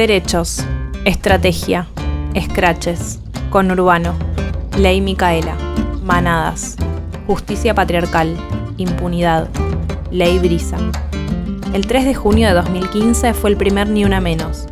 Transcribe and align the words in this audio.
Derechos, 0.00 0.64
estrategia, 1.04 1.86
escraches, 2.32 3.20
conurbano, 3.50 4.14
ley 4.78 5.02
Micaela, 5.02 5.54
manadas, 6.02 6.76
justicia 7.26 7.74
patriarcal, 7.74 8.34
impunidad, 8.78 9.50
ley 10.10 10.38
brisa. 10.38 10.78
El 11.74 11.86
3 11.86 12.06
de 12.06 12.14
junio 12.14 12.48
de 12.48 12.54
2015 12.54 13.34
fue 13.34 13.50
el 13.50 13.58
primer 13.58 13.90
Ni 13.90 14.06
Una 14.06 14.22
Menos. 14.22 14.68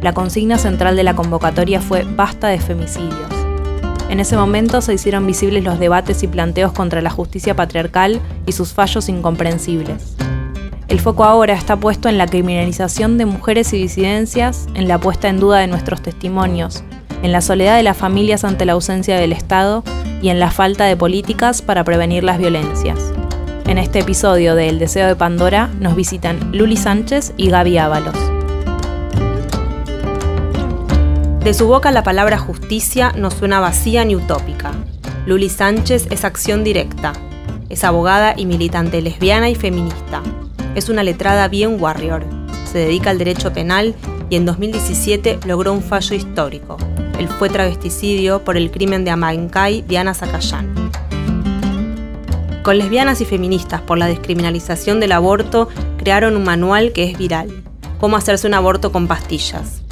La 0.00 0.14
consigna 0.14 0.58
central 0.58 0.94
de 0.94 1.02
la 1.02 1.16
convocatoria 1.16 1.80
fue 1.80 2.04
Basta 2.04 2.46
de 2.46 2.60
femicidios. 2.60 3.32
En 4.08 4.20
ese 4.20 4.36
momento 4.36 4.80
se 4.80 4.94
hicieron 4.94 5.26
visibles 5.26 5.64
los 5.64 5.80
debates 5.80 6.22
y 6.22 6.28
planteos 6.28 6.70
contra 6.70 7.02
la 7.02 7.10
justicia 7.10 7.56
patriarcal 7.56 8.20
y 8.46 8.52
sus 8.52 8.74
fallos 8.74 9.08
incomprensibles. 9.08 10.17
El 10.88 11.00
foco 11.00 11.24
ahora 11.24 11.52
está 11.52 11.76
puesto 11.76 12.08
en 12.08 12.16
la 12.16 12.26
criminalización 12.26 13.18
de 13.18 13.26
mujeres 13.26 13.74
y 13.74 13.76
disidencias, 13.76 14.66
en 14.72 14.88
la 14.88 14.98
puesta 14.98 15.28
en 15.28 15.38
duda 15.38 15.58
de 15.58 15.66
nuestros 15.66 16.00
testimonios, 16.00 16.82
en 17.22 17.30
la 17.30 17.42
soledad 17.42 17.76
de 17.76 17.82
las 17.82 17.98
familias 17.98 18.42
ante 18.42 18.64
la 18.64 18.72
ausencia 18.72 19.18
del 19.18 19.34
Estado 19.34 19.84
y 20.22 20.30
en 20.30 20.40
la 20.40 20.50
falta 20.50 20.86
de 20.86 20.96
políticas 20.96 21.60
para 21.60 21.84
prevenir 21.84 22.24
las 22.24 22.38
violencias. 22.38 23.12
En 23.66 23.76
este 23.76 23.98
episodio 23.98 24.54
de 24.54 24.70
El 24.70 24.78
Deseo 24.78 25.06
de 25.06 25.14
Pandora 25.14 25.68
nos 25.78 25.94
visitan 25.94 26.52
Luli 26.52 26.78
Sánchez 26.78 27.34
y 27.36 27.50
Gaby 27.50 27.76
Ábalos. 27.76 28.16
De 31.44 31.52
su 31.52 31.66
boca 31.66 31.90
la 31.90 32.02
palabra 32.02 32.38
justicia 32.38 33.12
no 33.14 33.30
suena 33.30 33.60
vacía 33.60 34.06
ni 34.06 34.16
utópica. 34.16 34.72
Luli 35.26 35.50
Sánchez 35.50 36.06
es 36.10 36.24
acción 36.24 36.64
directa. 36.64 37.12
Es 37.68 37.84
abogada 37.84 38.32
y 38.34 38.46
militante 38.46 39.02
lesbiana 39.02 39.50
y 39.50 39.54
feminista 39.54 40.22
es 40.78 40.88
una 40.88 41.02
letrada 41.02 41.48
bien 41.48 41.80
warrior. 41.80 42.24
Se 42.70 42.78
dedica 42.78 43.10
al 43.10 43.18
derecho 43.18 43.52
penal 43.52 43.94
y 44.30 44.36
en 44.36 44.46
2017 44.46 45.40
logró 45.44 45.72
un 45.72 45.82
fallo 45.82 46.14
histórico. 46.14 46.76
El 47.18 47.28
fue 47.28 47.48
travesticidio 47.48 48.44
por 48.44 48.56
el 48.56 48.70
crimen 48.70 49.04
de 49.04 49.10
Amancay 49.10 49.82
Diana 49.82 50.14
Zacayán. 50.14 50.72
Con 52.62 52.78
lesbianas 52.78 53.20
y 53.20 53.24
feministas 53.24 53.80
por 53.80 53.98
la 53.98 54.06
descriminalización 54.06 55.00
del 55.00 55.12
aborto 55.12 55.68
crearon 55.96 56.36
un 56.36 56.44
manual 56.44 56.92
que 56.92 57.04
es 57.04 57.18
viral. 57.18 57.64
Cómo 57.98 58.16
hacerse 58.16 58.46
un 58.46 58.54
aborto 58.54 58.92
con 58.92 59.08
pastillas. 59.08 59.82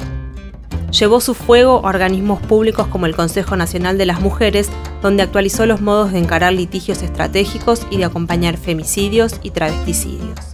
Llevó 0.97 1.19
su 1.19 1.33
fuego 1.33 1.81
a 1.83 1.89
organismos 1.89 2.39
públicos 2.39 2.87
como 2.87 3.07
el 3.07 3.15
Consejo 3.15 3.57
Nacional 3.57 3.97
de 3.97 4.05
las 4.05 4.21
Mujeres, 4.21 4.69
donde 5.01 5.21
actualizó 5.21 5.65
los 5.65 5.81
modos 5.81 6.13
de 6.13 6.19
encarar 6.19 6.53
litigios 6.53 7.01
estratégicos 7.01 7.85
y 7.89 7.97
de 7.97 8.05
acompañar 8.05 8.55
femicidios 8.55 9.39
y 9.43 9.51
travesticidios. 9.51 10.46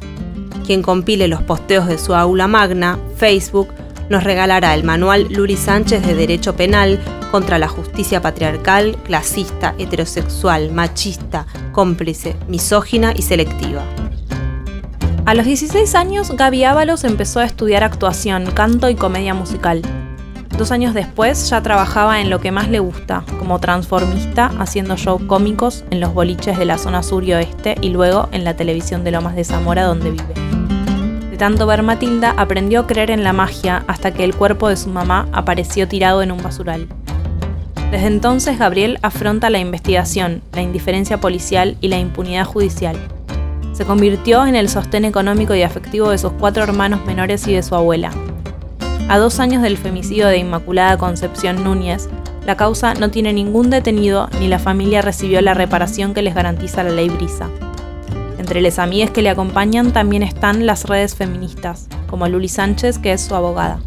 Quien 0.65 0.81
compile 0.81 1.27
los 1.27 1.41
posteos 1.41 1.87
de 1.87 1.97
su 1.97 2.15
aula 2.15 2.47
magna, 2.47 2.97
Facebook, 3.17 3.69
nos 4.09 4.23
regalará 4.23 4.73
el 4.73 4.83
manual 4.83 5.27
Luri 5.29 5.57
Sánchez 5.57 6.05
de 6.05 6.15
Derecho 6.15 6.55
Penal 6.55 6.99
contra 7.31 7.57
la 7.57 7.67
justicia 7.67 8.21
patriarcal, 8.21 8.97
clasista, 9.03 9.73
heterosexual, 9.77 10.71
machista, 10.71 11.47
cómplice, 11.71 12.35
misógina 12.47 13.13
y 13.15 13.23
selectiva. 13.23 13.83
A 15.25 15.33
los 15.33 15.45
16 15.45 15.95
años, 15.95 16.31
Gaby 16.31 16.65
Ábalos 16.65 17.03
empezó 17.05 17.39
a 17.39 17.45
estudiar 17.45 17.83
actuación, 17.83 18.45
canto 18.51 18.89
y 18.89 18.95
comedia 18.95 19.33
musical. 19.33 19.81
Dos 20.57 20.71
años 20.71 20.93
después 20.93 21.49
ya 21.49 21.63
trabajaba 21.63 22.21
en 22.21 22.29
lo 22.29 22.39
que 22.39 22.51
más 22.51 22.69
le 22.69 22.79
gusta, 22.79 23.23
como 23.39 23.59
transformista, 23.59 24.51
haciendo 24.59 24.95
shows 24.95 25.23
cómicos 25.23 25.83
en 25.89 25.99
los 25.99 26.13
boliches 26.13 26.57
de 26.59 26.65
la 26.65 26.77
zona 26.77 27.01
sur 27.01 27.23
y 27.23 27.33
oeste 27.33 27.75
y 27.81 27.89
luego 27.89 28.29
en 28.31 28.43
la 28.43 28.55
televisión 28.55 29.03
de 29.03 29.11
Lomas 29.11 29.35
de 29.35 29.45
Zamora 29.45 29.83
donde 29.85 30.11
vive. 30.11 30.52
De 31.33 31.39
tanto 31.39 31.65
ver 31.65 31.81
Matilda, 31.81 32.35
aprendió 32.37 32.81
a 32.81 32.85
creer 32.85 33.09
en 33.09 33.23
la 33.23 33.33
magia 33.33 33.83
hasta 33.87 34.13
que 34.13 34.23
el 34.23 34.35
cuerpo 34.35 34.69
de 34.69 34.77
su 34.77 34.89
mamá 34.89 35.27
apareció 35.31 35.87
tirado 35.87 36.21
en 36.21 36.31
un 36.31 36.43
basural. 36.43 36.87
Desde 37.89 38.05
entonces, 38.05 38.59
Gabriel 38.59 38.99
afronta 39.01 39.49
la 39.49 39.57
investigación, 39.57 40.43
la 40.51 40.61
indiferencia 40.61 41.19
policial 41.19 41.75
y 41.81 41.87
la 41.87 41.97
impunidad 41.97 42.45
judicial. 42.45 42.95
Se 43.71 43.83
convirtió 43.83 44.45
en 44.45 44.53
el 44.53 44.69
sostén 44.69 45.05
económico 45.05 45.55
y 45.55 45.63
afectivo 45.63 46.11
de 46.11 46.19
sus 46.19 46.33
cuatro 46.33 46.61
hermanos 46.61 47.03
menores 47.03 47.47
y 47.47 47.53
de 47.53 47.63
su 47.63 47.73
abuela, 47.73 48.11
a 49.09 49.17
dos 49.17 49.39
años 49.39 49.63
del 49.63 49.77
femicidio 49.77 50.27
de 50.27 50.37
Inmaculada 50.37 50.99
Concepción 50.99 51.63
Núñez, 51.63 52.09
la 52.45 52.57
causa 52.57 52.93
no 52.93 53.09
tiene 53.09 53.33
ningún 53.33 53.71
detenido 53.71 54.29
ni 54.39 54.47
la 54.47 54.59
familia 54.59 55.01
recibió 55.01 55.41
la 55.41 55.55
reparación 55.55 56.13
que 56.13 56.21
les 56.21 56.35
garantiza 56.35 56.83
la 56.83 56.91
ley 56.91 57.09
Brisa. 57.09 57.49
Entre 58.53 58.61
las 58.61 58.77
amigas 58.77 59.09
que 59.09 59.23
le 59.23 59.31
acompañan 59.31 59.93
también 59.93 60.21
están 60.21 60.67
las 60.67 60.85
redes 60.85 61.15
feministas, 61.15 61.87
como 62.07 62.27
Luli 62.27 62.47
Sánchez, 62.47 62.99
que 62.99 63.11
es 63.11 63.21
su 63.21 63.33
abogada. 63.33 63.81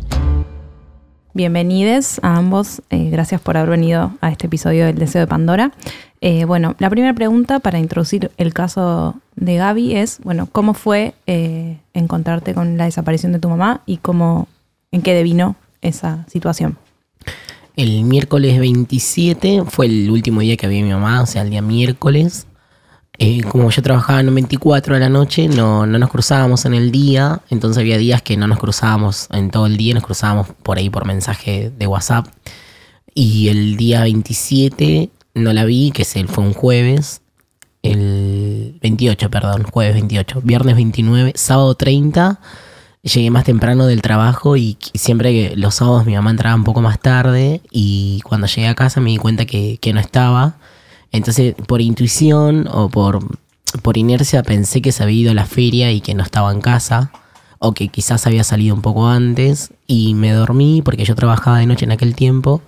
Bienvenidos 1.35 2.19
a 2.25 2.37
ambos, 2.37 2.83
eh, 2.91 3.09
gracias 3.11 3.41
por 3.41 3.57
haber 3.57 3.71
venido 3.71 4.15
a 4.21 4.29
este 4.29 4.49
episodio 4.49 4.87
del 4.87 4.99
Deseo 4.99 5.21
de 5.21 5.29
Pandora. 5.29 5.71
Eh, 6.21 6.47
bueno, 6.47 6.75
la 6.81 6.91
primera 6.91 7.15
pregunta 7.15 7.61
para 7.61 7.79
introducir 7.79 8.33
el 8.39 8.53
caso 8.53 9.15
de 9.37 9.55
Gaby 9.55 9.95
es, 9.95 10.19
bueno, 10.25 10.49
¿cómo 10.51 10.75
fue 10.75 11.15
eh, 11.29 11.79
encontrarte 11.95 12.53
con 12.53 12.77
la 12.77 12.87
desaparición 12.87 13.31
de 13.31 13.39
tu 13.39 13.49
mamá 13.49 13.83
y 13.87 13.99
cómo 13.99 14.49
en 14.91 15.03
qué 15.03 15.15
devino 15.15 15.55
esa 15.81 16.27
situación. 16.27 16.77
El 17.77 18.03
miércoles 18.03 18.59
27 18.59 19.63
fue 19.69 19.87
el 19.87 20.11
último 20.11 20.41
día 20.41 20.57
que 20.57 20.67
había 20.67 20.83
mi 20.83 20.91
mamá, 20.91 21.23
o 21.23 21.27
sea, 21.27 21.43
el 21.43 21.51
día 21.51 21.63
miércoles. 21.63 22.49
Eh, 23.19 23.43
como 23.45 23.71
yo 23.71 23.83
trabajaba 23.83 24.21
en 24.21 24.35
24 24.35 24.95
de 24.95 25.01
la 25.01 25.09
noche, 25.09 25.49
no, 25.49 25.87
no 25.87 25.99
nos 25.99 26.11
cruzábamos 26.11 26.65
en 26.67 26.75
el 26.75 26.91
día, 26.91 27.41
entonces 27.51 27.81
había 27.81 27.97
días 27.97 28.21
que 28.23 28.37
no 28.37 28.47
nos 28.47 28.59
cruzábamos 28.59 29.29
en 29.33 29.51
todo 29.51 29.67
el 29.67 29.77
día, 29.77 29.95
nos 29.95 30.05
cruzábamos 30.05 30.49
por 30.63 30.77
ahí 30.79 30.91
por 30.91 31.07
mensaje 31.07 31.73
de 31.77 31.87
WhatsApp. 31.87 32.27
Y 33.15 33.49
el 33.49 33.77
día 33.77 34.03
27 34.03 35.11
no 35.35 35.53
la 35.53 35.65
vi, 35.65 35.91
que 35.93 36.05
fue 36.05 36.45
un 36.45 36.53
jueves, 36.53 37.23
el 37.83 38.79
28, 38.83 39.31
perdón, 39.31 39.63
jueves 39.65 39.95
28, 39.95 40.43
viernes 40.43 40.77
29, 40.77 41.33
sábado 41.37 41.75
30 41.75 42.41
llegué 43.07 43.31
más 43.31 43.45
temprano 43.45 43.87
del 43.87 44.03
trabajo 44.03 44.57
y, 44.57 44.77
siempre 44.95 45.33
que 45.33 45.57
los 45.57 45.77
sábados 45.77 46.07
mi 46.07 46.15
mamá 46.15 46.31
entraba 46.31 46.57
un 46.57 46.65
poco 46.65 46.81
más 46.81 46.99
tarde. 47.01 47.61
Y 47.71 48.21
cuando 48.25 48.47
llegué 48.47 48.69
a 48.69 48.75
casa 48.75 49.01
me 49.01 49.11
di 49.11 49.17
cuenta 49.19 49.47
que, 49.47 49.79
no 49.93 50.01
estaba. 50.01 50.57
Entonces, 51.13 51.55
por 51.67 51.81
intuición 51.81 52.69
o 52.71 52.89
por, 52.89 53.21
por 53.83 53.97
inercia 53.97 54.43
pensé 54.43 54.83
que 54.83 54.93
se 54.93 55.03
había 55.03 55.23
ido 55.23 55.31
a 55.31 55.35
la 55.35 55.47
feria 55.47 55.93
y 55.93 56.01
que 56.01 56.15
no 56.15 56.23
estaba 56.23 56.53
en 56.53 56.61
casa 56.61 57.11
o 57.59 57.73
que 57.73 57.89
quizás 57.89 58.27
había 58.27 58.45
salido 58.45 58.75
un 58.75 58.83
poco 58.83 59.09
antes 59.09 59.73
y 59.87 60.15
me 60.15 60.33
dormí 60.33 60.83
porque 60.83 61.05
yo 61.05 61.15
trabajaba 61.15 61.59
de 61.59 61.67
noche 61.67 61.85
en 61.87 61.93
aquel 61.93 62.15
tiempo 62.15 62.61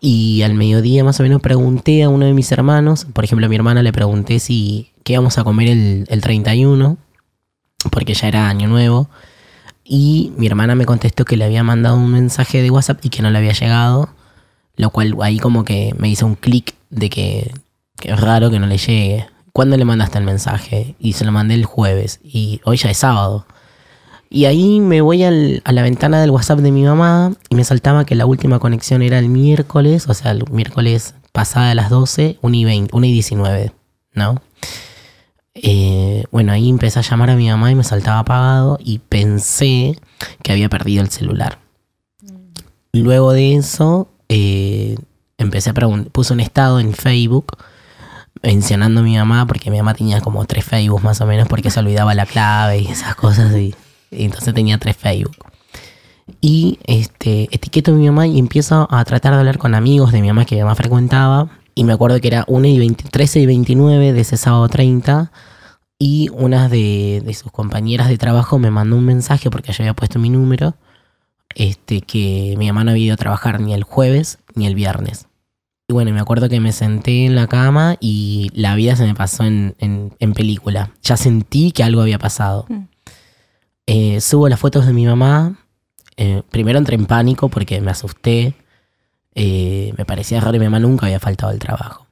y 0.00 0.42
al 0.42 0.54
mediodía 0.54 1.04
más 1.04 1.20
o 1.20 1.22
menos 1.22 1.40
pregunté 1.40 2.02
a 2.02 2.08
uno 2.08 2.26
de 2.26 2.34
mis 2.34 2.50
hermanos, 2.50 3.06
por 3.12 3.24
ejemplo 3.24 3.46
a 3.46 3.48
mi 3.48 3.56
hermana 3.56 3.82
le 3.82 3.92
pregunté 3.92 4.40
si 4.40 4.90
qué 5.04 5.14
íbamos 5.14 5.38
a 5.38 5.44
comer 5.44 5.68
el, 5.68 6.04
el 6.08 6.20
31 6.20 6.96
porque 7.90 8.14
ya 8.14 8.26
era 8.28 8.48
año 8.48 8.68
nuevo 8.68 9.08
y 9.88 10.32
mi 10.36 10.46
hermana 10.46 10.74
me 10.74 10.84
contestó 10.84 11.24
que 11.24 11.38
le 11.38 11.44
había 11.44 11.64
mandado 11.64 11.96
un 11.96 12.12
mensaje 12.12 12.60
de 12.60 12.70
WhatsApp 12.70 13.00
y 13.02 13.08
que 13.08 13.22
no 13.22 13.30
le 13.30 13.38
había 13.38 13.52
llegado. 13.52 14.10
Lo 14.76 14.90
cual 14.90 15.16
ahí 15.22 15.38
como 15.38 15.64
que 15.64 15.94
me 15.98 16.10
hizo 16.10 16.26
un 16.26 16.34
clic 16.34 16.74
de 16.90 17.08
que, 17.08 17.54
es 18.02 18.20
raro 18.20 18.50
que 18.50 18.58
no 18.58 18.66
le 18.66 18.78
llegue. 18.78 19.26
¿Cuándo 19.52 19.76
le 19.76 19.84
mandaste 19.84 20.18
el 20.18 20.24
mensaje? 20.24 20.94
Y 20.98 21.14
se 21.14 21.24
lo 21.24 21.32
mandé 21.32 21.54
el 21.54 21.64
jueves. 21.64 22.20
Y 22.22 22.60
hoy 22.64 22.76
ya 22.76 22.90
es 22.90 22.98
sábado. 22.98 23.46
Y 24.30 24.44
ahí 24.44 24.80
me 24.80 25.00
voy 25.00 25.24
a 25.24 25.30
la 25.30 25.82
ventana 25.82 26.20
del 26.20 26.30
WhatsApp 26.30 26.58
de 26.58 26.70
mi 26.70 26.82
mamá 26.82 27.32
y 27.48 27.54
me 27.54 27.64
saltaba 27.64 28.04
que 28.04 28.14
la 28.14 28.26
última 28.26 28.58
conexión 28.58 29.00
era 29.00 29.18
el 29.18 29.30
miércoles, 29.30 30.06
o 30.06 30.12
sea, 30.12 30.32
el 30.32 30.44
miércoles 30.50 31.14
pasada 31.32 31.70
a 31.70 31.74
las 31.74 31.88
12, 31.88 32.38
1 32.42 32.54
y 32.54 32.64
20, 32.64 32.94
1 32.94 33.06
y 33.06 33.12
19, 33.12 33.72
¿no? 34.12 34.42
Eh, 35.54 36.24
bueno, 36.30 36.52
ahí 36.52 36.68
empecé 36.68 36.98
a 36.98 37.02
llamar 37.02 37.30
a 37.30 37.36
mi 37.36 37.48
mamá 37.48 37.70
y 37.70 37.74
me 37.74 37.84
saltaba 37.84 38.18
apagado 38.18 38.78
y 38.84 38.98
pensé 38.98 39.98
que 40.42 40.52
había 40.52 40.68
perdido 40.68 41.02
el 41.02 41.10
celular. 41.10 41.58
Luego 42.92 43.32
de 43.32 43.54
eso, 43.54 44.08
eh, 44.28 44.96
empecé 45.38 45.70
a 45.70 45.74
preguntar, 45.74 46.12
puse 46.12 46.34
un 46.34 46.40
estado 46.40 46.80
en 46.80 46.92
Facebook 46.92 47.56
mencionando 48.42 49.00
a 49.00 49.02
mi 49.02 49.16
mamá, 49.16 49.46
porque 49.46 49.70
mi 49.70 49.78
mamá 49.78 49.94
tenía 49.94 50.20
como 50.20 50.44
tres 50.44 50.64
Facebook 50.64 51.02
más 51.02 51.20
o 51.20 51.26
menos, 51.26 51.48
porque 51.48 51.70
se 51.70 51.80
olvidaba 51.80 52.14
la 52.14 52.26
clave 52.26 52.80
y 52.80 52.86
esas 52.86 53.14
cosas, 53.14 53.54
y, 53.56 53.74
y 54.10 54.24
entonces 54.24 54.54
tenía 54.54 54.78
tres 54.78 54.96
Facebook. 54.96 55.36
Y 56.40 56.78
este, 56.84 57.48
etiqueto 57.50 57.92
a 57.92 57.94
mi 57.94 58.06
mamá 58.06 58.26
y 58.26 58.38
empiezo 58.38 58.86
a 58.90 59.04
tratar 59.04 59.32
de 59.32 59.40
hablar 59.40 59.58
con 59.58 59.74
amigos 59.74 60.12
de 60.12 60.20
mi 60.20 60.28
mamá 60.28 60.44
que 60.44 60.56
mi 60.56 60.62
mamá 60.62 60.74
frecuentaba. 60.74 61.50
Y 61.74 61.84
me 61.84 61.92
acuerdo 61.92 62.20
que 62.20 62.28
era 62.28 62.44
1 62.48 62.66
y 62.66 62.78
20, 62.78 63.08
13 63.08 63.40
y 63.40 63.46
29 63.46 64.12
de 64.12 64.20
ese 64.20 64.36
sábado 64.36 64.68
30. 64.68 65.32
Y 65.98 66.28
una 66.32 66.68
de, 66.68 67.22
de 67.24 67.34
sus 67.34 67.50
compañeras 67.50 68.08
de 68.08 68.18
trabajo 68.18 68.58
me 68.58 68.70
mandó 68.70 68.96
un 68.96 69.04
mensaje 69.04 69.50
porque 69.50 69.72
yo 69.72 69.82
había 69.82 69.94
puesto 69.94 70.18
mi 70.18 70.30
número. 70.30 70.74
Este, 71.54 72.02
que 72.02 72.54
mi 72.58 72.66
mamá 72.68 72.84
no 72.84 72.90
había 72.90 73.06
ido 73.06 73.14
a 73.14 73.16
trabajar 73.16 73.60
ni 73.60 73.72
el 73.74 73.82
jueves 73.82 74.38
ni 74.54 74.66
el 74.66 74.74
viernes. 74.74 75.27
Y 75.90 75.94
bueno, 75.94 76.12
me 76.12 76.20
acuerdo 76.20 76.50
que 76.50 76.60
me 76.60 76.72
senté 76.72 77.24
en 77.24 77.34
la 77.34 77.46
cama 77.46 77.96
y 77.98 78.50
la 78.52 78.74
vida 78.74 78.94
se 78.94 79.06
me 79.06 79.14
pasó 79.14 79.44
en, 79.44 79.74
en- 79.78 80.14
en 80.18 80.34
película. 80.34 80.92
Ya 81.02 81.16
sentí 81.16 81.72
que 81.72 81.82
algo 81.82 82.02
había 82.02 82.18
pasado. 82.18 82.66
Mm. 82.68 82.84
Eh, 83.86 84.20
subo 84.20 84.50
las 84.50 84.60
fotos 84.60 84.86
de 84.86 84.92
mi 84.92 85.06
mamá. 85.06 85.58
Eh, 86.18 86.42
primero 86.50 86.78
entré 86.78 86.94
en 86.96 87.06
pánico 87.06 87.48
porque 87.48 87.80
me 87.80 87.90
asusté. 87.90 88.54
Eh, 89.34 89.94
me 89.96 90.04
parecía 90.04 90.40
raro 90.40 90.56
y 90.56 90.58
mi 90.58 90.66
mamá 90.66 90.78
nunca 90.78 91.06
había 91.06 91.20
faltado 91.20 91.52
al 91.52 91.58
trabajo. 91.58 92.06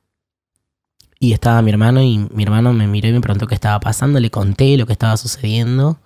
Y 1.21 1.33
estaba 1.35 1.61
mi 1.61 1.71
hermano 1.71 2.03
y 2.03 2.17
mi 2.33 2.45
hermano 2.45 2.73
me 2.73 2.87
miró 2.87 3.09
y 3.09 3.13
me 3.13 3.21
preguntó 3.21 3.47
qué 3.47 3.55
estaba 3.55 3.79
pasando. 3.81 4.19
Le 4.21 4.31
conté 4.31 4.79
lo 4.79 4.87
que 4.87 4.93
estaba 4.95 5.19
sucediendo. 5.19 5.99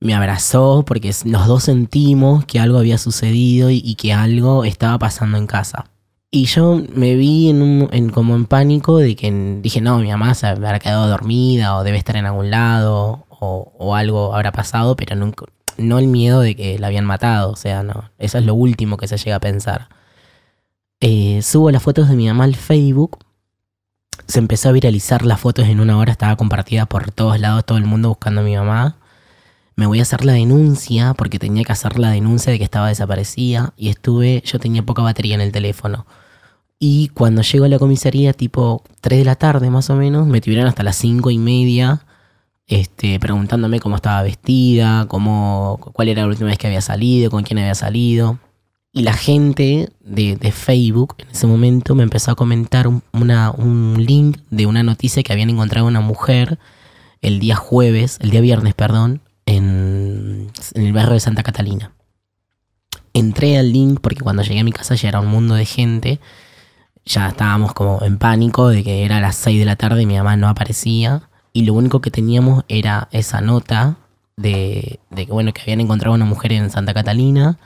Me 0.00 0.14
abrazó 0.14 0.84
porque 0.86 1.14
los 1.24 1.46
dos 1.46 1.64
sentimos 1.64 2.44
que 2.44 2.60
algo 2.60 2.76
había 2.78 2.98
sucedido 2.98 3.70
y, 3.70 3.80
y 3.82 3.94
que 3.94 4.12
algo 4.12 4.66
estaba 4.66 4.98
pasando 4.98 5.38
en 5.38 5.46
casa. 5.46 5.86
Y 6.36 6.46
yo 6.46 6.82
me 6.92 7.14
vi 7.14 7.48
en 7.50 7.62
un, 7.62 7.88
en- 7.92 8.10
como 8.10 8.34
en 8.34 8.46
pánico 8.46 8.98
de 8.98 9.14
que 9.14 9.30
dije, 9.62 9.80
no, 9.80 9.98
mi 10.00 10.10
mamá 10.10 10.34
se 10.34 10.48
habrá 10.48 10.80
quedado 10.80 11.06
dormida 11.08 11.76
o 11.76 11.84
debe 11.84 11.96
estar 11.96 12.16
en 12.16 12.26
algún 12.26 12.50
lado 12.50 13.24
o, 13.28 13.72
o 13.78 13.94
algo 13.94 14.34
habrá 14.34 14.50
pasado, 14.50 14.96
pero 14.96 15.14
nunca, 15.14 15.44
no 15.78 15.98
el 16.00 16.08
miedo 16.08 16.40
de 16.40 16.56
que 16.56 16.76
la 16.80 16.88
habían 16.88 17.04
matado. 17.04 17.52
O 17.52 17.56
sea, 17.56 17.84
no, 17.84 18.10
eso 18.18 18.38
es 18.38 18.44
lo 18.44 18.54
último 18.54 18.96
que 18.96 19.06
se 19.06 19.16
llega 19.16 19.36
a 19.36 19.40
pensar. 19.40 19.88
Eh, 21.00 21.40
subo 21.42 21.70
las 21.70 21.84
fotos 21.84 22.08
de 22.08 22.16
mi 22.16 22.26
mamá 22.26 22.44
al 22.44 22.56
Facebook. 22.56 23.18
Se 24.26 24.40
empezó 24.40 24.70
a 24.70 24.72
viralizar 24.72 25.24
las 25.24 25.38
fotos 25.40 25.68
en 25.68 25.78
una 25.78 25.98
hora, 25.98 26.10
estaba 26.10 26.34
compartida 26.34 26.86
por 26.86 27.12
todos 27.12 27.38
lados, 27.38 27.64
todo 27.64 27.78
el 27.78 27.84
mundo 27.84 28.08
buscando 28.08 28.40
a 28.40 28.44
mi 28.44 28.56
mamá. 28.56 28.96
Me 29.76 29.86
voy 29.86 30.00
a 30.00 30.02
hacer 30.02 30.24
la 30.24 30.32
denuncia 30.32 31.14
porque 31.14 31.38
tenía 31.38 31.62
que 31.64 31.72
hacer 31.72 31.96
la 31.98 32.10
denuncia 32.10 32.50
de 32.52 32.58
que 32.58 32.64
estaba 32.64 32.88
desaparecida 32.88 33.72
y 33.76 33.88
estuve, 33.90 34.42
yo 34.44 34.58
tenía 34.58 34.82
poca 34.84 35.02
batería 35.02 35.36
en 35.36 35.40
el 35.40 35.52
teléfono. 35.52 36.06
Y 36.78 37.08
cuando 37.08 37.42
llego 37.42 37.64
a 37.64 37.68
la 37.68 37.78
comisaría, 37.78 38.32
tipo 38.32 38.82
3 39.00 39.20
de 39.20 39.24
la 39.24 39.36
tarde 39.36 39.70
más 39.70 39.88
o 39.90 39.96
menos, 39.96 40.26
me 40.26 40.40
tuvieron 40.40 40.66
hasta 40.66 40.82
las 40.82 40.96
5 40.96 41.30
y 41.30 41.38
media 41.38 42.04
este, 42.66 43.18
preguntándome 43.20 43.80
cómo 43.80 43.96
estaba 43.96 44.22
vestida, 44.22 45.06
cómo, 45.08 45.78
cuál 45.92 46.08
era 46.08 46.22
la 46.22 46.28
última 46.28 46.48
vez 46.48 46.58
que 46.58 46.66
había 46.66 46.80
salido, 46.80 47.30
con 47.30 47.42
quién 47.42 47.58
había 47.58 47.74
salido. 47.74 48.38
Y 48.92 49.02
la 49.02 49.12
gente 49.14 49.90
de, 50.00 50.36
de 50.36 50.52
Facebook 50.52 51.16
en 51.18 51.28
ese 51.30 51.46
momento 51.46 51.94
me 51.94 52.02
empezó 52.04 52.30
a 52.30 52.34
comentar 52.36 52.86
un, 52.86 53.02
una- 53.12 53.50
un 53.50 53.96
link 54.04 54.38
de 54.50 54.66
una 54.66 54.82
noticia 54.82 55.22
que 55.22 55.32
habían 55.32 55.50
encontrado 55.50 55.86
una 55.86 56.00
mujer 56.00 56.58
el 57.20 57.38
día 57.40 57.56
jueves, 57.56 58.18
el 58.20 58.30
día 58.30 58.40
viernes, 58.40 58.74
perdón, 58.74 59.20
en, 59.46 60.48
en 60.74 60.82
el 60.86 60.92
barrio 60.92 61.14
de 61.14 61.20
Santa 61.20 61.42
Catalina. 61.42 61.92
Entré 63.12 63.58
al 63.58 63.72
link 63.72 64.00
porque 64.00 64.20
cuando 64.22 64.42
llegué 64.42 64.60
a 64.60 64.64
mi 64.64 64.72
casa 64.72 64.94
ya 64.94 65.08
era 65.08 65.20
un 65.20 65.28
mundo 65.28 65.54
de 65.54 65.64
gente. 65.64 66.20
Ya 67.06 67.28
estábamos 67.28 67.72
como 67.74 68.02
en 68.02 68.18
pánico 68.18 68.68
de 68.68 68.82
que 68.82 69.04
era 69.04 69.20
las 69.20 69.36
6 69.36 69.58
de 69.58 69.64
la 69.66 69.76
tarde 69.76 70.02
y 70.02 70.06
mi 70.06 70.16
mamá 70.16 70.36
no 70.36 70.48
aparecía. 70.48 71.22
Y 71.52 71.64
lo 71.64 71.74
único 71.74 72.00
que 72.00 72.10
teníamos 72.10 72.64
era 72.68 73.08
esa 73.12 73.40
nota 73.40 73.96
de, 74.36 74.98
de 75.10 75.26
que, 75.26 75.32
bueno, 75.32 75.52
que 75.52 75.62
habían 75.62 75.80
encontrado 75.80 76.14
una 76.14 76.24
mujer 76.24 76.52
en 76.52 76.70
Santa 76.70 76.94
Catalina. 76.94 77.58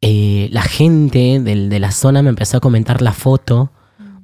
Eh, 0.00 0.48
la 0.52 0.62
gente 0.62 1.40
del- 1.40 1.68
de 1.68 1.78
la 1.80 1.90
zona 1.92 2.22
me 2.22 2.30
empezó 2.30 2.56
a 2.56 2.60
comentar 2.60 3.02
la 3.02 3.12
foto 3.12 3.70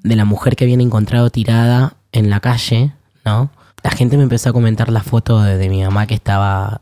de 0.02 0.16
la 0.16 0.24
mujer 0.24 0.56
que 0.56 0.64
habían 0.64 0.80
encontrado 0.80 1.28
tirada 1.30 1.96
en 2.12 2.30
la 2.30 2.40
calle, 2.40 2.92
¿no? 3.24 3.50
La 3.82 3.90
gente 3.90 4.16
me 4.16 4.22
empezó 4.22 4.50
a 4.50 4.52
comentar 4.52 4.90
la 4.90 5.02
foto 5.02 5.40
de, 5.42 5.68
mi 5.68 5.82
mamá 5.82 6.06
que 6.06 6.14
estaba 6.14 6.80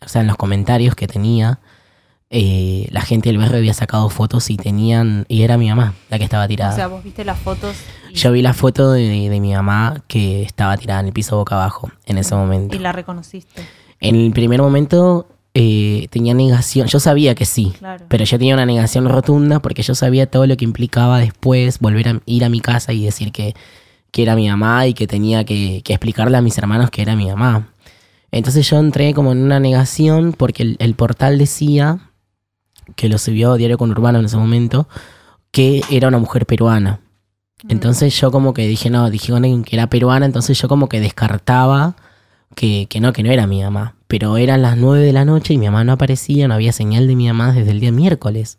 o 0.00 0.08
sea, 0.08 0.22
en 0.22 0.28
los 0.28 0.36
comentarios 0.36 0.94
que 0.94 1.06
tenía. 1.06 1.58
Eh, 2.34 2.88
la 2.90 3.02
gente 3.02 3.28
del 3.28 3.36
barrio 3.36 3.58
había 3.58 3.74
sacado 3.74 4.08
fotos 4.08 4.48
y 4.48 4.56
tenían, 4.56 5.26
y 5.28 5.42
era 5.42 5.58
mi 5.58 5.68
mamá 5.68 5.92
la 6.08 6.16
que 6.18 6.24
estaba 6.24 6.48
tirada. 6.48 6.72
O 6.72 6.76
sea, 6.76 6.86
vos 6.86 7.04
viste 7.04 7.26
las 7.26 7.38
fotos 7.38 7.76
y, 8.10 8.14
Yo 8.14 8.32
vi 8.32 8.40
la 8.40 8.54
foto 8.54 8.90
de, 8.92 9.28
de 9.28 9.38
mi 9.40 9.52
mamá 9.52 10.02
que 10.08 10.42
estaba 10.42 10.76
tirada 10.78 11.00
en 11.00 11.06
el 11.08 11.12
piso 11.12 11.36
boca 11.36 11.56
abajo 11.56 11.90
en 12.06 12.16
ese 12.16 12.34
momento. 12.34 12.74
y 12.74 12.78
la 12.78 12.92
reconociste. 12.92 13.62
En 14.00 14.16
el 14.16 14.32
primer 14.32 14.62
momento 14.62 15.26
eh, 15.52 16.08
tenía 16.10 16.32
negación. 16.32 16.86
Yo 16.88 16.98
sabía 17.00 17.34
que 17.34 17.44
sí, 17.44 17.74
Claro. 17.78 18.06
pero 18.08 18.24
yo 18.24 18.38
tenía 18.38 18.54
una 18.54 18.64
negación 18.64 19.06
rotunda 19.10 19.60
porque 19.60 19.82
yo 19.82 19.94
sabía 19.94 20.24
todo 20.26 20.46
lo 20.46 20.56
que 20.56 20.64
implicaba 20.64 21.18
después 21.18 21.80
volver 21.80 22.08
a 22.08 22.20
ir 22.24 22.44
a 22.44 22.48
mi 22.48 22.60
casa 22.60 22.94
y 22.94 23.04
decir 23.04 23.30
que, 23.32 23.54
que 24.10 24.22
era 24.22 24.36
mi 24.36 24.48
mamá 24.48 24.86
y 24.86 24.94
que 24.94 25.06
tenía 25.06 25.44
que, 25.44 25.82
que 25.84 25.92
explicarle 25.92 26.38
a 26.38 26.40
mis 26.40 26.56
hermanos 26.56 26.88
que 26.90 27.02
era 27.02 27.14
mi 27.14 27.26
mamá. 27.26 27.68
Entonces 28.30 28.66
yo 28.70 28.78
entré 28.78 29.12
como 29.12 29.32
en 29.32 29.42
una 29.42 29.60
negación 29.60 30.32
porque 30.32 30.62
el, 30.62 30.76
el 30.78 30.94
portal 30.94 31.36
decía, 31.36 31.98
que 32.96 33.08
lo 33.08 33.18
subió 33.18 33.54
Diario 33.54 33.78
con 33.78 33.90
Urbano 33.90 34.18
en 34.18 34.24
ese 34.24 34.36
momento, 34.36 34.88
que 35.50 35.82
era 35.90 36.08
una 36.08 36.18
mujer 36.18 36.46
peruana. 36.46 37.00
Entonces 37.68 38.18
yo 38.18 38.30
como 38.32 38.54
que 38.54 38.66
dije, 38.66 38.90
no, 38.90 39.08
dijeron 39.10 39.64
que 39.64 39.76
era 39.76 39.88
peruana, 39.88 40.26
entonces 40.26 40.58
yo 40.60 40.68
como 40.68 40.88
que 40.88 41.00
descartaba 41.00 41.96
que, 42.54 42.86
que 42.88 43.00
no, 43.00 43.12
que 43.12 43.22
no 43.22 43.30
era 43.30 43.46
mi 43.46 43.62
mamá. 43.62 43.94
Pero 44.08 44.36
eran 44.36 44.62
las 44.62 44.76
9 44.76 45.04
de 45.04 45.12
la 45.12 45.24
noche 45.24 45.54
y 45.54 45.58
mi 45.58 45.66
mamá 45.66 45.84
no 45.84 45.92
aparecía, 45.92 46.48
no 46.48 46.54
había 46.54 46.72
señal 46.72 47.06
de 47.06 47.16
mi 47.16 47.28
mamá 47.28 47.52
desde 47.52 47.70
el 47.70 47.80
día 47.80 47.92
miércoles. 47.92 48.58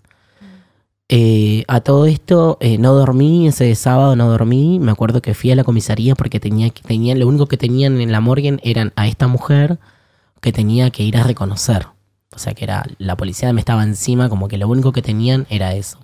Eh, 1.09 1.63
a 1.67 1.81
todo 1.81 2.05
esto 2.05 2.57
eh, 2.61 2.77
no 2.77 2.93
dormí, 2.93 3.47
ese 3.47 3.75
sábado 3.75 4.15
no 4.15 4.29
dormí, 4.29 4.79
me 4.79 4.91
acuerdo 4.91 5.21
que 5.21 5.33
fui 5.33 5.51
a 5.51 5.55
la 5.55 5.63
comisaría 5.63 6.15
porque 6.15 6.39
tenía, 6.39 6.71
lo 7.15 7.27
único 7.27 7.47
que 7.47 7.57
tenían 7.57 7.99
en 8.01 8.11
la 8.11 8.21
morgue 8.21 8.57
eran 8.63 8.93
a 8.95 9.07
esta 9.07 9.27
mujer 9.27 9.77
que 10.41 10.51
tenía 10.51 10.89
que 10.89 11.03
ir 11.03 11.17
a 11.17 11.23
reconocer. 11.23 11.87
O 12.35 12.39
sea 12.39 12.53
que 12.53 12.63
era, 12.65 12.85
la 12.97 13.15
policía 13.17 13.51
me 13.53 13.59
estaba 13.61 13.83
encima, 13.83 14.29
como 14.29 14.47
que 14.47 14.57
lo 14.57 14.67
único 14.67 14.91
que 14.91 15.01
tenían 15.01 15.45
era 15.49 15.73
eso. 15.73 15.99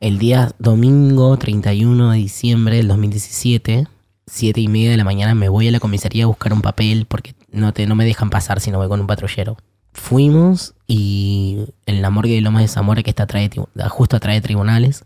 El 0.00 0.18
día 0.18 0.52
domingo 0.58 1.36
31 1.36 2.10
de 2.12 2.18
diciembre 2.18 2.76
del 2.76 2.88
2017, 2.88 3.86
siete 4.26 4.60
y 4.60 4.68
media 4.68 4.90
de 4.90 4.96
la 4.96 5.04
mañana, 5.04 5.34
me 5.34 5.48
voy 5.48 5.68
a 5.68 5.72
la 5.72 5.80
comisaría 5.80 6.24
a 6.24 6.28
buscar 6.28 6.52
un 6.52 6.62
papel 6.62 7.06
porque 7.06 7.34
no, 7.50 7.72
te, 7.72 7.86
no 7.86 7.94
me 7.94 8.04
dejan 8.04 8.30
pasar 8.30 8.60
si 8.60 8.70
no 8.70 8.78
voy 8.78 8.88
con 8.88 9.00
un 9.00 9.06
patrullero. 9.06 9.56
Fuimos 9.92 10.74
y 10.86 11.66
en 11.86 12.02
la 12.02 12.10
morgue 12.10 12.34
de 12.34 12.40
Lomas 12.40 12.62
de 12.62 12.68
Zamora, 12.68 13.02
que 13.02 13.10
está 13.10 13.26
tribu- 13.26 13.68
justo 13.88 14.16
atrás 14.16 14.34
de 14.36 14.40
tribunales, 14.40 15.04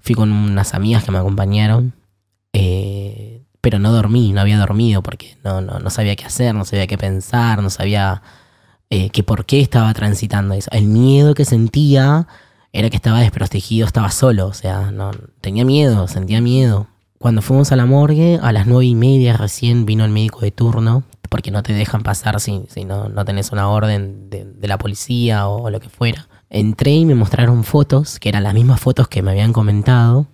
fui 0.00 0.14
con 0.14 0.30
unas 0.32 0.74
amigas 0.74 1.02
que 1.04 1.10
me 1.12 1.18
acompañaron, 1.18 1.94
eh, 2.52 3.42
pero 3.60 3.78
no 3.78 3.92
dormí, 3.92 4.32
no 4.32 4.40
había 4.40 4.58
dormido 4.58 5.02
porque 5.02 5.36
no, 5.44 5.60
no, 5.60 5.78
no 5.78 5.90
sabía 5.90 6.16
qué 6.16 6.24
hacer, 6.26 6.54
no 6.54 6.64
sabía 6.64 6.86
qué 6.86 6.98
pensar, 6.98 7.62
no 7.62 7.70
sabía 7.70 8.22
eh, 8.90 9.10
que 9.10 9.22
por 9.22 9.46
qué 9.46 9.60
estaba 9.60 9.92
transitando 9.94 10.54
eso. 10.54 10.70
El 10.72 10.86
miedo 10.86 11.34
que 11.34 11.44
sentía 11.44 12.28
era 12.72 12.90
que 12.90 12.96
estaba 12.96 13.20
desprotegido, 13.20 13.86
estaba 13.86 14.10
solo, 14.10 14.46
o 14.46 14.52
sea, 14.52 14.90
no, 14.90 15.10
tenía 15.40 15.64
miedo, 15.64 16.06
sentía 16.08 16.40
miedo. 16.40 16.86
Cuando 17.18 17.42
fuimos 17.42 17.72
a 17.72 17.76
la 17.76 17.86
morgue, 17.86 18.38
a 18.42 18.52
las 18.52 18.66
nueve 18.66 18.84
y 18.84 18.94
media 18.94 19.36
recién 19.36 19.86
vino 19.86 20.04
el 20.04 20.10
médico 20.10 20.40
de 20.40 20.50
turno, 20.50 21.02
porque 21.28 21.50
no 21.50 21.62
te 21.62 21.72
dejan 21.72 22.02
pasar 22.02 22.40
si, 22.40 22.64
si 22.68 22.84
no, 22.84 23.08
no 23.08 23.24
tenés 23.24 23.50
una 23.50 23.68
orden 23.68 24.30
de, 24.30 24.68
la 24.68 24.78
policía 24.78 25.48
o, 25.48 25.70
lo 25.70 25.80
que 25.80 25.88
fuera. 25.88 26.28
Entré 26.50 26.92
y 26.92 27.04
me 27.04 27.14
mostraron 27.14 27.64
fotos, 27.64 28.20
que 28.20 28.28
eran 28.28 28.44
las 28.44 28.54
mismas 28.54 28.80
fotos 28.80 29.08
que 29.08 29.22
me 29.22 29.32
habían 29.32 29.52
comentado, 29.52 30.26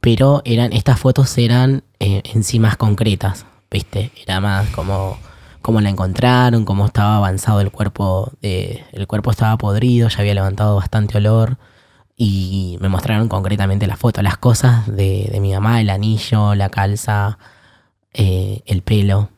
pero 0.00 0.42
eran, 0.44 0.72
estas 0.72 0.98
fotos 0.98 1.36
eran 1.38 1.84
eh, 2.00 2.22
en 2.24 2.42
sí 2.42 2.58
más 2.58 2.76
concretas, 2.76 3.46
¿viste? 3.70 4.10
Era 4.20 4.40
más 4.40 4.68
como 4.70 5.18
cómo 5.62 5.80
la 5.80 5.90
encontraron, 5.90 6.64
cómo 6.64 6.86
estaba 6.86 7.16
avanzado 7.16 7.60
el 7.60 7.70
cuerpo, 7.70 8.32
el 8.42 9.06
cuerpo 9.06 9.30
estaba 9.30 9.56
podrido, 9.58 10.08
ya 10.08 10.20
había 10.20 10.34
levantado 10.34 10.76
bastante 10.76 11.18
olor 11.18 11.58
y 12.16 12.78
me 12.80 12.88
mostraron 12.88 13.28
concretamente 13.28 13.86
la 13.86 13.96
foto, 13.96 14.22
las 14.22 14.38
cosas 14.38 14.86
de, 14.86 15.28
de 15.30 15.40
mi 15.40 15.52
mamá, 15.52 15.80
el 15.80 15.90
anillo, 15.90 16.54
la 16.54 16.68
calza, 16.68 17.38
eh, 18.12 18.62
el 18.66 18.82
pelo. 18.82 19.30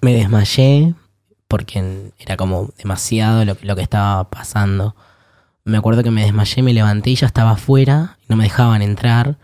Me 0.00 0.14
desmayé 0.14 0.94
porque 1.48 2.12
era 2.18 2.36
como 2.36 2.70
demasiado 2.78 3.44
lo, 3.44 3.56
que- 3.56 3.66
lo 3.66 3.76
que 3.76 3.82
estaba 3.82 4.30
pasando. 4.30 4.96
Me 5.64 5.76
acuerdo 5.78 6.02
que 6.02 6.10
me 6.10 6.22
desmayé, 6.24 6.62
me 6.62 6.72
levanté 6.72 7.10
y 7.10 7.16
ya 7.16 7.26
estaba 7.26 7.52
afuera, 7.52 8.16
no 8.28 8.36
me 8.36 8.44
dejaban 8.44 8.82
entrar 8.82 9.36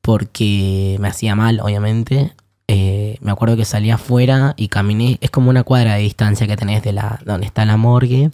porque 0.00 0.96
me 1.00 1.08
hacía 1.08 1.34
mal, 1.34 1.60
obviamente. 1.60 2.32
Eh, 2.72 3.18
me 3.20 3.32
acuerdo 3.32 3.56
que 3.56 3.64
salí 3.64 3.90
afuera 3.90 4.54
y 4.56 4.68
caminé, 4.68 5.18
es 5.20 5.32
como 5.32 5.50
una 5.50 5.64
cuadra 5.64 5.94
de 5.94 6.02
distancia 6.02 6.46
que 6.46 6.56
tenés 6.56 6.84
de 6.84 6.92
la, 6.92 7.18
donde 7.24 7.44
está 7.44 7.64
la 7.64 7.76
morgue 7.76 8.30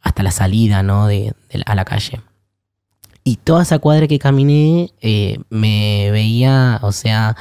hasta 0.00 0.22
la 0.22 0.30
salida, 0.30 0.82
¿no? 0.82 1.06
De, 1.06 1.34
de 1.52 1.62
a 1.66 1.74
la 1.74 1.84
calle. 1.84 2.22
Y 3.24 3.36
toda 3.36 3.62
esa 3.62 3.78
cuadra 3.78 4.06
que 4.06 4.18
caminé 4.18 4.90
eh, 5.02 5.38
me 5.50 6.10
veía, 6.12 6.78
o 6.80 6.92
sea, 6.92 7.36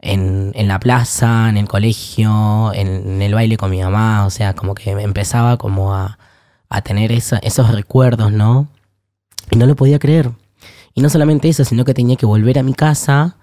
en, 0.00 0.50
en, 0.56 0.66
la 0.66 0.80
plaza, 0.80 1.48
en 1.50 1.56
el 1.56 1.68
colegio, 1.68 2.72
en, 2.74 3.22
el 3.22 3.34
baile 3.34 3.56
con 3.56 3.70
mi 3.70 3.80
mamá, 3.80 4.26
o 4.26 4.30
sea, 4.30 4.54
como 4.54 4.74
que 4.74 4.90
empezaba 4.90 5.56
como 5.56 5.94
a, 5.94 6.18
a 6.68 6.80
tener 6.80 7.12
esos 7.12 7.70
recuerdos, 7.72 8.32
¿no? 8.32 8.66
Y 9.52 9.56
no 9.56 9.66
lo 9.66 9.76
podía 9.76 10.00
creer. 10.00 10.32
Y 10.94 11.00
no 11.00 11.10
solamente 11.10 11.48
eso, 11.48 11.64
sino 11.64 11.84
que 11.84 11.94
tenía 11.94 12.16
que 12.16 12.26
volver 12.26 12.58
a 12.58 12.64
mi 12.64 12.74
casa 12.74 13.36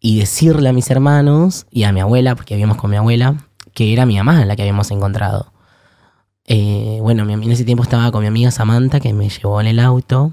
y 0.00 0.18
decirle 0.20 0.68
a 0.68 0.72
mis 0.72 0.90
hermanos 0.90 1.66
y 1.70 1.84
a 1.84 1.92
mi 1.92 2.00
abuela, 2.00 2.34
porque 2.34 2.54
vivíamos 2.54 2.76
con 2.76 2.90
mi 2.90 2.96
abuela, 2.96 3.36
que 3.74 3.92
era 3.92 4.06
mi 4.06 4.16
mamá 4.16 4.44
la 4.44 4.56
que 4.56 4.62
habíamos 4.62 4.90
encontrado. 4.90 5.52
Eh, 6.44 6.98
bueno, 7.02 7.28
en 7.28 7.52
ese 7.52 7.64
tiempo 7.64 7.82
estaba 7.82 8.10
con 8.10 8.22
mi 8.22 8.26
amiga 8.26 8.50
Samantha, 8.50 9.00
que 9.00 9.12
me 9.12 9.28
llevó 9.28 9.60
en 9.60 9.66
el 9.66 9.78
auto. 9.78 10.32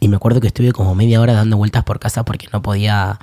Y 0.00 0.08
me 0.08 0.16
acuerdo 0.16 0.40
que 0.40 0.48
estuve 0.48 0.72
como 0.72 0.94
media 0.94 1.20
hora 1.20 1.32
dando 1.32 1.56
vueltas 1.56 1.82
por 1.84 1.98
casa 1.98 2.24
porque 2.24 2.46
no 2.52 2.62
podía, 2.62 3.18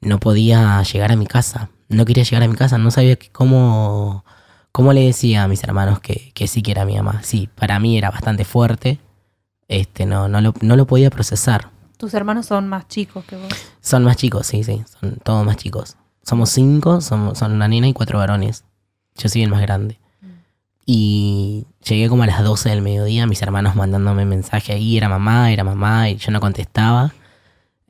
no 0.00 0.18
podía 0.18 0.82
llegar 0.82 1.12
a 1.12 1.16
mi 1.16 1.26
casa. 1.26 1.70
No 1.88 2.04
quería 2.04 2.24
llegar 2.24 2.42
a 2.42 2.48
mi 2.48 2.56
casa, 2.56 2.78
no 2.78 2.90
sabía 2.90 3.18
cómo, 3.32 4.24
cómo 4.72 4.92
le 4.92 5.04
decía 5.04 5.44
a 5.44 5.48
mis 5.48 5.62
hermanos 5.62 6.00
que, 6.00 6.32
que 6.34 6.48
sí 6.48 6.62
que 6.62 6.72
era 6.72 6.84
mi 6.84 6.96
mamá. 6.96 7.22
Sí, 7.22 7.48
para 7.54 7.78
mí 7.78 7.96
era 7.98 8.10
bastante 8.10 8.44
fuerte. 8.44 8.98
Este, 9.68 10.06
no, 10.06 10.28
no, 10.28 10.40
lo, 10.40 10.54
no 10.62 10.76
lo 10.76 10.86
podía 10.86 11.10
procesar. 11.10 11.70
¿Tus 11.98 12.14
hermanos 12.14 12.46
son 12.46 12.68
más 12.68 12.88
chicos 12.88 13.24
que 13.24 13.36
vos? 13.36 13.48
Son 13.80 14.04
más 14.04 14.16
chicos, 14.16 14.46
sí, 14.46 14.64
sí, 14.64 14.82
son 15.00 15.16
todos 15.16 15.44
más 15.44 15.56
chicos. 15.56 15.96
Somos 16.22 16.50
cinco, 16.50 17.00
somos, 17.00 17.38
son 17.38 17.52
una 17.52 17.68
nena 17.68 17.88
y 17.88 17.92
cuatro 17.92 18.18
varones. 18.18 18.64
Yo 19.16 19.28
soy 19.28 19.42
el 19.42 19.50
más 19.50 19.60
grande. 19.60 19.98
Y 20.86 21.66
llegué 21.86 22.08
como 22.08 22.22
a 22.22 22.26
las 22.26 22.42
12 22.42 22.70
del 22.70 22.80
mediodía, 22.80 23.26
mis 23.26 23.42
hermanos 23.42 23.74
mandándome 23.74 24.24
mensaje 24.24 24.72
ahí, 24.72 24.96
era 24.96 25.08
mamá, 25.08 25.52
era 25.52 25.64
mamá, 25.64 26.08
y 26.08 26.16
yo 26.16 26.30
no 26.30 26.40
contestaba. 26.40 27.12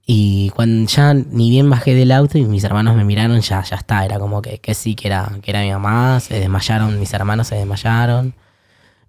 Y 0.07 0.51
cuando 0.57 0.91
ya 0.91 1.13
ni 1.13 1.51
bien 1.51 1.69
bajé 1.69 1.95
del 1.95 2.11
auto 2.13 2.39
y 2.39 2.45
mis 2.47 2.65
hermanos 2.65 2.97
me 2.97 3.05
miraron, 3.05 3.41
ya, 3.41 3.63
ya 3.63 3.77
está, 3.77 4.07
era 4.07 4.19
como 4.19 4.41
que, 4.41 4.59
que 4.59 4.73
sí, 4.73 4.95
que 4.95 5.09
era, 5.09 5.31
que 5.43 5.51
era 5.51 5.61
mi 5.61 5.71
mamá, 5.71 6.19
se 6.21 6.41
desmayaron, 6.41 6.99
mis 6.99 7.13
hermanos 7.13 7.49
se 7.49 7.57
desmayaron. 7.57 8.35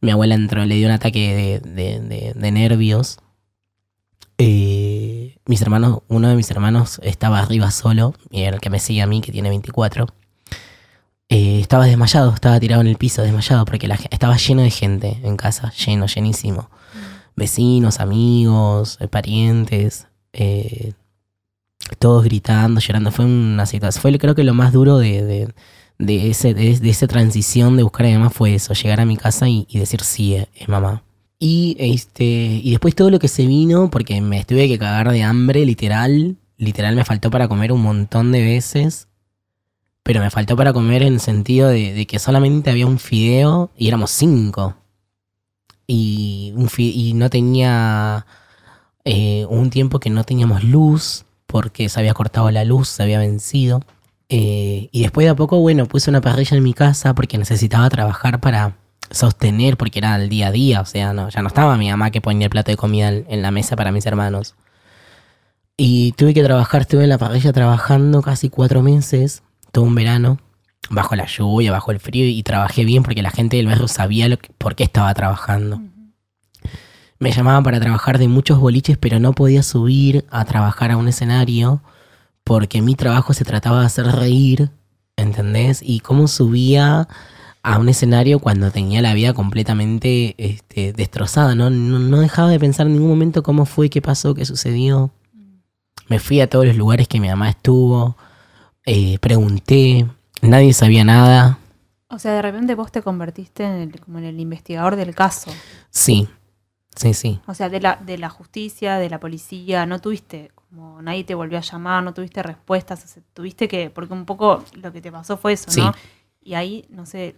Mi 0.01 0.11
abuela 0.11 0.35
entró, 0.35 0.65
le 0.65 0.75
dio 0.75 0.87
un 0.87 0.93
ataque 0.93 1.61
de, 1.63 2.51
nervios. 2.51 3.19
Eh, 4.37 4.78
mis 5.49 5.63
hermanos, 5.63 6.01
uno 6.09 6.29
de 6.29 6.35
mis 6.35 6.51
hermanos 6.51 7.01
estaba 7.01 7.39
arriba 7.39 7.71
solo, 7.71 8.13
y 8.29 8.43
el 8.43 8.61
que 8.61 8.69
me 8.69 8.79
sigue 8.79 9.01
a 9.01 9.07
mí, 9.07 9.19
que 9.19 9.31
tiene 9.31 9.49
24 9.49 10.05
eh, 11.27 11.59
estaba 11.59 11.87
desmayado, 11.87 12.31
estaba 12.35 12.59
tirado 12.59 12.81
en 12.81 12.87
el 12.87 12.97
piso, 12.97 13.23
desmayado, 13.23 13.65
porque 13.65 13.87
la, 13.87 13.95
estaba 14.11 14.37
lleno 14.37 14.61
de 14.61 14.69
gente 14.69 15.19
en 15.23 15.37
casa, 15.37 15.73
lleno, 15.73 16.05
llenísimo. 16.05 16.69
Vecinos, 17.35 17.99
amigos, 17.99 18.97
eh, 18.99 19.07
parientes, 19.07 20.05
eh, 20.33 20.93
todos 21.97 22.23
gritando, 22.23 22.79
llorando. 22.79 23.11
Fue 23.11 23.25
una 23.25 23.65
situación, 23.65 24.01
fue 24.03 24.19
creo 24.19 24.35
que 24.35 24.43
lo 24.43 24.53
más 24.53 24.71
duro 24.71 24.99
de, 24.99 25.51
de, 25.97 26.29
ese, 26.29 26.53
de, 26.53 26.77
esa 26.87 27.07
transición 27.07 27.75
de 27.75 27.81
buscar 27.81 28.05
a 28.05 28.09
mi 28.09 28.15
mamá 28.15 28.29
fue 28.29 28.53
eso, 28.53 28.75
llegar 28.75 28.99
a 29.01 29.05
mi 29.05 29.17
casa 29.17 29.49
y, 29.49 29.65
decir 29.73 30.01
sí, 30.01 30.35
es 30.35 30.69
mamá. 30.69 31.01
Y, 31.39 31.77
este, 31.79 32.25
y 32.25 32.71
después 32.71 32.95
todo 32.95 33.09
lo 33.09 33.19
que 33.19 33.29
se 33.29 33.47
vino, 33.47 33.89
porque 33.89 34.19
me 34.21 34.43
tuve 34.43 34.67
que 34.67 34.77
cagar 34.77 35.11
de 35.11 35.23
hambre, 35.23 35.65
literal. 35.65 36.37
Literal 36.57 36.95
me 36.95 37.05
faltó 37.05 37.31
para 37.31 37.47
comer 37.47 37.71
un 37.71 37.81
montón 37.81 38.31
de 38.33 38.41
veces 38.41 39.09
pero 40.09 40.21
me 40.21 40.31
faltó 40.31 40.55
para 40.55 40.73
comer 40.73 41.03
en 41.03 41.13
el 41.13 41.19
sentido 41.19 41.69
de, 41.69 42.07
que 42.07 42.17
solamente 42.17 42.71
había 42.71 42.87
un 42.87 42.97
fideo 42.97 43.69
y 43.77 43.87
éramos 43.89 44.09
cinco. 44.09 44.75
Y, 45.85 46.51
un 46.55 46.67
y 46.77 47.13
no 47.13 47.29
tenía 47.29 48.25
eh, 49.05 49.45
un 49.49 49.69
tiempo 49.69 49.99
que 49.99 50.09
no 50.09 50.23
teníamos 50.23 50.63
luz 50.63 51.25
porque 51.45 51.89
se 51.89 51.99
había 51.99 52.15
cortado 52.15 52.49
la 52.49 52.63
luz, 52.63 52.87
se 52.87 53.03
había 53.03 53.19
vencido. 53.19 53.81
Eh, 54.29 54.89
y 54.91 55.03
después 55.03 55.25
de 55.25 55.29
a 55.29 55.35
poco, 55.35 55.59
bueno, 55.59 55.85
puse 55.85 56.09
una 56.09 56.21
parrilla 56.21 56.57
en 56.57 56.63
mi 56.63 56.73
casa 56.73 57.13
porque 57.13 57.37
necesitaba 57.37 57.87
trabajar 57.91 58.39
para 58.39 58.77
sostener, 59.11 59.77
porque 59.77 59.99
era 59.99 60.15
el 60.15 60.29
día 60.29 60.47
a 60.47 60.51
día, 60.51 60.81
o 60.81 60.85
sea, 60.85 61.13
no, 61.13 61.29
ya 61.29 61.41
no 61.41 61.47
estaba 61.47 61.77
mi 61.77 61.89
mamá 61.89 62.11
que 62.11 62.21
ponía 62.21 62.45
el 62.45 62.51
plato 62.51 62.71
de 62.71 62.77
comida 62.77 63.09
en 63.09 63.41
la 63.41 63.51
mesa 63.51 63.75
para 63.75 63.91
mis 63.91 64.05
hermanos. 64.05 64.55
Y 65.77 66.11
tuve 66.13 66.33
que 66.33 66.43
trabajar, 66.43 66.81
estuve 66.81 67.03
en 67.03 67.09
la 67.09 67.17
parrilla 67.17 67.53
trabajando 67.53 68.21
casi 68.21 68.49
cuatro 68.49 68.81
meses 68.81 69.43
todo 69.71 69.85
un 69.85 69.95
verano, 69.95 70.39
bajo 70.89 71.15
la 71.15 71.25
lluvia, 71.25 71.71
bajo 71.71 71.91
el 71.91 71.99
frío, 71.99 72.25
y 72.25 72.41
trabajé 72.43 72.85
bien 72.85 73.03
porque 73.03 73.21
la 73.21 73.31
gente 73.31 73.57
del 73.57 73.67
barrio 73.67 73.87
sabía 73.87 74.27
lo 74.27 74.37
por 74.57 74.75
qué 74.75 74.83
estaba 74.83 75.13
trabajando. 75.13 75.81
Me 77.19 77.31
llamaban 77.31 77.63
para 77.63 77.79
trabajar 77.79 78.17
de 78.17 78.27
muchos 78.27 78.59
boliches, 78.59 78.97
pero 78.97 79.19
no 79.19 79.33
podía 79.33 79.61
subir 79.61 80.25
a 80.31 80.45
trabajar 80.45 80.91
a 80.91 80.97
un 80.97 81.07
escenario 81.07 81.81
porque 82.43 82.81
mi 82.81 82.95
trabajo 82.95 83.33
se 83.33 83.45
trataba 83.45 83.81
de 83.81 83.85
hacer 83.85 84.05
reír, 84.07 84.71
¿entendés? 85.17 85.81
Y 85.83 85.99
cómo 85.99 86.27
subía 86.27 87.07
a 87.61 87.77
un 87.77 87.89
escenario 87.89 88.39
cuando 88.39 88.71
tenía 88.71 89.01
la 89.01 89.13
vida 89.13 89.33
completamente 89.33 90.35
este, 90.37 90.93
destrozada, 90.93 91.55
¿no? 91.55 91.69
¿no? 91.69 92.19
dejaba 92.19 92.49
de 92.49 92.59
pensar 92.59 92.87
en 92.87 92.93
ningún 92.93 93.09
momento 93.09 93.43
cómo 93.43 93.65
fue, 93.65 93.89
qué 93.89 94.01
pasó, 94.01 94.33
qué 94.33 94.45
sucedió. 94.45 95.11
Me 96.07 96.19
fui 96.19 96.41
a 96.41 96.49
todos 96.49 96.65
los 96.65 96.75
lugares 96.75 97.07
que 97.07 97.19
mi 97.19 97.27
mamá 97.27 97.49
estuvo, 97.49 98.15
eh, 98.85 99.19
pregunté, 99.19 100.07
nadie 100.41 100.73
sabía 100.73 101.03
nada. 101.03 101.59
O 102.07 102.17
sea, 102.17 102.33
de 102.33 102.41
repente 102.41 102.73
vos 102.73 102.91
te 102.91 103.03
convertiste 103.03 103.63
en 103.63 103.73
el, 103.73 103.99
como 103.99 104.17
en 104.17 104.25
el 104.25 104.39
investigador 104.39 104.95
del 104.95 105.13
caso. 105.13 105.51
Sí, 105.91 106.27
sí, 106.95 107.13
sí. 107.13 107.39
O 107.45 107.53
sea, 107.53 107.69
de 107.69 107.79
la, 107.79 107.97
de 107.97 108.17
la 108.17 108.29
justicia, 108.29 108.97
de 108.97 109.09
la 109.09 109.19
policía, 109.19 109.85
no 109.85 109.99
tuviste, 109.99 110.51
como 110.55 111.01
nadie 111.03 111.23
te 111.23 111.35
volvió 111.35 111.59
a 111.59 111.61
llamar, 111.61 112.03
no 112.03 112.13
tuviste 112.13 112.41
respuestas, 112.41 113.19
tuviste 113.33 113.67
que, 113.67 113.91
porque 113.91 114.13
un 114.13 114.25
poco 114.25 114.63
lo 114.73 114.91
que 114.91 115.01
te 115.01 115.11
pasó 115.11 115.37
fue 115.37 115.53
eso, 115.53 115.69
¿no? 115.79 115.93
Y 116.49 116.55
ahí, 116.55 116.85
no 116.89 117.05
sé, 117.05 117.35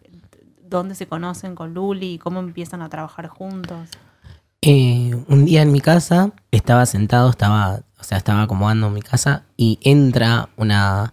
¿dónde 0.63 0.95
se 0.95 1.05
conocen 1.05 1.53
con 1.53 1.73
Luli? 1.73 2.17
¿Cómo 2.17 2.39
empiezan 2.39 2.81
a 2.81 2.87
trabajar 2.87 3.27
juntos? 3.27 3.89
Eh, 4.61 5.11
un 5.27 5.43
día 5.43 5.63
en 5.63 5.71
mi 5.73 5.81
casa, 5.81 6.31
estaba 6.51 6.85
sentado, 6.85 7.29
estaba, 7.29 7.81
o 7.99 8.03
sea, 8.03 8.17
estaba 8.17 8.43
acomodando 8.43 8.89
mi 8.89 9.01
casa 9.01 9.43
y 9.57 9.79
entra 9.81 10.47
una 10.55 11.11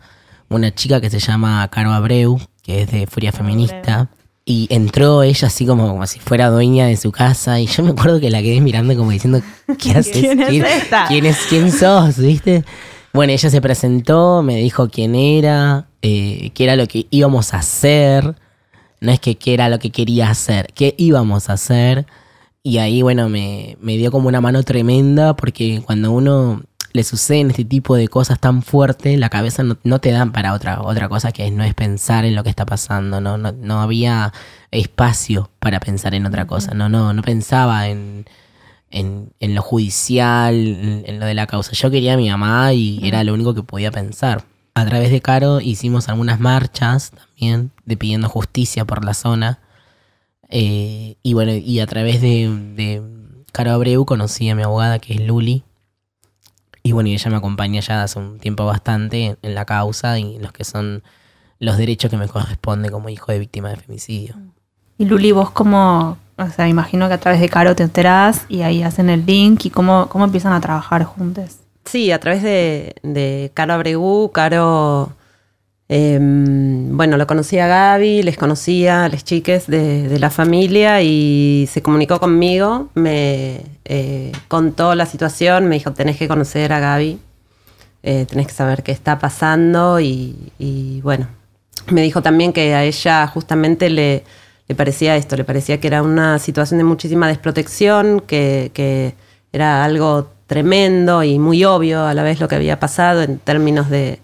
una 0.48 0.72
chica 0.72 1.00
que 1.00 1.10
se 1.10 1.18
llama 1.18 1.66
Caro 1.72 1.90
Abreu, 1.90 2.38
que 2.62 2.82
es 2.82 2.90
de 2.92 3.08
Furia 3.08 3.32
Feminista. 3.32 4.08
Y 4.44 4.68
entró 4.70 5.24
ella 5.24 5.48
así 5.48 5.66
como, 5.66 5.88
como 5.88 6.06
si 6.06 6.20
fuera 6.20 6.48
dueña 6.48 6.86
de 6.86 6.96
su 6.96 7.12
casa. 7.12 7.60
Y 7.60 7.66
yo 7.66 7.82
me 7.82 7.90
acuerdo 7.90 8.20
que 8.20 8.30
la 8.30 8.40
quedé 8.40 8.60
mirando 8.60 8.96
como 8.96 9.10
diciendo, 9.10 9.42
¿qué 9.76 9.90
haces? 9.96 10.12
¿Quién, 10.48 10.64
es 10.64 10.84
¿Quién, 11.08 11.26
es, 11.26 11.38
¿Quién 11.48 11.72
sos? 11.72 12.16
¿Viste? 12.16 12.64
Bueno, 13.12 13.32
ella 13.32 13.50
se 13.50 13.60
presentó, 13.60 14.42
me 14.42 14.56
dijo 14.56 14.88
quién 14.88 15.14
era, 15.14 15.87
eh, 16.02 16.50
qué 16.54 16.64
era 16.64 16.76
lo 16.76 16.86
que 16.86 17.06
íbamos 17.10 17.54
a 17.54 17.58
hacer. 17.58 18.34
No 19.00 19.12
es 19.12 19.20
que 19.20 19.36
qué 19.36 19.54
era 19.54 19.68
lo 19.68 19.78
que 19.78 19.90
quería 19.90 20.30
hacer, 20.30 20.72
qué 20.74 20.94
íbamos 20.98 21.50
a 21.50 21.54
hacer. 21.54 22.06
Y 22.62 22.78
ahí, 22.78 23.02
bueno, 23.02 23.28
me, 23.28 23.76
me 23.80 23.96
dio 23.96 24.10
como 24.10 24.28
una 24.28 24.40
mano 24.40 24.62
tremenda 24.64 25.36
porque 25.36 25.82
cuando 25.86 26.12
uno 26.12 26.62
le 26.92 27.04
suceden 27.04 27.50
este 27.50 27.64
tipo 27.64 27.96
de 27.96 28.08
cosas 28.08 28.40
tan 28.40 28.62
fuertes, 28.62 29.18
la 29.18 29.28
cabeza 29.28 29.62
no, 29.62 29.98
te 30.00 30.10
dan 30.10 30.32
para 30.32 30.52
otra, 30.52 30.82
otra 30.82 31.08
cosa 31.08 31.32
que 31.32 31.50
no 31.50 31.64
es 31.64 31.74
pensar 31.74 32.24
en 32.24 32.34
lo 32.34 32.42
que 32.42 32.50
está 32.50 32.66
pasando, 32.66 33.20
no, 33.20 33.36
no, 33.38 33.80
había 33.80 34.32
espacio 34.70 35.50
para 35.58 35.80
pensar 35.80 36.14
en 36.14 36.26
otra 36.26 36.46
cosa, 36.46 36.74
no, 36.74 36.88
no, 36.88 37.12
no 37.12 37.22
pensaba 37.22 37.88
en, 37.88 38.26
en, 38.90 39.30
lo 39.40 39.62
judicial, 39.62 40.54
en, 40.54 41.20
lo 41.20 41.26
de 41.26 41.34
la 41.34 41.46
causa. 41.46 41.72
Yo 41.72 41.90
quería 41.90 42.14
a 42.14 42.16
mi 42.16 42.30
mamá 42.30 42.72
y 42.72 43.00
era 43.06 43.22
lo 43.24 43.34
único 43.34 43.54
que 43.54 43.62
podía 43.62 43.90
pensar. 43.90 44.44
A 44.78 44.86
través 44.86 45.10
de 45.10 45.20
Caro 45.20 45.60
hicimos 45.60 46.08
algunas 46.08 46.38
marchas 46.38 47.10
también, 47.10 47.72
de 47.84 47.96
pidiendo 47.96 48.28
justicia 48.28 48.84
por 48.84 49.04
la 49.04 49.12
zona. 49.12 49.58
Eh, 50.50 51.16
y 51.20 51.34
bueno, 51.34 51.52
y 51.52 51.80
a 51.80 51.86
través 51.88 52.20
de, 52.20 53.02
Caro 53.50 53.72
Abreu 53.72 54.04
conocí 54.04 54.48
a 54.48 54.54
mi 54.54 54.62
abogada, 54.62 55.00
que 55.00 55.14
es 55.14 55.20
Luli, 55.20 55.64
y 56.84 56.92
bueno, 56.92 57.08
y 57.08 57.14
ella 57.14 57.28
me 57.28 57.38
acompaña 57.38 57.80
ya 57.80 58.04
hace 58.04 58.20
un 58.20 58.38
tiempo 58.38 58.64
bastante 58.66 59.36
en, 59.42 59.54
la 59.56 59.64
causa 59.64 60.16
y 60.20 60.38
los 60.38 60.52
que 60.52 60.62
son 60.62 61.02
los 61.58 61.76
derechos 61.76 62.08
que 62.08 62.16
me 62.16 62.28
corresponde 62.28 62.88
como 62.88 63.08
hijo 63.08 63.32
de 63.32 63.40
víctima 63.40 63.70
de 63.70 63.76
femicidio. 63.78 64.36
Y 64.96 65.06
Luli, 65.06 65.32
vos 65.32 65.50
como, 65.50 66.18
o 66.36 66.46
sea, 66.50 66.68
imagino 66.68 67.08
que 67.08 67.14
a 67.14 67.18
través 67.18 67.40
de 67.40 67.48
Caro 67.48 67.74
te 67.74 67.82
enterás 67.82 68.46
y 68.48 68.62
ahí 68.62 68.84
hacen 68.84 69.10
el 69.10 69.26
link 69.26 69.64
y 69.64 69.70
cómo, 69.70 70.08
cómo 70.08 70.24
empiezan 70.24 70.52
a 70.52 70.60
trabajar 70.60 71.02
juntos. 71.02 71.56
Sí, 71.90 72.12
a 72.12 72.20
través 72.20 72.42
de, 72.42 72.96
de 73.02 73.50
Caro 73.54 73.74
Abregú, 73.74 74.30
Caro 74.32 75.12
Em, 75.90 76.94
bueno, 76.96 77.16
lo 77.16 77.26
conocía 77.26 77.64
a 77.64 77.68
Gaby, 77.68 78.22
les 78.22 78.36
conocía 78.36 79.06
a 79.06 79.08
las 79.08 79.24
chiques 79.24 79.66
de, 79.66 80.18
la 80.18 80.28
familia 80.28 81.00
y 81.00 81.66
se 81.72 81.80
comunicó 81.80 82.20
conmigo, 82.20 82.90
me 82.94 83.62
eh, 83.86 84.32
contó 84.48 84.94
la 84.94 85.06
situación, 85.06 85.66
me 85.66 85.76
dijo, 85.76 85.92
tenés 85.94 86.18
que 86.18 86.28
conocer 86.28 86.74
a 86.74 86.80
Gaby, 86.80 87.18
eh, 88.02 88.26
tenés 88.28 88.48
que 88.48 88.52
saber 88.52 88.82
qué 88.82 88.92
está 88.92 89.18
pasando 89.18 89.98
y, 89.98 91.00
bueno, 91.02 91.26
me 91.90 92.02
dijo 92.02 92.20
también 92.22 92.52
que 92.52 92.74
a 92.74 92.84
ella 92.84 93.26
justamente 93.26 93.88
le, 93.88 94.24
parecía 94.76 95.16
esto, 95.16 95.36
le 95.36 95.44
parecía 95.44 95.80
que 95.80 95.86
era 95.86 96.02
una 96.02 96.38
situación 96.38 96.78
de 96.78 96.84
muchísima 96.84 97.28
desprotección, 97.28 98.20
que, 98.20 98.70
que 98.74 99.14
era 99.52 99.84
algo 99.84 100.28
tremendo 100.48 101.22
y 101.22 101.38
muy 101.38 101.62
obvio 101.64 102.04
a 102.06 102.14
la 102.14 102.22
vez 102.24 102.40
lo 102.40 102.48
que 102.48 102.56
había 102.56 102.80
pasado 102.80 103.22
en 103.22 103.38
términos 103.38 103.90
de, 103.90 104.18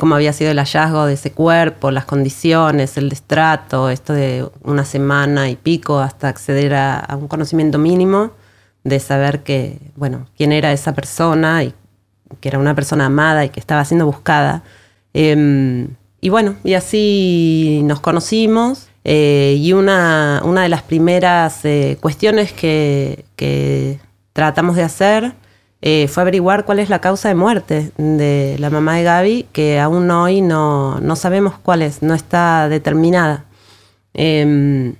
cómo 0.00 0.16
había 0.16 0.32
sido 0.32 0.50
el 0.50 0.58
hallazgo 0.58 1.06
de 1.06 1.14
ese 1.14 1.30
cuerpo, 1.30 1.92
las 1.92 2.04
condiciones, 2.04 2.98
el 2.98 3.08
destrato, 3.08 3.88
esto 3.88 4.12
de 4.12 4.46
una 4.64 4.84
semana 4.84 5.48
y 5.48 5.56
pico 5.56 6.00
hasta 6.00 6.28
acceder 6.28 6.74
a, 6.74 7.16
un 7.18 7.28
conocimiento 7.28 7.78
mínimo 7.78 8.32
de 8.82 8.98
saber 8.98 9.44
que, 9.44 9.78
bueno, 9.94 10.26
quién 10.36 10.50
era 10.50 10.72
esa 10.72 10.94
persona 10.94 11.62
y 11.62 11.72
que 12.40 12.48
era 12.48 12.58
una 12.58 12.74
persona 12.74 13.06
amada 13.06 13.44
y 13.44 13.50
que 13.50 13.60
estaba 13.60 13.84
siendo 13.84 14.04
buscada. 14.04 14.64
Em, 15.14 15.88
y 16.20 16.28
bueno, 16.28 16.56
y 16.64 16.74
así 16.74 17.82
nos 17.84 18.00
conocimos. 18.00 18.88
eh, 19.04 19.56
y 19.58 19.72
una, 19.72 20.42
una 20.44 20.62
de 20.62 20.68
las 20.68 20.82
primeras 20.82 21.64
eh, 21.64 21.96
cuestiones 22.00 22.52
que 22.52 24.00
tratamos 24.34 24.76
de 24.76 24.82
hacer 24.82 25.34
eh, 25.80 26.08
fue 26.08 26.22
averiguar 26.22 26.64
cuál 26.64 26.78
es 26.80 26.88
la 26.90 27.00
causa 27.00 27.28
de 27.28 27.34
muerte 27.34 27.92
de 27.96 28.56
la 28.58 28.70
mamá 28.70 28.96
de 28.96 29.02
Gaby, 29.04 29.46
que 29.52 29.78
aún 29.78 30.10
hoy 30.10 30.40
no, 30.40 30.98
no 31.00 31.16
sabemos 31.16 31.54
cuál 31.62 31.82
es, 31.82 32.02
no 32.02 32.14
está 32.14 32.68
determinada. 32.68 33.44
Em, 34.14 34.94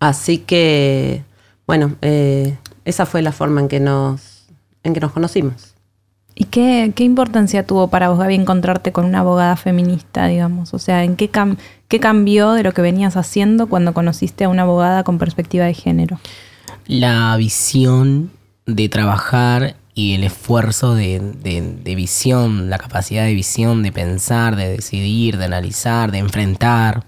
así 0.00 0.38
que, 0.38 1.22
bueno, 1.66 1.94
eh, 2.02 2.56
esa 2.84 3.06
fue 3.06 3.22
la 3.22 3.32
forma 3.32 3.60
en 3.60 3.68
que 3.68 3.80
nos, 3.80 4.46
en 4.82 4.92
que 4.94 5.00
nos 5.00 5.12
conocimos. 5.12 5.74
¿Y 6.36 6.46
qué, 6.46 6.92
qué 6.96 7.04
importancia 7.04 7.64
tuvo 7.64 7.86
para 7.86 8.08
vos, 8.08 8.18
Gaby, 8.18 8.34
encontrarte 8.34 8.90
con 8.90 9.04
una 9.04 9.20
abogada 9.20 9.54
feminista, 9.54 10.26
digamos? 10.26 10.74
O 10.74 10.80
sea, 10.80 11.04
¿en 11.04 11.14
qué, 11.14 11.30
cam- 11.30 11.58
qué 11.86 12.00
cambió 12.00 12.54
de 12.54 12.64
lo 12.64 12.72
que 12.72 12.82
venías 12.82 13.16
haciendo 13.16 13.68
cuando 13.68 13.94
conociste 13.94 14.42
a 14.42 14.48
una 14.48 14.62
abogada 14.62 15.04
con 15.04 15.18
perspectiva 15.18 15.64
de 15.66 15.74
género? 15.74 16.18
La 16.88 17.36
visión 17.36 18.32
de 18.66 18.88
trabajar 18.88 19.76
y 19.94 20.14
el 20.14 20.24
esfuerzo 20.24 20.94
de, 20.94 21.20
de- 21.20 21.62
de 21.82 21.94
visión, 21.94 22.68
la 22.70 22.78
capacidad 22.78 23.24
de 23.24 23.34
visión, 23.34 23.82
de 23.82 23.92
pensar, 23.92 24.56
de 24.56 24.68
decidir, 24.68 25.38
de 25.38 25.44
analizar, 25.46 26.10
de 26.12 26.18
enfrentar. 26.18 27.04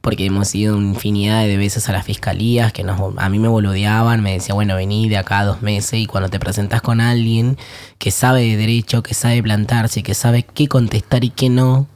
Porque 0.00 0.24
hemos 0.26 0.54
ido 0.54 0.76
infinidad 0.78 1.42
de 1.44 1.56
veces 1.56 1.88
a 1.88 1.92
las 1.92 2.04
fiscalías 2.06 2.72
que 2.72 2.84
nos, 2.84 3.00
a 3.18 3.28
mí 3.28 3.38
me 3.40 3.48
boludeaban, 3.48 4.22
me 4.22 4.32
decía, 4.34 4.54
bueno, 4.54 4.76
vení 4.76 5.08
de 5.08 5.16
acá 5.18 5.44
dos 5.44 5.60
meses 5.60 5.94
y 6.00 6.06
cuando 6.06 6.28
te 6.30 6.38
presentas 6.38 6.80
con 6.82 7.00
alguien 7.00 7.58
que 7.98 8.12
sabe 8.12 8.42
de 8.42 8.56
derecho, 8.56 9.02
que 9.02 9.14
sabe 9.14 9.42
plantarse, 9.42 10.04
que 10.04 10.14
sabe 10.14 10.44
qué 10.44 10.68
contestar 10.68 11.24
y 11.24 11.30
qué 11.30 11.50
no, 11.50 11.88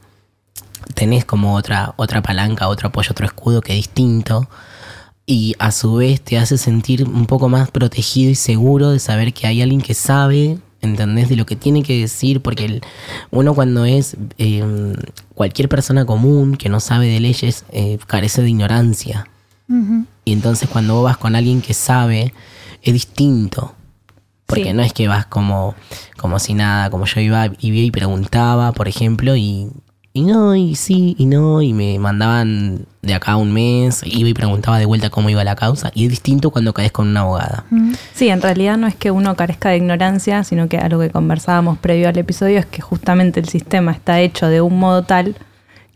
tenés 0.95 1.23
como 1.25 1.55
otra, 1.55 1.93
otra 1.95 2.21
palanca, 2.21 2.67
otro 2.67 2.89
apoyo, 2.89 3.11
otro 3.11 3.25
escudo 3.25 3.61
que 3.61 3.71
es 3.71 3.77
distinto. 3.77 4.49
Y 5.25 5.55
a 5.59 5.71
su 5.71 5.95
vez 5.95 6.19
te 6.21 6.37
hace 6.37 6.57
sentir 6.57 7.05
un 7.07 7.25
poco 7.25 7.47
más 7.49 7.71
protegido 7.71 8.29
y 8.31 8.35
seguro 8.35 8.91
de 8.91 8.99
saber 8.99 9.33
que 9.33 9.47
hay 9.47 9.61
alguien 9.61 9.79
que 9.81 9.93
sabe, 9.93 10.57
¿entendés? 10.81 11.29
De 11.29 11.37
lo 11.37 11.45
que 11.45 11.55
tiene 11.55 11.81
que 11.81 11.97
decir, 11.99 12.41
porque 12.41 12.65
el- 12.65 12.81
uno 13.31 13.53
cuando 13.55 13.85
es 13.85 14.17
eh, 14.37 14.63
cualquier 15.33 15.69
persona 15.69 16.05
común 16.05 16.57
que 16.57 16.67
no 16.67 16.81
sabe 16.81 17.07
de 17.07 17.21
leyes, 17.21 17.63
eh, 17.71 17.97
carece 18.05 18.41
de 18.41 18.49
ignorancia. 18.49 19.27
Y 20.25 20.33
entonces 20.33 20.69
cuando 20.69 20.95
vos 20.95 21.05
vas 21.05 21.17
con 21.17 21.35
alguien 21.35 21.61
que 21.61 21.73
sabe, 21.73 22.33
es 22.83 22.93
distinto. 22.93 23.73
Porque 24.45 24.65
Sí. 24.65 24.73
no 24.73 24.83
es 24.83 24.91
que 24.93 25.07
vas 25.07 25.25
como, 25.25 25.73
como 26.17 26.37
si 26.37 26.53
nada, 26.53 26.89
como 26.89 27.05
yo 27.05 27.21
iba 27.21 27.47
y 27.59 27.71
vi 27.71 27.85
y 27.85 27.91
preguntaba, 27.91 28.71
por 28.73 28.87
ejemplo, 28.89 29.35
y, 29.37 29.69
y 30.15 30.21
no, 30.21 30.55
y 30.55 30.75
sí, 30.75 31.15
y 31.17 31.25
no, 31.25 31.63
y 31.63 31.73
me 31.73 31.97
mandaban 31.97 32.85
de 33.01 33.15
acá 33.15 33.35
un 33.35 33.51
mes, 33.51 34.01
iba 34.05 34.29
y 34.29 34.33
preguntaba 34.35 34.77
de 34.77 34.85
vuelta 34.85 35.09
cómo 35.09 35.29
iba 35.29 35.43
la 35.43 35.55
causa, 35.55 35.91
y 35.95 36.03
es 36.05 36.11
distinto 36.11 36.51
cuando 36.51 36.71
caes 36.71 36.91
con 36.91 37.07
una 37.07 37.21
abogada. 37.21 37.65
Sí, 38.13 38.29
en 38.29 38.41
realidad 38.41 38.77
no 38.77 38.85
es 38.85 38.93
que 38.95 39.09
uno 39.09 39.35
carezca 39.35 39.69
de 39.69 39.77
ignorancia, 39.77 40.43
sino 40.43 40.69
que 40.69 40.77
a 40.77 40.87
lo 40.87 40.99
que 40.99 41.09
conversábamos 41.09 41.79
previo 41.79 42.09
al 42.09 42.17
episodio 42.17 42.59
es 42.59 42.67
que 42.67 42.81
justamente 42.81 43.39
el 43.39 43.49
sistema 43.49 43.91
está 43.91 44.21
hecho 44.21 44.47
de 44.47 44.61
un 44.61 44.77
modo 44.77 45.01
tal 45.01 45.35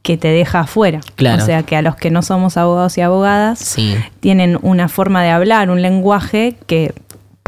que 0.02 0.18
te 0.18 0.30
deja 0.30 0.62
afuera. 0.62 1.02
Claro. 1.16 1.44
O 1.44 1.46
sea 1.46 1.62
que 1.64 1.76
a 1.76 1.82
los 1.84 1.96
que 1.96 2.10
no 2.10 2.22
somos 2.22 2.58
abogados 2.58 2.98
y 2.98 3.02
abogadas 3.02 3.60
Sí, 3.60 3.94
tienen 4.20 4.58
una 4.62 4.90
forma 4.90 5.22
de 5.22 5.30
hablar, 5.30 5.70
un 5.70 5.82
lenguaje 5.82 6.56
que 6.66 6.94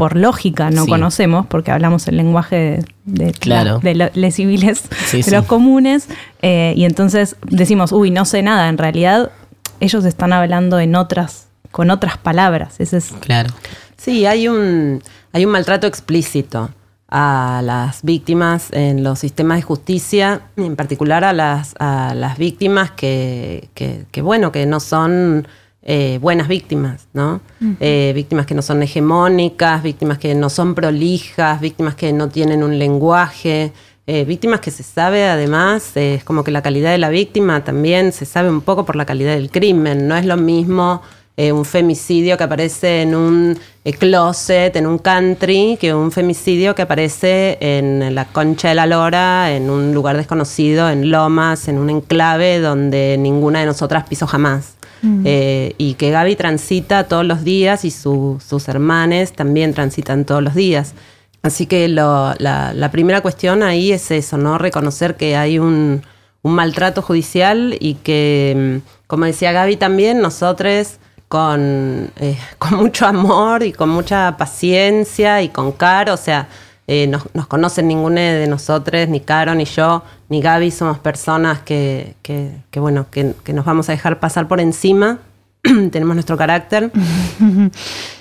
por 0.00 0.16
lógica 0.16 0.70
no 0.70 0.84
Sí. 0.84 0.88
conocemos, 0.90 1.44
porque 1.44 1.70
hablamos 1.70 2.08
el 2.08 2.16
lenguaje 2.16 2.56
de, 3.04 3.26
de, 3.26 3.32
Claro. 3.32 3.80
de 3.80 3.94
lo- 3.94 4.10
les 4.14 4.34
civiles, 4.34 4.82
Sí, 5.04 5.18
de 5.18 5.22
sí. 5.24 5.30
los 5.30 5.44
comunes, 5.44 6.08
eh, 6.40 6.72
y 6.74 6.84
entonces 6.86 7.36
decimos, 7.46 7.92
uy, 7.92 8.10
no 8.10 8.24
sé 8.24 8.42
nada. 8.42 8.70
En 8.70 8.78
realidad, 8.78 9.30
ellos 9.78 10.06
están 10.06 10.32
hablando 10.32 10.78
en 10.80 10.96
otras, 10.96 11.48
con 11.70 11.90
otras 11.90 12.16
palabras. 12.16 12.80
Ese 12.80 12.96
es 12.96 13.12
claro. 13.20 13.50
Sí, 13.98 14.24
hay 14.24 14.48
un, 14.48 15.02
hay 15.34 15.44
un 15.44 15.52
maltrato 15.52 15.86
explícito 15.86 16.70
a 17.10 17.60
las 17.62 18.02
víctimas 18.02 18.68
en 18.72 19.04
los 19.04 19.18
sistemas 19.18 19.58
de 19.58 19.62
justicia, 19.62 20.40
en 20.56 20.76
particular 20.76 21.24
a 21.24 21.34
las, 21.34 21.74
a 21.78 22.14
las 22.14 22.38
víctimas 22.38 22.90
que, 22.92 23.68
que, 23.74 24.06
que, 24.10 24.22
bueno, 24.22 24.50
que 24.50 24.64
no 24.64 24.80
son 24.80 25.46
eh, 25.82 26.18
buenas 26.20 26.48
víctimas, 26.48 27.08
¿no? 27.14 27.40
Eh, 27.80 28.12
víctimas 28.14 28.46
que 28.46 28.54
no 28.54 28.62
son 28.62 28.82
hegemónicas, 28.82 29.82
víctimas 29.82 30.18
que 30.18 30.34
no 30.34 30.50
son 30.50 30.74
prolijas, 30.74 31.60
víctimas 31.60 31.94
que 31.94 32.12
no 32.12 32.28
tienen 32.28 32.62
un 32.62 32.78
lenguaje, 32.78 33.72
eh, 34.06 34.24
víctimas 34.24 34.60
que 34.60 34.70
se 34.70 34.82
sabe 34.82 35.26
además, 35.26 35.96
es 35.96 36.24
como 36.24 36.44
que 36.44 36.50
la 36.50 36.62
calidad 36.62 36.90
de 36.90 36.98
la 36.98 37.08
víctima 37.08 37.64
también 37.64 38.12
se 38.12 38.26
sabe 38.26 38.50
un 38.50 38.60
poco 38.60 38.84
por 38.84 38.96
la 38.96 39.06
calidad 39.06 39.34
del 39.34 39.50
crimen, 39.50 40.06
no 40.06 40.16
es 40.16 40.26
lo 40.26 40.36
mismo 40.36 41.00
eh, 41.36 41.52
un 41.52 41.64
femicidio 41.64 42.36
que 42.36 42.44
aparece 42.44 43.00
en 43.00 43.14
un 43.14 43.58
closet, 43.98 44.76
en 44.76 44.86
un 44.86 44.98
country, 44.98 45.78
que 45.80 45.94
un 45.94 46.12
femicidio 46.12 46.74
que 46.74 46.82
aparece 46.82 47.56
en 47.60 48.14
la 48.14 48.26
concha 48.26 48.68
de 48.68 48.74
la 48.74 48.84
lora, 48.84 49.54
en 49.54 49.70
un 49.70 49.94
lugar 49.94 50.18
desconocido, 50.18 50.90
en 50.90 51.10
Lomas, 51.10 51.68
en 51.68 51.78
un 51.78 51.88
enclave 51.88 52.58
donde 52.58 53.16
ninguna 53.18 53.60
de 53.60 53.66
nosotras 53.66 54.04
pisó 54.06 54.26
jamás. 54.26 54.76
Eh, 55.24 55.74
y 55.78 55.94
que 55.94 56.10
Gaby 56.10 56.36
transita 56.36 57.04
todos 57.04 57.24
los 57.24 57.42
días 57.44 57.84
y 57.84 57.90
su- 57.90 58.38
sus 58.46 58.68
hermanes 58.68 59.32
también 59.32 59.72
transitan 59.74 60.24
todos 60.24 60.42
los 60.42 60.54
días. 60.54 60.94
Así 61.42 61.64
que 61.66 61.88
la, 61.88 62.36
la 62.38 62.90
primera 62.90 63.22
cuestión 63.22 63.62
ahí 63.62 63.92
es 63.92 64.10
eso, 64.10 64.36
¿no? 64.36 64.58
Reconocer 64.58 65.16
que 65.16 65.36
hay 65.36 65.58
un, 65.58 66.02
un 66.42 66.52
maltrato 66.54 67.00
judicial 67.00 67.76
y 67.80 67.94
que, 67.94 68.80
mm, 68.84 69.06
como 69.06 69.24
decía 69.24 69.52
Gaby 69.52 69.76
también, 69.76 70.20
nosotros 70.20 70.98
con, 71.28 72.10
eh, 72.16 72.36
con 72.58 72.74
mucho 72.78 73.06
amor 73.06 73.62
y 73.62 73.72
con 73.72 73.88
mucha 73.88 74.36
paciencia 74.36 75.40
y 75.42 75.48
con 75.48 75.72
Caro, 75.72 76.14
o 76.14 76.18
sea, 76.18 76.48
eh, 76.92 77.06
nos, 77.06 77.22
nos 77.34 77.46
conocen 77.46 77.86
ninguna 77.86 78.20
de 78.20 78.48
nosotros, 78.48 79.08
ni 79.08 79.20
Caro, 79.20 79.54
ni 79.54 79.64
yo, 79.64 80.02
ni 80.28 80.42
Gaby, 80.42 80.72
somos 80.72 80.98
personas 80.98 81.60
que, 81.60 82.16
que, 82.20 82.50
que, 82.72 82.80
bueno, 82.80 83.06
que, 83.12 83.32
que 83.44 83.52
nos 83.52 83.64
vamos 83.64 83.88
a 83.88 83.92
dejar 83.92 84.18
pasar 84.18 84.48
por 84.48 84.60
encima, 84.60 85.20
tenemos 85.62 86.16
nuestro 86.16 86.36
carácter. 86.36 86.90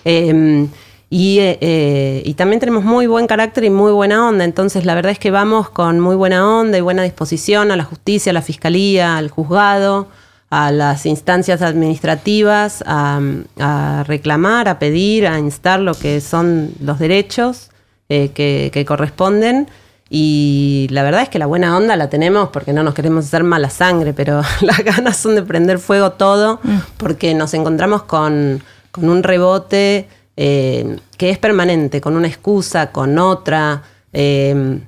Eh, 0.05 0.67
y, 1.09 1.39
eh, 1.39 1.57
eh, 1.59 2.21
y 2.23 2.35
también 2.35 2.59
tenemos 2.59 2.83
muy 2.83 3.05
buen 3.05 3.27
carácter 3.27 3.63
y 3.65 3.69
muy 3.69 3.91
buena 3.91 4.27
onda. 4.27 4.45
Entonces, 4.45 4.85
la 4.85 4.95
verdad 4.95 5.11
es 5.11 5.19
que 5.19 5.29
vamos 5.29 5.69
con 5.69 5.99
muy 5.99 6.15
buena 6.15 6.47
onda 6.47 6.77
y 6.77 6.81
buena 6.81 7.03
disposición 7.03 7.71
a 7.71 7.75
la 7.75 7.83
justicia, 7.83 8.29
a 8.29 8.33
la 8.33 8.41
fiscalía, 8.41 9.17
al 9.17 9.29
juzgado, 9.29 10.07
a 10.49 10.71
las 10.71 11.05
instancias 11.05 11.61
administrativas, 11.61 12.83
a, 12.87 13.19
a 13.59 14.03
reclamar, 14.07 14.69
a 14.69 14.79
pedir, 14.79 15.27
a 15.27 15.37
instar 15.37 15.79
lo 15.79 15.95
que 15.95 16.21
son 16.21 16.71
los 16.79 16.97
derechos 16.97 17.71
eh, 18.09 18.29
que, 18.33 18.69
que 18.73 18.85
corresponden. 18.85 19.67
Y 20.11 20.87
la 20.89 21.03
verdad 21.03 21.21
es 21.21 21.29
que 21.29 21.37
la 21.39 21.45
buena 21.45 21.77
onda 21.77 21.95
la 21.95 22.09
tenemos 22.09 22.49
porque 22.49 22.73
no 22.73 22.81
nos 22.83 22.95
queremos 22.95 23.25
hacer 23.25 23.43
mala 23.43 23.69
sangre, 23.69 24.13
pero 24.13 24.41
las 24.61 24.79
ganas 24.83 25.17
son 25.17 25.35
de 25.35 25.43
prender 25.43 25.77
fuego 25.79 26.11
todo 26.13 26.59
porque 26.97 27.33
nos 27.35 27.53
encontramos 27.53 28.03
con, 28.03 28.61
con 28.91 29.07
un 29.07 29.21
rebote 29.23 30.07
eh, 30.35 30.97
que 31.17 31.29
es 31.29 31.37
permanente, 31.37 32.01
con 32.01 32.15
una 32.15 32.27
excusa, 32.27 32.91
con 32.91 33.17
otra. 33.19 33.83
eh, 34.13 34.79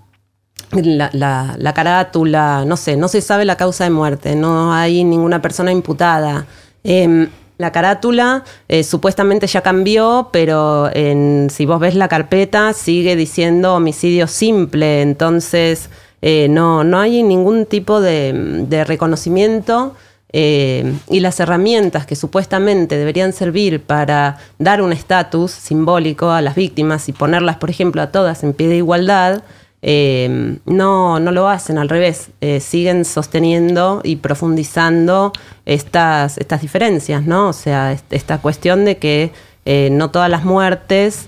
la, 0.71 1.09
la- 1.13 1.55
la 1.57 1.73
carátula, 1.73 2.63
no 2.65 2.77
sé, 2.77 2.95
no 2.95 3.09
se 3.09 3.19
sabe 3.21 3.43
la 3.43 3.57
causa 3.57 3.83
de 3.83 3.89
muerte, 3.89 4.35
no 4.35 4.73
hay 4.73 5.03
ninguna 5.03 5.41
persona 5.41 5.71
imputada. 5.71 6.45
Em, 6.83 7.27
la 7.61 7.71
carátula 7.71 8.43
eh, 8.67 8.83
supuestamente 8.83 9.47
ya 9.47 9.61
cambió, 9.61 10.29
pero 10.33 10.89
en- 10.93 11.49
si 11.49 11.65
vos 11.65 11.79
ves 11.79 11.95
la 11.95 12.07
carpeta 12.07 12.73
sigue 12.73 13.15
diciendo 13.15 13.75
homicidio 13.75 14.27
simple, 14.27 15.01
entonces 15.01 15.89
eh, 16.21 16.47
no, 16.49 16.83
no 16.83 16.99
hay 16.99 17.23
ningún 17.23 17.65
tipo 17.65 18.01
de, 18.01 18.83
reconocimiento 18.87 19.95
eh, 20.33 20.93
y 21.09 21.19
las 21.19 21.39
herramientas 21.39 22.05
que 22.05 22.15
supuestamente 22.15 22.97
deberían 22.97 23.33
servir 23.33 23.81
para 23.81 24.37
dar 24.59 24.81
un 24.81 24.93
estatus 24.93 25.51
simbólico 25.51 26.29
a 26.31 26.41
las 26.41 26.55
víctimas 26.55 27.09
y 27.09 27.13
ponerlas, 27.13 27.57
por 27.57 27.69
ejemplo, 27.69 28.01
a 28.01 28.11
todas 28.11 28.43
en 28.43 28.53
pie 28.53 28.67
de 28.67 28.77
igualdad, 28.77 29.43
eh, 29.81 30.57
no, 30.65 31.19
no 31.19 31.31
lo 31.31 31.47
hacen, 31.49 31.77
al 31.77 31.89
revés, 31.89 32.29
eh, 32.41 32.59
siguen 32.59 33.03
sosteniendo 33.05 34.01
y 34.03 34.17
profundizando 34.17 35.33
estas, 35.65 36.37
estas 36.37 36.61
diferencias, 36.61 37.25
¿no? 37.25 37.49
O 37.49 37.53
sea, 37.53 37.91
est- 37.91 38.11
esta 38.13 38.37
cuestión 38.39 38.85
de 38.85 38.97
que 38.97 39.31
eh, 39.65 39.89
no 39.91 40.11
todas 40.11 40.29
las 40.29 40.43
muertes 40.45 41.27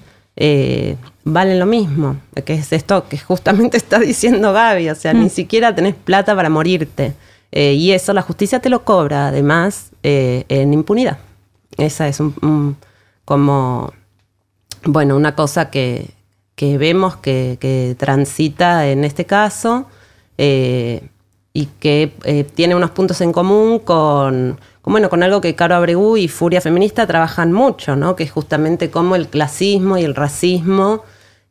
valen 1.26 1.60
lo 1.60 1.66
mismo, 1.66 2.18
que 2.46 2.54
es 2.56 2.74
esto 2.74 3.08
que 3.08 3.18
justamente 3.18 3.78
está 3.84 4.00
diciendo 4.00 4.52
Gaby, 4.54 4.90
o 4.90 4.96
sea, 4.96 5.14
ni 5.14 5.30
siquiera 5.30 5.74
tenés 5.76 5.96
plata 5.96 6.36
para 6.36 6.50
morirte. 6.50 7.14
Y 7.52 7.92
eso 7.92 8.14
la 8.14 8.24
justicia 8.24 8.60
te 8.60 8.70
lo 8.70 8.84
cobra, 8.84 9.28
además, 9.28 9.92
en 10.02 10.74
impunidad. 10.74 11.20
Esa 11.78 12.08
es 12.08 12.20
un, 12.20 12.76
como, 13.26 13.94
bueno, 14.86 15.16
una 15.16 15.36
cosa 15.36 15.70
que, 15.70 16.10
que 16.56 16.78
vemos 16.78 17.16
que, 17.18 17.96
transita 17.98 18.88
en 18.88 19.04
este 19.04 19.26
caso 19.26 19.88
y 20.38 21.66
que 21.80 22.46
tiene 22.56 22.76
unos 22.76 22.92
puntos 22.92 23.22
en 23.22 23.32
común 23.32 23.80
con 23.80 24.58
bueno, 24.92 25.10
con 25.10 25.24
algo 25.24 25.40
que 25.40 25.56
Caro 25.56 25.76
Abregu 25.76 26.18
y 26.18 26.28
Furia 26.28 26.60
Feminista 26.60 27.08
trabajan 27.08 27.54
mucho, 27.54 27.96
¿no? 27.96 28.16
que 28.16 28.24
es 28.24 28.32
justamente 28.32 28.90
cómo 28.90 29.16
el 29.16 29.28
clasismo 29.28 29.98
y 29.98 30.04
el 30.04 30.14
racismo 30.14 31.04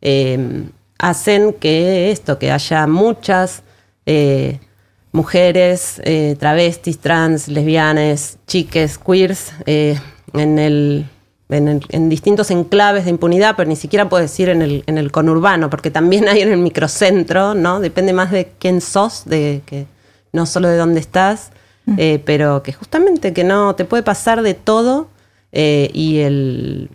eh, 0.02 0.64
hacen 0.98 1.54
que 1.54 2.10
esto, 2.10 2.38
que 2.38 2.52
haya 2.52 2.86
muchas 2.86 3.62
eh, 4.04 4.60
mujeres, 5.12 6.00
eh, 6.04 6.36
travestis, 6.38 6.98
trans, 6.98 7.48
lesbianas, 7.48 8.38
chiques, 8.46 8.98
queers, 8.98 9.52
en, 9.64 10.58
el, 10.58 11.06
en, 11.52 12.08
distintos 12.08 12.50
enclaves 12.50 13.04
de 13.04 13.10
impunidad, 13.10 13.54
pero 13.56 13.68
ni 13.68 13.76
siquiera 13.76 14.08
puedo 14.08 14.22
decir 14.22 14.48
en 14.48 14.62
el, 14.62 14.84
en 14.86 14.98
el 14.98 15.12
conurbano, 15.12 15.70
porque 15.70 15.90
también 15.90 16.28
hay 16.28 16.40
en 16.40 16.52
el 16.52 16.58
microcentro, 16.58 17.54
¿no? 17.54 17.80
Depende 17.80 18.12
más 18.12 18.30
de 18.30 18.52
quién 18.58 18.80
sos, 18.80 19.24
de 19.26 19.62
que 19.66 19.86
no 20.32 20.46
solo 20.46 20.68
de 20.68 20.76
dónde 20.76 21.00
estás. 21.00 21.50
Eh, 21.98 22.22
pero 22.24 22.62
que 22.62 22.72
justamente 22.72 23.32
que 23.32 23.42
no 23.42 23.74
te 23.74 23.84
puede 23.84 24.04
pasar 24.04 24.42
de 24.42 24.54
todo 24.54 25.08
eh, 25.50 25.90
y 25.92 26.20
el 26.20 26.90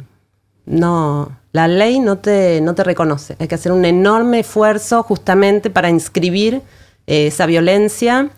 no 0.66 1.38
la 1.52 1.68
ley 1.68 2.00
no 2.00 2.20
te, 2.20 2.62
no 2.62 2.76
te 2.76 2.84
reconoce. 2.84 3.36
Hay 3.40 3.48
que 3.48 3.56
hacer 3.56 3.72
un 3.72 3.84
enorme 3.84 4.40
esfuerzo 4.40 5.02
justamente 5.02 5.70
para 5.70 5.90
inscribir 5.90 6.62
eh, 7.08 7.28
esa 7.28 7.48
violencia 7.48 8.30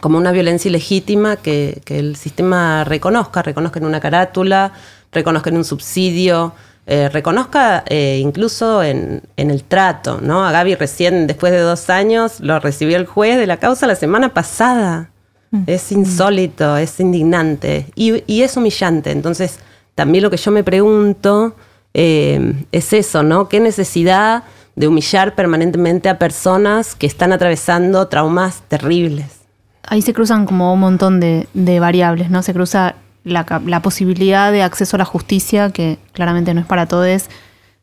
como 0.00 0.16
una 0.16 0.32
violencia 0.32 0.68
ilegítima 0.68 1.36
que, 1.36 1.82
que, 1.84 1.98
el 1.98 2.16
sistema 2.16 2.84
reconozca, 2.84 3.42
reconozca 3.42 3.78
en 3.78 3.84
una 3.84 4.00
carátula, 4.00 4.72
reconozca 5.12 5.50
en 5.50 5.56
un 5.56 5.64
subsidio, 5.64 6.54
reconozca 6.86 7.84
incluso 7.88 8.82
en, 8.82 9.22
en, 9.36 9.50
el 9.50 9.62
trato. 9.62 10.20
¿no? 10.20 10.44
A 10.44 10.50
Gaby 10.50 10.74
recién, 10.74 11.26
después 11.26 11.52
de 11.52 11.60
dos 11.60 11.88
años, 11.88 12.40
lo 12.40 12.58
recibió 12.58 12.96
el 12.96 13.06
juez 13.06 13.38
de 13.38 13.46
la 13.46 13.58
causa 13.58 13.86
la 13.86 13.94
semana 13.94 14.34
pasada. 14.34 15.10
Mm. 15.50 15.62
Es 15.66 15.92
insólito, 15.92 16.76
es 16.76 17.00
indignante 17.00 17.86
y, 17.94 18.42
es 18.42 18.56
humillante. 18.56 19.10
Entonces, 19.10 19.58
también 19.94 20.22
lo 20.22 20.30
que 20.30 20.36
yo 20.36 20.50
me 20.50 20.62
pregunto 20.62 21.54
eh, 21.92 22.54
es 22.72 22.92
eso, 22.92 23.22
¿no? 23.22 23.48
¿Qué 23.48 23.60
necesidad 23.60 24.44
de 24.76 24.86
humillar 24.86 25.34
permanentemente 25.34 26.08
a 26.08 26.18
personas 26.18 26.94
que 26.94 27.06
están 27.06 27.32
atravesando 27.32 28.06
traumas 28.06 28.62
terribles? 28.68 29.40
Ahí 29.82 30.02
se 30.02 30.14
cruzan 30.14 30.46
como 30.46 30.72
un 30.72 30.80
montón 30.80 31.18
de, 31.18 31.46
variables, 31.80 32.30
¿no? 32.30 32.42
Se 32.42 32.52
cruza 32.52 32.94
la, 33.24 33.82
posibilidad 33.82 34.52
de 34.52 34.62
acceso 34.62 34.96
a 34.96 34.98
la 34.98 35.04
justicia, 35.04 35.70
que 35.70 35.98
claramente 36.12 36.54
no 36.54 36.60
es 36.60 36.66
para 36.66 36.86
todos. 36.86 37.28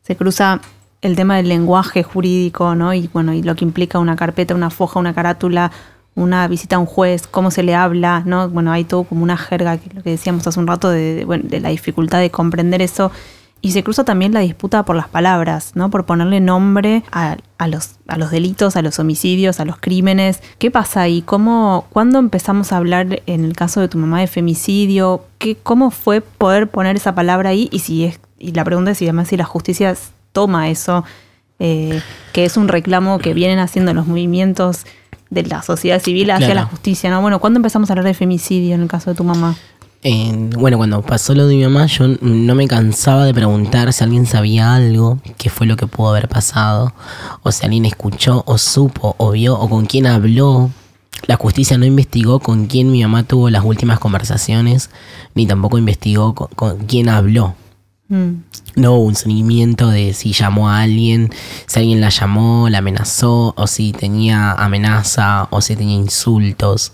Se 0.02 0.16
cruza 0.16 0.60
el 1.00 1.16
tema 1.16 1.36
del 1.36 1.48
lenguaje 1.48 2.02
jurídico, 2.02 2.74
¿no? 2.74 2.92
Y 2.94 3.08
bueno, 3.12 3.32
y 3.32 3.42
lo 3.42 3.54
que 3.54 3.64
implica 3.64 3.98
una 3.98 4.16
carpeta, 4.16 4.54
una 4.54 4.70
foja, 4.70 4.98
una 4.98 5.14
carátula, 5.14 5.70
una 6.14 6.48
visita 6.48 6.76
a 6.76 6.78
un 6.80 6.86
juez, 6.86 7.26
cómo 7.28 7.50
se 7.50 7.62
le 7.62 7.74
habla, 7.74 8.22
¿no? 8.24 8.48
Bueno, 8.48 8.72
hay 8.72 8.84
todo 8.84 9.04
como 9.04 9.22
una 9.22 9.36
jerga, 9.36 9.78
que 9.78 9.94
lo 9.94 10.02
que 10.02 10.10
decíamos 10.10 10.46
hace 10.46 10.58
un 10.58 10.66
rato, 10.66 10.90
de, 10.90 11.24
la 11.60 11.68
dificultad 11.68 12.18
de 12.18 12.30
comprender 12.30 12.82
eso. 12.82 13.12
Y 13.60 13.72
se 13.72 13.82
cruza 13.82 14.04
también 14.04 14.32
la 14.32 14.40
disputa 14.40 14.84
por 14.84 14.94
las 14.94 15.08
palabras, 15.08 15.72
¿no? 15.74 15.90
Por 15.90 16.06
ponerle 16.06 16.40
nombre 16.40 17.02
a, 17.10 17.36
los, 17.66 17.96
a 18.06 18.16
los 18.16 18.30
delitos, 18.30 18.76
a 18.76 18.82
los 18.82 18.98
homicidios, 19.00 19.58
a 19.58 19.64
los 19.64 19.78
crímenes. 19.78 20.40
¿Qué 20.58 20.70
pasa 20.70 21.02
ahí? 21.02 21.22
¿Cómo, 21.22 21.86
¿Cuándo 21.90 22.20
empezamos 22.20 22.72
a 22.72 22.76
hablar 22.76 23.22
en 23.26 23.44
el 23.44 23.54
caso 23.54 23.80
de 23.80 23.88
tu 23.88 23.98
mamá 23.98 24.20
de 24.20 24.28
femicidio? 24.28 25.24
¿Qué, 25.38 25.56
¿Cómo 25.56 25.90
fue 25.90 26.20
poder 26.20 26.68
poner 26.68 26.94
esa 26.96 27.16
palabra 27.16 27.50
ahí? 27.50 27.68
Y 27.72 27.80
si 27.80 28.04
es, 28.04 28.20
y 28.38 28.52
la 28.52 28.64
pregunta 28.64 28.92
es 28.92 28.98
si 28.98 29.06
además 29.06 29.28
si 29.28 29.36
la 29.36 29.44
justicia 29.44 29.96
toma 30.32 30.68
eso, 30.68 31.04
eh, 31.58 32.00
que 32.32 32.44
es 32.44 32.56
un 32.56 32.68
reclamo 32.68 33.18
que 33.18 33.34
vienen 33.34 33.58
haciendo 33.58 33.92
los 33.92 34.06
movimientos 34.06 34.86
de 35.30 35.42
la 35.42 35.62
sociedad 35.62 36.00
civil 36.00 36.30
hacia 36.30 36.54
la 36.54 36.64
justicia, 36.64 37.10
¿no? 37.10 37.20
Bueno, 37.20 37.40
¿cuándo 37.40 37.58
empezamos 37.58 37.90
a 37.90 37.92
hablar 37.92 38.06
de 38.06 38.14
femicidio 38.14 38.74
en 38.74 38.82
el 38.82 38.88
caso 38.88 39.10
de 39.10 39.16
tu 39.16 39.24
mamá? 39.24 39.56
Bueno, 40.02 40.76
cuando 40.76 41.02
pasó 41.02 41.34
lo 41.34 41.46
de 41.46 41.56
mi 41.56 41.64
mamá, 41.64 41.86
yo 41.86 42.06
no 42.20 42.54
me 42.54 42.68
cansaba 42.68 43.24
de 43.24 43.34
preguntar 43.34 43.92
si 43.92 44.04
alguien 44.04 44.26
sabía 44.26 44.74
algo, 44.74 45.18
qué 45.36 45.50
fue 45.50 45.66
lo 45.66 45.76
que 45.76 45.86
pudo 45.86 46.10
haber 46.10 46.28
pasado, 46.28 46.94
o 47.42 47.50
si 47.50 47.64
alguien 47.64 47.84
escuchó, 47.84 48.44
o 48.46 48.58
supo, 48.58 49.16
o 49.18 49.32
vio, 49.32 49.58
o 49.58 49.68
con 49.68 49.86
quién 49.86 50.06
habló. 50.06 50.70
La 51.26 51.36
justicia 51.36 51.76
no 51.78 51.84
investigó 51.84 52.38
con 52.38 52.66
quién 52.66 52.92
mi 52.92 53.02
mamá 53.02 53.24
tuvo 53.24 53.50
las 53.50 53.64
últimas 53.64 53.98
conversaciones, 53.98 54.90
ni 55.34 55.46
tampoco 55.46 55.78
investigó 55.78 56.34
con 56.34 56.78
quién 56.86 57.08
habló. 57.08 57.56
Mm. 58.08 58.44
No 58.76 58.94
hubo 58.94 59.04
un 59.04 59.16
seguimiento 59.16 59.90
de 59.90 60.14
si 60.14 60.32
llamó 60.32 60.70
a 60.70 60.80
alguien, 60.80 61.30
si 61.66 61.80
alguien 61.80 62.00
la 62.00 62.08
llamó, 62.08 62.68
la 62.68 62.78
amenazó, 62.78 63.52
o 63.56 63.66
si 63.66 63.92
tenía 63.92 64.52
amenaza, 64.52 65.48
o 65.50 65.60
si 65.60 65.74
tenía 65.74 65.96
insultos. 65.96 66.92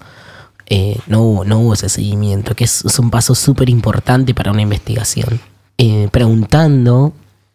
Eh, 0.66 0.98
no, 1.06 1.22
hubo, 1.22 1.44
no 1.44 1.60
hubo 1.60 1.74
ese 1.74 1.88
seguimiento, 1.88 2.54
que 2.54 2.64
es, 2.64 2.84
un 2.98 3.10
paso 3.10 3.34
súper 3.34 3.68
importante 3.68 4.34
para 4.34 4.50
una 4.50 4.62
investigación. 4.62 5.40
Eh, 5.78 6.08
preguntando 6.12 7.12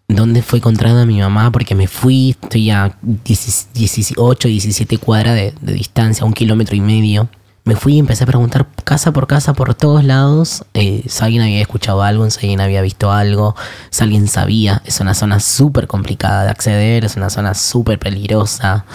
dónde 0.07 0.41
fue 0.41 0.59
encontrada 0.59 1.05
mi 1.05 1.19
mamá, 1.19 1.51
porque 1.51 1.75
me 1.75 1.87
fui, 1.87 2.31
estoy 2.41 2.69
a 2.71 2.97
18, 3.01 4.47
17 4.47 4.97
cuadras 4.97 5.35
de, 5.35 5.53
de 5.61 5.73
distancia, 5.73 6.25
un 6.25 6.33
kilómetro 6.33 6.75
y 6.75 6.81
medio 6.81 7.29
me 7.69 7.75
fui 7.75 7.93
y 7.93 7.99
empecé 7.99 8.23
a 8.23 8.27
preguntar 8.27 8.67
casa 8.83 9.11
por 9.11 9.27
casa, 9.27 9.53
por 9.53 9.75
todos 9.75 10.03
lados, 10.03 10.65
eh, 10.73 11.03
si 11.07 11.23
alguien 11.23 11.43
había 11.43 11.61
escuchado 11.61 12.01
algo, 12.01 12.27
si 12.29 12.39
alguien 12.39 12.61
había 12.61 12.81
visto 12.81 13.11
algo, 13.11 13.55
si 13.91 14.03
alguien 14.03 14.27
sabía. 14.27 14.81
Es 14.85 14.99
una 15.01 15.13
zona 15.13 15.39
súper 15.39 15.85
complicada 15.85 16.45
de 16.45 16.49
acceder, 16.49 17.05
es 17.05 17.15
una 17.15 17.29
zona 17.29 17.53
súper 17.53 17.99
peligrosa. 17.99 18.85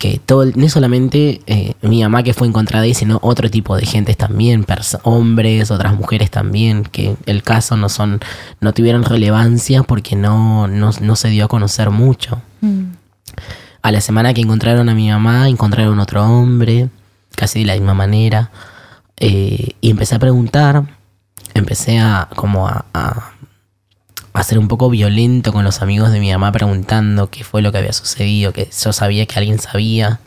Que 0.00 0.18
todo, 0.18 0.46
no 0.54 0.68
solamente 0.70 1.42
eh, 1.46 1.74
mi 1.82 2.02
mamá 2.02 2.22
que 2.22 2.32
fue 2.32 2.48
encontrada 2.48 2.84
ahí, 2.84 2.94
sino 2.94 3.18
otro 3.22 3.50
tipo 3.50 3.76
de 3.76 3.84
gente 3.84 4.14
también, 4.14 4.64
hombres, 5.02 5.70
otras 5.70 5.94
mujeres 5.94 6.30
también, 6.30 6.84
que 6.84 7.16
el 7.26 7.42
caso 7.42 7.76
no 7.76 7.90
son, 7.90 8.18
no 8.62 8.72
tuvieron 8.72 9.04
relevancia 9.04 9.82
porque 9.82 10.16
no, 10.16 10.68
no, 10.68 11.16
se 11.16 11.28
dio 11.28 11.44
a 11.44 11.48
conocer 11.48 11.90
mucho. 11.90 12.40
Mm. 12.62 12.84
A 13.82 13.92
la 13.92 14.00
semana 14.00 14.32
que 14.32 14.40
encontraron 14.40 14.88
a 14.88 14.94
mi 14.94 15.10
mamá, 15.10 15.50
encontraron 15.50 16.00
otro 16.00 16.24
hombre 16.24 16.88
casi 17.36 17.60
de 17.60 17.66
la 17.66 17.74
misma 17.74 17.92
manera. 17.92 18.50
Eh, 19.18 19.74
y 19.82 19.90
empecé 19.90 20.14
a 20.14 20.18
preguntar, 20.18 20.82
empecé 21.52 21.98
a 21.98 22.26
como 22.36 22.66
a, 22.66 22.86
a, 22.94 23.32
ser 24.42 24.58
un 24.58 24.68
poco 24.68 24.90
violento 24.90 25.52
con 25.52 25.64
los 25.64 25.82
amigos 25.82 26.12
de 26.12 26.20
mi 26.20 26.32
mamá 26.32 26.52
preguntando 26.52 27.30
qué 27.30 27.44
fue 27.44 27.62
lo 27.62 27.72
que 27.72 27.78
había 27.78 27.92
sucedido, 27.92 28.52
que 28.52 28.68
yo 28.70 28.92
sabía 28.92 29.26
que 29.26 29.38
alguien 29.38 29.58
sabía. 29.58 30.20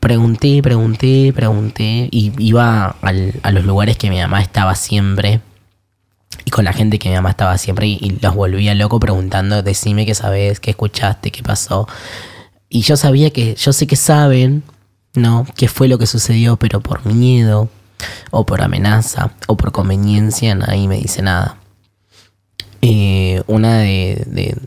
Pregunté, 0.00 0.62
pregunté, 0.62 1.32
pregunté 1.34 2.08
y 2.10 2.32
iba 2.38 2.96
a 3.00 3.50
los 3.52 3.64
lugares 3.64 3.96
que 3.96 4.10
mi 4.10 4.20
mamá 4.20 4.42
estaba 4.42 4.74
siempre 4.74 5.40
y 6.44 6.50
con 6.50 6.64
la 6.64 6.72
gente 6.72 6.98
que 6.98 7.08
mi 7.08 7.14
mamá 7.14 7.30
estaba 7.30 7.56
siempre 7.58 7.86
y, 7.86 7.98
y 8.00 8.18
los 8.20 8.34
volvía 8.34 8.74
loco 8.74 9.00
preguntando, 9.00 9.62
decime 9.62 10.04
qué 10.04 10.14
sabes, 10.14 10.60
qué 10.60 10.70
escuchaste, 10.70 11.30
qué 11.30 11.42
pasó. 11.42 11.88
Y 12.68 12.82
yo 12.82 12.96
sabía 12.96 13.30
que, 13.30 13.54
yo 13.54 13.72
sé 13.72 13.86
que 13.86 13.96
saben, 13.96 14.62
no, 15.14 15.46
qué 15.56 15.68
fue 15.68 15.88
lo 15.88 15.96
que 15.98 16.06
sucedió, 16.06 16.56
pero 16.56 16.80
por 16.80 17.06
miedo, 17.06 17.68
o 18.30 18.44
por 18.44 18.62
amenaza, 18.62 19.30
o 19.46 19.56
por 19.56 19.72
conveniencia, 19.72 20.54
nadie 20.54 20.88
me 20.88 20.98
dice 20.98 21.22
nada. 21.22 21.56
Eh, 22.86 23.42
una 23.46 23.78
de, 23.78 24.58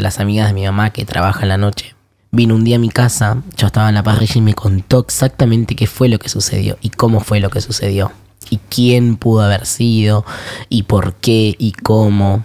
las 0.00 0.20
amigas 0.20 0.46
de 0.46 0.52
mi 0.52 0.64
mamá 0.64 0.90
que 0.90 1.04
trabaja 1.04 1.42
en 1.42 1.48
la 1.48 1.56
noche 1.56 1.96
vino 2.30 2.54
un 2.54 2.62
día 2.62 2.76
a 2.76 2.78
mi 2.78 2.90
casa, 2.90 3.42
yo 3.56 3.66
estaba 3.66 3.88
en 3.88 3.96
la 3.96 4.04
parrilla 4.04 4.36
y 4.36 4.40
me 4.40 4.54
contó 4.54 5.00
exactamente 5.00 5.74
qué 5.74 5.88
fue 5.88 6.08
lo 6.08 6.20
que 6.20 6.28
sucedió 6.28 6.78
y 6.80 6.90
cómo 6.90 7.18
fue 7.18 7.40
lo 7.40 7.50
que 7.50 7.60
sucedió 7.60 8.12
y 8.50 8.58
quién 8.68 9.16
pudo 9.16 9.42
haber 9.42 9.66
sido 9.66 10.24
y 10.68 10.84
por 10.84 11.14
qué 11.14 11.56
y 11.58 11.72
cómo. 11.72 12.44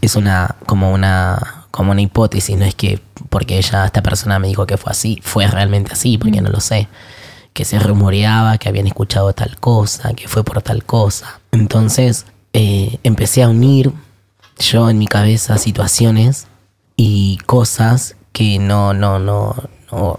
Es 0.00 0.16
una 0.16 0.56
como 0.64 0.90
una 0.90 1.66
como 1.70 1.92
una 1.92 2.00
hipótesis, 2.00 2.56
no 2.56 2.64
es 2.64 2.74
que 2.74 2.98
porque 3.28 3.58
ella, 3.58 3.84
esta 3.84 4.02
persona 4.02 4.38
me 4.38 4.48
dijo 4.48 4.66
que 4.66 4.78
fue 4.78 4.90
así, 4.90 5.20
fue 5.22 5.46
realmente 5.46 5.92
así, 5.92 6.16
porque 6.16 6.40
no 6.40 6.48
lo 6.48 6.60
sé. 6.60 6.88
Que 7.52 7.66
se 7.66 7.78
rumoreaba 7.78 8.56
que 8.56 8.70
habían 8.70 8.86
escuchado 8.86 9.34
tal 9.34 9.58
cosa, 9.58 10.14
que 10.14 10.28
fue 10.28 10.44
por 10.44 10.62
tal 10.62 10.82
cosa. 10.84 11.40
Entonces 11.52 12.24
eh, 12.54 12.98
empecé 13.02 13.42
a 13.42 13.50
unir 13.50 13.92
yo 14.58 14.88
en 14.90 14.98
mi 14.98 15.06
cabeza 15.06 15.58
situaciones 15.58 16.46
y 16.96 17.38
cosas 17.46 18.16
que 18.32 18.58
no, 18.58 18.92
no, 18.94 19.18
no, 19.18 19.54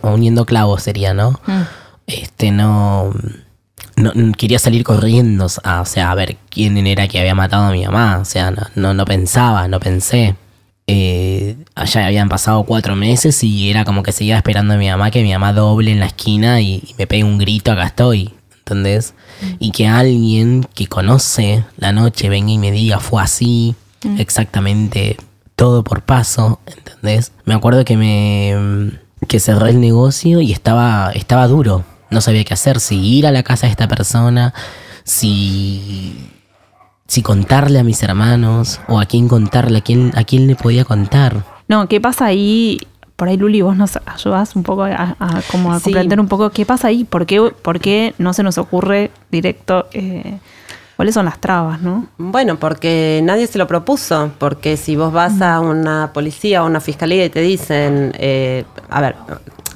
uniendo 0.04 0.46
clavos 0.46 0.84
sería, 0.84 1.14
¿no? 1.14 1.32
Mm. 1.46 1.62
Este, 2.08 2.52
no, 2.52 3.14
no, 3.96 4.12
quería 4.38 4.60
salir 4.60 4.84
corriendo, 4.84 5.48
a, 5.64 5.82
o 5.82 5.86
sea, 5.86 6.12
a 6.12 6.16
ver 6.16 6.38
quién 6.50 6.78
era 6.88 7.08
que 7.08 7.20
había 7.20 7.36
matado 7.36 7.66
a 7.66 7.72
mi 7.72 7.84
mamá, 7.86 8.20
o 8.20 8.26
sea, 8.26 8.52
no, 8.52 8.64
no, 8.76 8.94
no 8.94 9.06
pensaba, 9.06 9.68
no 9.68 9.80
pensé. 9.80 10.36
eh, 10.88 11.58
allá 11.76 12.06
habían 12.08 12.30
pasado 12.30 12.64
cuatro 12.64 12.96
meses 12.96 13.44
y 13.44 13.70
era 13.70 13.84
como 13.86 14.04
que 14.04 14.12
seguía 14.14 14.38
esperando 14.38 14.76
a 14.76 14.78
mi 14.78 14.88
mamá 14.90 15.12
que 15.12 15.22
mi 15.22 15.34
mamá 15.34 15.52
doble 15.54 15.92
en 15.92 16.00
la 16.00 16.06
esquina 16.08 16.62
y, 16.62 16.76
y 16.88 16.96
me 16.98 17.08
pegue 17.08 17.24
un 17.26 17.38
grito, 17.38 17.72
acá 17.72 17.86
estoy. 17.88 18.34
¿Entendés? 18.60 19.14
Y 19.60 19.72
que 19.72 19.88
alguien 19.88 20.68
que 20.76 20.88
conoce 20.88 21.64
la 21.78 21.94
noche 21.94 22.28
venga 22.30 22.52
y 22.52 22.58
me 22.58 22.72
diga, 22.72 23.00
fue 23.00 23.22
así, 23.24 23.76
exactamente 24.18 25.18
todo 25.56 25.84
por 25.84 26.04
paso, 26.04 26.60
¿entendés? 26.66 27.32
Me 27.46 27.54
acuerdo 27.56 27.84
que 27.86 27.98
me 27.98 28.92
que 29.28 29.40
cerré 29.40 29.72
el 29.72 29.82
negocio 29.82 30.42
y 30.42 30.52
estaba, 30.52 31.12
estaba 31.14 31.48
duro. 31.48 31.84
No 32.12 32.22
sabía 32.22 32.44
qué 32.44 32.54
hacer, 32.54 32.80
si 32.80 33.00
ir 33.00 33.26
a 33.28 33.32
la 33.32 33.44
casa 33.44 33.66
de 33.68 33.72
esta 33.72 33.88
persona, 33.88 34.54
si, 35.04 36.30
si 37.08 37.22
contarle 37.22 37.80
a 37.80 37.84
mis 37.84 38.02
hermanos 38.04 38.80
o 38.88 39.00
a 39.00 39.06
quién 39.06 39.28
contarle, 39.28 39.80
a 39.80 39.82
quién, 39.82 40.12
a 40.16 40.24
quién 40.24 40.48
le 40.48 40.56
podía 40.56 40.86
contar. 40.86 41.44
No, 41.68 41.88
¿qué 41.88 42.00
pasa 42.00 42.26
ahí? 42.26 42.80
Por 43.16 43.28
ahí, 43.30 43.38
Luli, 43.38 43.62
vos 43.64 43.76
nos 43.76 43.98
ayudás 44.06 44.56
un 44.56 44.62
poco 44.64 44.84
a, 44.84 45.16
a 45.20 45.42
como 45.52 45.74
a 45.74 45.80
Sí. 45.80 45.86
comprender 45.86 46.20
un 46.20 46.28
poco 46.28 46.52
qué 46.52 46.66
pasa 46.66 46.90
ahí, 46.90 47.04
por 47.04 47.26
qué, 47.26 47.42
por 47.62 47.80
qué 47.80 48.14
no 48.20 48.32
se 48.34 48.44
nos 48.44 48.58
ocurre 48.60 49.10
directo, 49.32 49.88
eh, 49.94 50.38
cuáles 50.98 51.14
son 51.16 51.26
las 51.26 51.40
trabas, 51.40 51.82
¿no? 51.82 52.08
Bueno, 52.18 52.58
porque 52.58 53.22
nadie 53.24 53.48
se 53.48 53.58
lo 53.58 53.68
propuso, 53.68 54.32
porque 54.38 54.76
si 54.76 54.98
vos 54.98 55.14
vas 55.14 55.42
a 55.42 55.62
una 55.62 56.12
policía 56.14 56.64
o 56.64 56.68
una 56.68 56.82
fiscalía 56.82 57.24
y 57.24 57.30
te 57.30 57.40
dicen, 57.40 58.14
eh, 58.18 58.66
a 58.90 59.00
ver, 59.00 59.16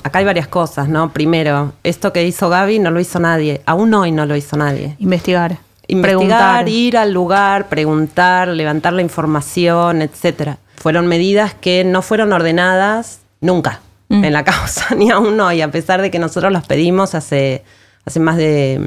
acá 0.03 0.19
hay 0.19 0.25
varias 0.25 0.47
cosas, 0.49 0.89
¿no? 0.89 1.13
Primero, 1.13 1.71
esto 1.83 2.11
que 2.11 2.25
hizo 2.25 2.49
Gaby 2.49 2.79
no 2.79 2.91
lo 2.91 2.99
hizo 2.99 3.19
nadie, 3.19 3.61
aún 3.65 3.93
hoy 3.93 4.11
no 4.11 4.25
lo 4.25 4.35
hizo 4.35 4.57
nadie. 4.57 4.97
Investigar. 4.99 5.59
Investigar, 5.87 6.01
preguntar. 6.01 6.69
ir 6.69 6.97
al 6.97 7.13
lugar, 7.13 7.69
preguntar, 7.69 8.49
levantar 8.49 8.91
la 8.91 9.01
información, 9.01 10.01
etcétera. 10.01 10.57
Fueron 10.75 11.07
medidas 11.07 11.53
que 11.53 11.83
no 11.85 12.01
fueron 12.01 12.33
ordenadas 12.33 13.21
nunca 13.39 13.79
Mm. 14.11 14.25
en 14.25 14.33
la 14.33 14.43
causa, 14.43 14.93
ni 14.95 15.09
aún 15.09 15.39
hoy, 15.39 15.61
a 15.61 15.71
pesar 15.71 16.01
de 16.01 16.11
que 16.11 16.19
nosotros 16.19 16.51
las 16.51 16.65
pedimos 16.67 17.15
hace, 17.15 17.63
hace 18.05 18.19
más 18.19 18.35
de, 18.35 18.81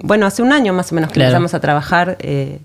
bueno, 0.00 0.26
hace 0.26 0.42
un 0.42 0.52
año 0.52 0.72
más 0.72 0.92
o 0.92 0.94
menos 0.94 1.10
que 1.10 1.14
Claro. 1.14 1.28
empezamos 1.30 1.54
a 1.54 1.60
trabajar 1.60 2.16
eh, 2.20 2.60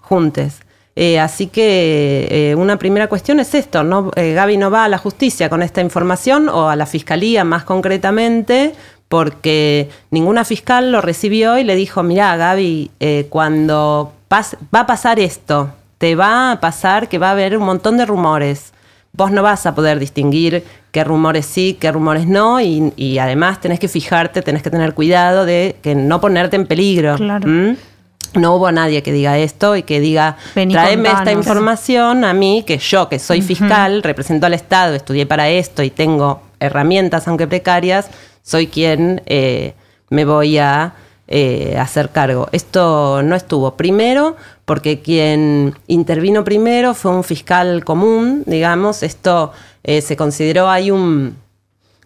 juntes. 0.00 0.60
Eh, 0.98 1.20
así 1.20 1.48
que 1.48 2.26
eh, 2.30 2.54
una 2.54 2.78
primera 2.78 3.06
cuestión 3.08 3.38
es 3.38 3.54
esto, 3.54 3.82
¿no? 3.82 4.10
Eh, 4.16 4.32
Gaby 4.32 4.56
no 4.56 4.70
va 4.70 4.84
a 4.84 4.88
la 4.88 4.96
justicia 4.96 5.50
con 5.50 5.62
esta 5.62 5.82
información 5.82 6.48
o 6.48 6.70
a 6.70 6.76
la 6.76 6.86
fiscalía 6.86 7.44
más 7.44 7.64
concretamente 7.64 8.72
porque 9.08 9.90
ninguna 10.10 10.44
fiscal 10.44 10.90
lo 10.90 11.00
recibió 11.02 11.58
y 11.58 11.64
le 11.64 11.76
dijo, 11.76 12.02
mira 12.02 12.34
Gaby, 12.36 12.90
cuando 13.28 14.12
va 14.32 14.80
a 14.80 14.86
pasar 14.86 15.20
esto, 15.20 15.70
te 15.98 16.16
va 16.16 16.50
a 16.52 16.60
pasar 16.60 17.08
que 17.08 17.18
va 17.18 17.28
a 17.28 17.32
haber 17.32 17.56
un 17.56 17.64
montón 17.64 17.98
de 17.98 18.06
rumores. 18.06 18.72
Vos 19.12 19.30
no 19.30 19.42
vas 19.42 19.64
a 19.66 19.74
poder 19.74 19.98
distinguir 19.98 20.64
qué 20.96 21.04
rumores 21.04 21.44
sí, 21.44 21.76
qué 21.78 21.92
rumores 21.92 22.26
no, 22.26 22.58
y, 22.58 22.90
y 22.96 23.18
además 23.18 23.60
tenés 23.60 23.78
que 23.78 23.86
fijarte, 23.86 24.40
tenés 24.40 24.62
que 24.62 24.70
tener 24.70 24.94
cuidado 24.94 25.44
de 25.44 25.76
que 25.82 25.94
no 25.94 26.22
ponerte 26.22 26.56
en 26.56 26.64
peligro. 26.64 27.16
Claro. 27.16 27.46
¿Mm? 27.46 27.76
No 28.40 28.54
hubo 28.54 28.72
nadie 28.72 29.02
que 29.02 29.12
diga 29.12 29.36
esto 29.36 29.76
y 29.76 29.82
que 29.82 30.00
diga, 30.00 30.38
Vení, 30.54 30.72
tráeme 30.72 31.10
esta 31.10 31.18
contanos". 31.18 31.46
información 31.46 32.24
a 32.24 32.32
mí, 32.32 32.64
que 32.66 32.78
yo, 32.78 33.10
que 33.10 33.18
soy 33.18 33.42
fiscal, 33.42 34.02
represento 34.02 34.46
al 34.46 34.54
Estado, 34.54 34.94
estudié 34.94 35.26
para 35.26 35.50
esto 35.50 35.82
y 35.82 35.90
tengo 35.90 36.40
herramientas, 36.60 37.28
aunque 37.28 37.46
precarias, 37.46 38.08
soy 38.42 38.66
quien 38.66 39.20
eh, 39.26 39.74
me 40.08 40.24
voy 40.24 40.56
a 40.56 40.94
eh, 41.28 41.76
hacer 41.78 42.08
cargo. 42.08 42.48
Esto 42.52 43.22
no 43.22 43.36
estuvo. 43.36 43.76
Primero, 43.76 44.36
porque 44.64 45.00
quien 45.02 45.74
intervino 45.88 46.42
primero 46.42 46.94
fue 46.94 47.10
un 47.10 47.22
fiscal 47.22 47.84
común, 47.84 48.44
digamos, 48.46 49.02
esto 49.02 49.52
eh, 49.86 50.00
se 50.02 50.14
consideró, 50.16 50.68
hay 50.68 50.90
un 50.90 51.36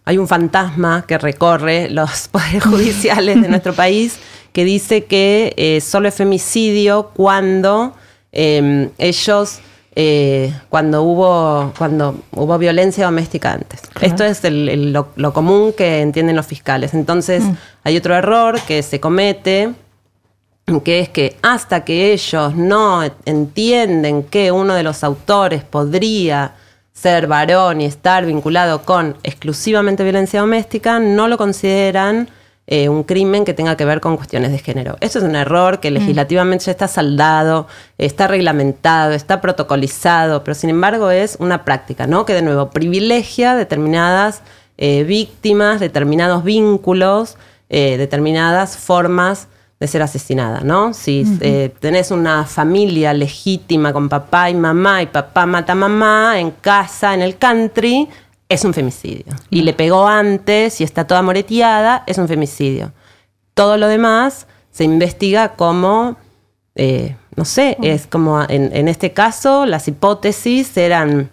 hay 0.05 0.17
un 0.19 0.29
fantasma 0.29 1.05
que 1.07 1.19
recorre 1.19 1.89
los 1.91 2.29
poderes 2.33 2.63
judiciales 2.65 3.41
de 3.43 3.49
nuestro 3.49 3.73
país 3.85 4.19
que 4.53 4.65
dice 4.65 5.05
que 5.05 5.53
eh, 5.57 5.81
solo 5.81 6.07
es 6.09 6.15
femicidio 6.15 7.11
cuando 7.15 7.95
eh, 8.33 8.91
ellos 8.99 9.59
eh, 9.97 10.53
cuando 10.69 11.03
hubo 11.03 11.73
cuando 11.77 12.23
hubo 12.33 12.59
violencia 12.59 13.05
doméstica 13.07 13.53
antes. 13.53 13.81
Esto 14.01 14.25
es 14.25 14.45
el- 14.45 14.69
el- 14.69 14.93
lo, 14.93 15.09
lo 15.17 15.33
común 15.33 15.73
que 15.77 16.01
entienden 16.01 16.37
los 16.37 16.47
fiscales. 16.47 16.95
Entonces 16.95 17.43
hay 17.85 17.97
otro 17.97 18.15
error 18.15 18.61
que 18.69 18.83
se 18.83 19.01
comete 19.01 19.73
que 20.85 21.01
es 21.01 21.09
que 21.09 21.37
hasta 21.43 21.85
que 21.85 22.13
ellos 22.13 22.55
no 22.55 23.03
entienden 23.25 24.23
que 24.23 24.53
uno 24.53 24.75
de 24.75 24.85
los 24.85 25.03
autores 25.03 25.65
podría 25.65 26.55
ser 26.93 27.27
varón 27.27 27.81
y 27.81 27.87
estar 27.87 28.27
vinculado 28.27 28.83
con 28.83 29.17
exclusivamente 29.23 30.03
violencia 30.03 30.41
doméstica, 30.41 31.01
no 31.01 31.29
lo 31.29 31.39
consideran 31.39 32.29
eh, 32.73 32.89
un 32.89 33.03
crimen 33.03 33.45
que 33.45 33.53
tenga 33.53 33.77
que 33.77 33.85
ver 33.85 34.01
con 34.01 34.17
cuestiones 34.17 34.53
de 34.53 34.59
género. 34.59 34.97
Eso 35.01 35.19
es 35.19 35.25
un 35.25 35.35
error 35.35 35.81
que 35.81 35.91
legislativamente 35.91 36.67
ya 36.67 36.71
está 36.73 36.87
saldado, 36.87 37.67
está 37.99 38.29
reglamentado, 38.29 39.13
está 39.13 39.41
protocolizado, 39.41 40.45
pero 40.45 40.55
sin 40.55 40.71
embargo 40.71 41.11
es 41.11 41.37
una 41.41 41.65
práctica, 41.65 42.07
¿no? 42.07 42.25
Que 42.25 42.35
de 42.35 42.43
nuevo 42.43 42.71
privilegia 42.71 43.57
determinadas 43.57 44.43
eh, 44.79 45.03
víctimas, 45.03 45.81
determinados 45.81 46.45
vínculos, 46.45 47.39
eh, 47.71 47.97
determinadas 47.97 48.77
formas 48.77 49.49
de 49.81 49.87
ser 49.87 50.03
asesinada, 50.03 50.61
¿no? 50.61 50.93
Si 50.93 51.25
eh, 51.41 51.75
tenés 51.81 52.11
una 52.11 52.45
familia 52.45 53.15
legítima 53.15 53.95
con 53.95 54.11
papá 54.11 54.51
y 54.51 54.55
mamá 54.55 55.03
y 55.03 55.07
papá 55.07 55.47
mata 55.47 55.73
a 55.73 55.75
mamá 55.75 56.39
en 56.39 56.51
casa, 56.51 57.15
en 57.15 57.23
el 57.23 57.39
country, 57.39 58.07
es 58.47 58.63
un 58.67 58.75
femicidio. 58.75 59.35
Y 59.49 59.63
le 59.63 59.73
pegó 59.73 60.07
antes 60.07 60.83
y 60.83 60.85
está 60.85 61.07
toda 61.07 61.23
moreteada, 61.23 62.05
es 62.07 62.19
un 62.19 62.29
femicidio. 62.29 62.93
Todo 63.55 63.79
lo 63.79 63.89
demás 63.89 64.47
se 64.71 64.85
investiga 64.85 65.55
como, 65.55 66.17
eh, 66.75 67.17
no 67.35 67.47
sé, 67.47 67.79
es 67.81 68.07
como 68.07 68.43
en, 68.43 68.77
en 68.77 68.87
este 68.87 69.15
caso 69.15 69.65
las 69.65 69.89
hipótesis 69.89 70.77
eran 70.77 71.31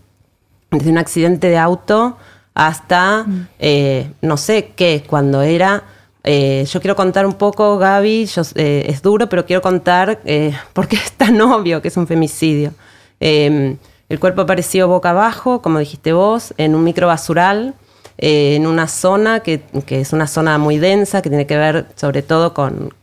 desde 0.71 0.89
un 0.89 0.97
accidente 0.97 1.49
de 1.49 1.57
auto 1.57 2.15
hasta, 2.53 3.25
eh, 3.59 4.09
no 4.21 4.37
sé 4.37 4.71
qué, 4.73 5.03
cuando 5.05 5.41
era... 5.41 5.83
eh, 6.29 6.65
yo 6.69 6.81
quiero 6.81 6.97
contar 6.97 7.25
un 7.25 7.35
poco, 7.35 7.77
Gaby, 7.77 8.29
eh, 8.55 8.85
es 8.89 9.01
duro, 9.01 9.29
pero 9.29 9.45
quiero 9.45 9.61
contar 9.61 10.19
eh, 10.25 10.53
por 10.73 10.87
qué 10.89 10.97
es 10.97 11.13
tan 11.13 11.39
obvio 11.39 11.81
que 11.81 11.87
es 11.87 11.95
un 11.95 12.05
femicidio. 12.05 12.73
Eh, 13.21 13.77
el 14.09 14.19
cuerpo 14.19 14.41
apareció 14.41 14.89
boca 14.89 15.11
abajo, 15.11 15.61
como 15.61 15.79
dijiste 15.79 16.11
vos, 16.11 16.53
en 16.57 16.75
un 16.75 16.83
microbasural, 16.83 17.75
eh, 18.17 18.55
en 18.55 18.67
una 18.67 18.89
zona 18.89 19.39
que, 19.39 19.61
es 19.87 20.11
una 20.11 20.27
zona 20.27 20.57
muy 20.57 20.77
densa, 20.77 21.21
que 21.21 21.29
tiene 21.29 21.47
que 21.47 21.55
ver 21.55 21.85
sobre 21.95 22.21
todo 22.21 22.53
con, 22.53 22.93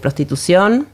prostitución 0.00 0.88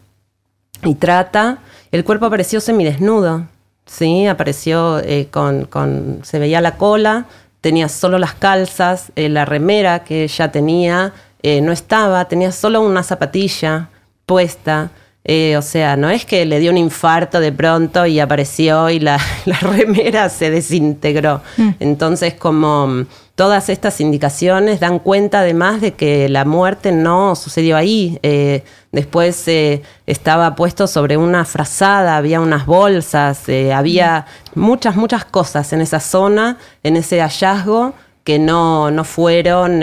y 0.83 0.95
trata. 0.95 1.59
El 1.91 2.05
cuerpo 2.05 2.27
apareció 2.27 2.61
semidesnudo, 2.61 3.47
¿sí? 3.87 4.27
Apareció 4.27 5.01
con- 5.31 6.21
se 6.23 6.39
veía 6.39 6.61
la 6.61 6.77
cola, 6.77 7.27
tenía 7.65 7.89
solo 7.89 8.19
las 8.19 8.35
calzas, 8.35 9.11
eh, 9.17 9.31
la 9.31 9.47
remera 9.47 10.05
que 10.05 10.25
ella 10.25 10.53
tenía 10.53 11.15
eh, 11.43 11.63
no 11.63 11.73
estaba, 11.73 12.27
tenía 12.27 12.53
solo 12.53 12.83
una 12.83 13.03
zapatilla 13.03 13.89
puesta. 14.27 14.91
Eh, 15.25 15.57
o 15.57 15.63
sea, 15.63 15.97
no 15.97 16.11
es 16.11 16.27
que 16.27 16.45
le 16.45 16.61
dio 16.61 16.71
un 16.71 16.77
infarto 16.77 17.41
de 17.41 17.53
pronto 17.53 18.05
y 18.05 18.21
apareció 18.21 18.91
y 18.91 19.01
la, 19.01 19.19
la 19.47 19.59
remera 19.61 20.29
se 20.29 20.51
desintegró. 20.51 21.41
Entonces, 21.81 22.35
como 22.35 22.87
mm, 22.87 23.07
todas 23.35 23.69
estas 23.69 24.01
indicaciones 24.01 24.81
dan 24.81 24.99
cuenta 24.99 25.41
además 25.41 25.81
de 25.81 25.93
que 25.95 26.29
la 26.29 26.45
muerte 26.45 26.93
no 26.93 27.35
sucedió 27.35 27.77
ahí. 27.77 28.19
Eh, 28.23 28.63
después 28.93 29.47
eh, 29.49 29.83
estaba 30.07 30.55
puesto 30.55 30.87
sobre 30.87 31.17
una 31.17 31.45
frazada, 31.45 32.17
había 32.17 32.41
unas 32.41 32.67
bolsas, 32.67 33.49
eh, 33.49 33.73
había 33.73 34.27
muchas, 34.55 34.95
muchas 34.97 35.25
cosas 35.25 35.73
en 35.73 35.81
esa 35.81 36.01
zona, 36.01 36.59
en 36.83 36.97
ese 36.97 37.21
hallazgo 37.21 37.95
que 38.23 38.39
no, 38.39 38.91
no 38.91 39.05
fueron 39.05 39.83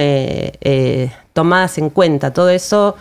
tomadas 1.34 1.78
en 1.78 1.92
cuenta. 1.92 2.34
Todo 2.34 2.50
eso 2.50 2.96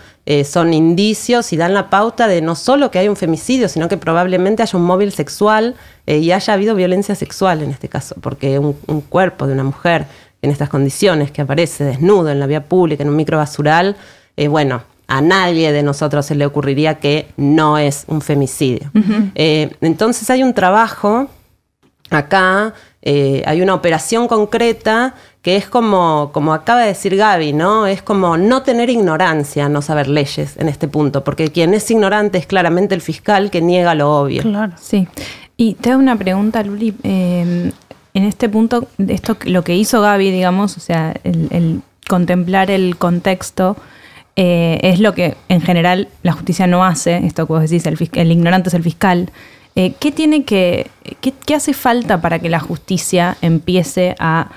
son 0.45 0.75
indicios 0.75 1.55
y 1.55 1.57
dan 1.57 1.73
la 1.73 1.89
pauta 1.89 2.29
de 2.29 2.43
no 2.43 2.55
solo 2.55 2.91
que 2.91 2.99
hay 2.99 3.09
un 3.09 3.17
femicidio, 3.17 3.71
sino 3.71 3.89
que 3.89 3.97
probablemente 3.97 4.63
haya 4.63 4.79
un 4.79 4.85
móvil 4.85 5.13
sexual 5.13 5.77
y 6.05 6.33
haya 6.33 6.53
habido 6.53 6.75
violencia 6.75 7.15
sexual 7.15 7.63
en 7.63 7.71
este 7.71 7.89
caso, 7.89 8.17
porque 8.21 8.59
un 8.59 9.01
cuerpo 9.09 9.47
de 9.47 9.55
una 9.55 9.65
mujer 9.65 10.05
en 10.43 10.51
estas 10.51 10.69
condiciones 10.69 11.31
que 11.31 11.43
aparece 11.43 11.85
desnudo 11.85 12.31
en 12.31 12.41
la 12.41 12.47
vía 12.47 12.65
pública, 12.65 13.03
en 13.03 13.11
un 13.11 13.17
microbasural, 13.17 13.97
eh, 14.37 14.49
bueno, 14.49 14.83
a 15.07 15.21
nadie 15.21 15.73
de 15.73 15.83
nosotros 15.83 16.25
se 16.25 16.35
le 16.35 16.47
ocurriría 16.47 17.01
que 17.01 17.29
no 17.37 17.79
es 17.79 18.05
un 18.07 18.21
femicidio. 18.21 18.91
Eh, 19.35 19.75
entonces 19.81 20.31
hay 20.31 20.43
un 20.43 20.55
trabajo 20.55 21.29
acá 22.11 22.75
eh, 23.03 23.43
hay 23.47 23.63
una 23.63 23.75
operación 23.75 24.29
concreta 24.29 25.15
que 25.41 25.57
es 25.57 25.67
como, 25.67 26.31
como 26.35 26.53
acaba 26.53 26.83
de 26.83 26.89
decir 26.89 27.17
Gaby, 27.17 27.55
¿no? 27.55 27.87
Es 27.87 28.03
como 28.03 28.37
no 28.37 28.63
tener 28.63 28.91
ignorancia, 28.91 29.71
no 29.71 29.81
saber 29.81 30.07
leyes 30.07 30.59
en 30.59 30.69
este 30.69 30.87
punto, 30.87 31.25
porque 31.25 31.51
quien 31.51 31.73
es 31.73 31.91
ignorante 31.91 32.37
es 32.37 32.47
claramente 32.47 32.95
el 32.95 33.01
fiscal 33.01 33.51
que 33.51 33.63
niega 33.63 33.95
lo 33.95 34.15
obvio. 34.21 34.43
Claro, 34.43 34.75
sí. 34.79 35.09
Y 35.57 35.75
te 35.75 35.91
hago 35.91 36.01
una 36.01 36.17
pregunta, 36.17 36.63
Luli. 36.63 36.95
Eh, 37.03 37.73
en 38.15 38.25
este 38.25 38.49
punto, 38.49 38.89
esto 38.99 39.37
lo 39.45 39.63
que 39.65 39.77
hizo 39.77 40.01
Gaby, 40.01 40.31
digamos, 40.31 40.77
o 40.77 40.81
sea, 40.81 41.15
el, 41.25 41.83
contemplar 42.09 42.71
el 42.71 42.97
contexto, 42.97 43.77
eh, 44.37 44.81
es 44.83 45.01
lo 45.01 45.15
que 45.15 45.37
en 45.49 45.61
general 45.61 46.09
la 46.23 46.33
justicia 46.33 46.67
no 46.67 46.85
hace, 46.85 47.19
esto 47.27 47.47
que 47.47 47.53
vos 47.53 47.63
decís, 47.63 47.87
el, 47.87 47.97
el 48.13 48.33
ignorante 48.33 48.69
es 48.69 48.75
el 48.75 48.83
fiscal. 48.83 49.31
Eh, 49.77 49.95
¿Qué 50.01 50.11
tiene 50.11 50.45
que, 50.45 50.91
qué, 51.21 51.55
hace 51.55 51.73
falta 51.73 52.21
para 52.21 52.39
que 52.39 52.49
la 52.49 52.61
justicia 52.61 53.37
empiece 53.41 54.17
a 54.19 54.51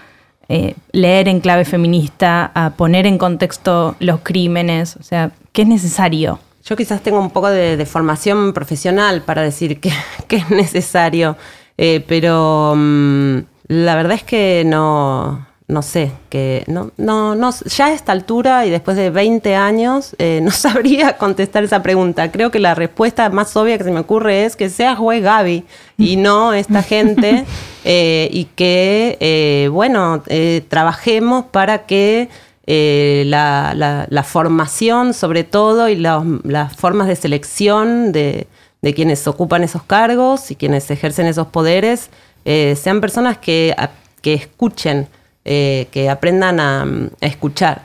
leer 0.91 1.29
en 1.29 1.39
clave 1.39 1.65
feminista, 1.65 2.51
a 2.53 2.71
poner 2.71 3.07
en 3.07 3.17
contexto 3.17 3.95
los 3.99 4.19
crímenes? 4.21 4.97
O 4.97 5.03
sea, 5.03 5.31
¿qué 5.51 5.63
es 5.63 5.67
necesario? 5.67 6.39
Yo 6.65 6.77
quizás 6.77 7.01
tengo 7.01 7.19
un 7.19 7.29
poco 7.29 7.49
de, 7.49 7.85
formación 7.85 8.53
profesional 8.53 9.21
para 9.21 9.41
decir 9.41 9.81
que, 9.81 9.91
es 10.29 10.49
necesario, 10.49 11.35
eh, 11.77 12.03
pero 12.07 12.73
mm, 12.75 13.37
la 13.67 13.95
verdad 13.95 14.13
es 14.13 14.23
que 14.23 14.63
no, 14.65 15.45
no 15.67 15.81
sé, 15.81 16.11
que 16.29 16.63
no, 16.67 16.91
no, 16.97 17.35
no, 17.35 17.51
ya 17.65 17.87
a 17.87 17.93
esta 17.93 18.11
altura 18.11 18.65
y 18.65 18.69
después 18.69 18.97
de 18.97 19.09
20 19.09 19.55
años 19.55 20.15
eh, 20.19 20.39
no 20.43 20.51
sabría 20.51 21.17
contestar 21.17 21.63
esa 21.63 21.81
pregunta. 21.81 22.31
Creo 22.31 22.51
que 22.51 22.59
la 22.59 22.75
respuesta 22.75 23.29
más 23.29 23.55
obvia 23.55 23.77
que 23.77 23.83
se 23.83 23.91
me 23.91 23.99
ocurre 23.99 24.45
es 24.45 24.55
que 24.55 24.69
sea 24.69 24.95
juez 24.95 25.23
Gaby 25.23 25.65
y 25.97 26.15
no 26.17 26.53
esta 26.53 26.83
gente 26.83 27.45
eh, 27.83 28.29
y 28.31 28.45
que, 28.55 29.69
bueno, 29.71 30.23
trabajemos 30.69 31.45
para 31.45 31.85
que 31.85 32.29
eh, 32.65 33.23
la, 33.27 34.25
formación 34.25 35.13
sobre 35.13 35.43
todo 35.43 35.89
y 35.89 35.97
las 35.97 36.75
formas 36.77 37.09
de 37.09 37.17
selección 37.17 38.13
de, 38.13 38.47
quienes 38.91 39.25
ocupan 39.27 39.63
esos 39.63 39.83
cargos 39.83 40.51
y 40.51 40.55
quienes 40.55 40.91
ejercen 40.91 41.27
esos 41.27 41.47
poderes 41.47 42.09
eh, 42.43 42.75
sean 42.75 42.99
personas 42.99 43.37
que, 43.37 43.73
que 44.21 44.33
escuchen, 44.33 45.07
eh, 45.45 45.87
que 45.91 46.09
aprendan 46.09 46.59
a, 46.59 46.85
escuchar. 47.21 47.83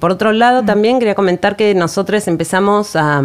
por 0.00 0.10
otro 0.10 0.32
lado, 0.32 0.62
mm. 0.62 0.66
también 0.66 0.98
quería 0.98 1.14
comentar 1.14 1.54
que 1.54 1.74
nosotros 1.74 2.26
empezamos 2.26 2.96
a, 2.96 3.22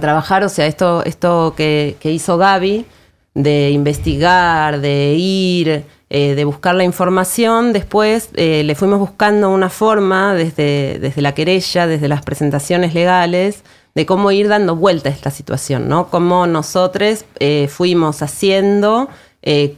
trabajar, 0.00 0.44
o 0.44 0.48
sea, 0.48 0.66
esto, 0.66 1.02
esto 1.04 1.54
que, 1.56 1.96
que 1.98 2.12
hizo 2.12 2.38
Gaby, 2.38 2.86
de 3.34 3.70
investigar, 3.70 4.80
de 4.80 5.14
ir, 5.14 5.84
eh, 6.12 6.34
de 6.34 6.44
buscar 6.44 6.74
la 6.74 6.82
información, 6.82 7.72
después 7.72 8.30
eh, 8.34 8.62
le 8.64 8.74
fuimos 8.74 8.98
buscando 8.98 9.50
una 9.50 9.70
forma 9.70 10.34
desde, 10.34 10.98
desde 10.98 11.22
la 11.22 11.34
querella, 11.34 11.86
desde 11.86 12.08
las 12.08 12.22
presentaciones 12.22 12.94
legales, 12.94 13.62
de 13.94 14.06
cómo 14.06 14.30
ir 14.30 14.48
dando 14.48 14.76
vuelta 14.76 15.08
a 15.08 15.12
esta 15.12 15.30
situación, 15.30 15.88
¿no? 15.88 16.08
Cómo 16.10 16.46
nosotros 16.46 17.24
eh, 17.38 17.68
fuimos 17.68 18.22
haciendo 18.22 19.08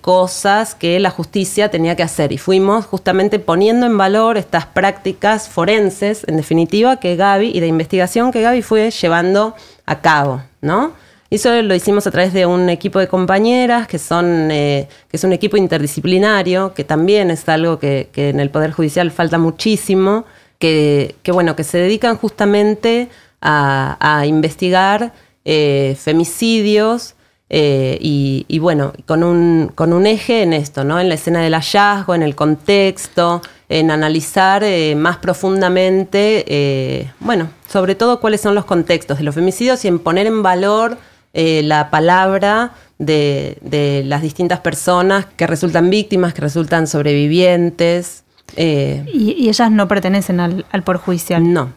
cosas 0.00 0.74
que 0.74 0.98
la 0.98 1.10
justicia 1.10 1.70
tenía 1.70 1.94
que 1.94 2.02
hacer 2.02 2.32
y 2.32 2.36
fuimos 2.36 2.84
justamente 2.84 3.38
poniendo 3.38 3.86
en 3.86 3.96
valor 3.96 4.36
estas 4.36 4.66
prácticas 4.66 5.48
forenses, 5.48 6.24
en 6.26 6.36
definitiva, 6.36 6.96
que 6.96 7.14
Gaby 7.14 7.52
y 7.54 7.60
de 7.60 7.68
investigación 7.68 8.32
que 8.32 8.42
Gaby 8.42 8.62
fue 8.62 8.90
llevando 8.90 9.54
a 9.86 10.00
cabo, 10.00 10.42
¿no? 10.60 10.94
Eso 11.32 11.62
lo 11.62 11.74
hicimos 11.74 12.06
a 12.06 12.10
través 12.10 12.34
de 12.34 12.44
un 12.44 12.68
equipo 12.68 12.98
de 12.98 13.08
compañeras 13.08 13.88
que 13.88 13.98
son 13.98 14.50
eh, 14.50 14.86
que 15.08 15.16
es 15.16 15.24
un 15.24 15.32
equipo 15.32 15.56
interdisciplinario, 15.56 16.74
que 16.74 16.84
también 16.84 17.30
es 17.30 17.48
algo 17.48 17.78
que, 17.78 18.10
en 18.14 18.38
el 18.38 18.50
Poder 18.50 18.72
Judicial 18.72 19.10
falta 19.10 19.38
muchísimo, 19.38 20.26
que, 20.58 21.14
bueno, 21.28 21.56
que 21.56 21.64
se 21.64 21.78
dedican 21.78 22.18
justamente 22.18 23.08
a, 23.42 24.24
investigar 24.26 25.12
eh, 25.44 25.96
femicidios. 26.00 27.16
Eh, 27.54 27.98
y, 28.00 28.58
bueno, 28.60 28.94
con 29.04 29.22
un, 29.22 29.70
con 29.74 29.92
un 29.92 30.06
eje 30.06 30.42
en 30.42 30.54
esto, 30.54 30.84
¿no? 30.84 30.98
En 30.98 31.10
la 31.10 31.16
escena 31.16 31.42
del 31.42 31.52
hallazgo, 31.52 32.14
en 32.14 32.22
el 32.22 32.34
contexto, 32.34 33.42
en 33.68 33.90
analizar 33.90 34.64
más 34.96 35.18
profundamente, 35.18 37.10
bueno, 37.20 37.50
sobre 37.68 37.94
todo 37.94 38.20
cuáles 38.20 38.40
son 38.40 38.54
los 38.54 38.64
contextos 38.64 39.18
de 39.18 39.24
los 39.24 39.34
femicidios 39.34 39.84
y 39.84 39.88
en 39.88 39.98
poner 39.98 40.26
en 40.26 40.42
valor 40.42 40.96
eh, 41.34 41.62
la 41.64 41.88
palabra 41.88 42.72
de, 42.98 44.02
las 44.04 44.20
distintas 44.20 44.60
personas 44.60 45.26
que 45.36 45.46
resultan 45.46 45.88
víctimas, 45.88 46.34
que 46.34 46.42
resultan 46.42 46.86
sobrevivientes. 46.86 48.24
Eh, 48.56 49.04
y, 49.12 49.48
ellas 49.48 49.70
no 49.70 49.88
pertenecen 49.88 50.40
al, 50.40 50.66
al 50.70 50.82
Poder 50.82 51.00
Judicial. 51.00 51.52
No. 51.52 51.72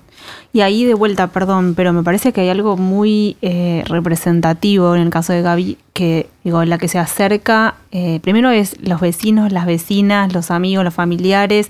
Y 0.56 0.62
ahí 0.62 0.86
de 0.86 0.94
vuelta, 0.94 1.28
perdón, 1.28 1.74
pero 1.76 1.92
me 1.92 2.02
parece 2.02 2.32
que 2.32 2.42
hay 2.42 2.50
algo 2.50 2.78
muy 2.78 3.36
eh, 3.42 3.84
representativo 3.88 4.96
en 4.96 5.02
el 5.02 5.10
caso 5.10 5.34
de 5.34 5.42
Gaby, 5.42 5.78
que 5.94 6.30
digo, 6.44 6.64
la 6.64 6.78
que 6.78 6.88
se 6.88 6.98
acerca, 6.98 7.76
primero 8.22 8.50
es 8.50 8.80
los 8.82 9.02
vecinos, 9.02 9.52
las 9.52 9.66
vecinas, 9.66 10.34
los 10.34 10.52
amigos, 10.52 10.84
los 10.86 10.94
familiares, 10.94 11.70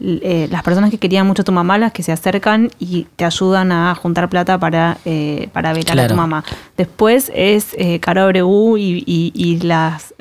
eh, 0.00 0.46
las 0.50 0.62
personas 0.62 0.90
que 0.90 0.98
querían 0.98 1.26
mucho 1.26 1.42
a 1.42 1.44
tu 1.44 1.50
mamá, 1.50 1.76
las 1.76 1.92
que 1.92 2.04
se 2.04 2.12
acercan 2.12 2.70
y 2.78 3.08
te 3.16 3.24
ayudan 3.24 3.72
a 3.72 3.94
juntar 3.96 4.28
plata 4.28 4.56
para, 4.56 4.98
eh, 5.04 5.48
para 5.52 5.72
velar 5.72 5.98
a 5.98 6.06
tu 6.06 6.14
mamá. 6.14 6.44
Después 6.76 7.32
es 7.34 7.74
eh, 7.76 7.98
Caro 7.98 8.22
Abreu 8.22 8.76
y, 8.78 9.58
las 9.62 10.14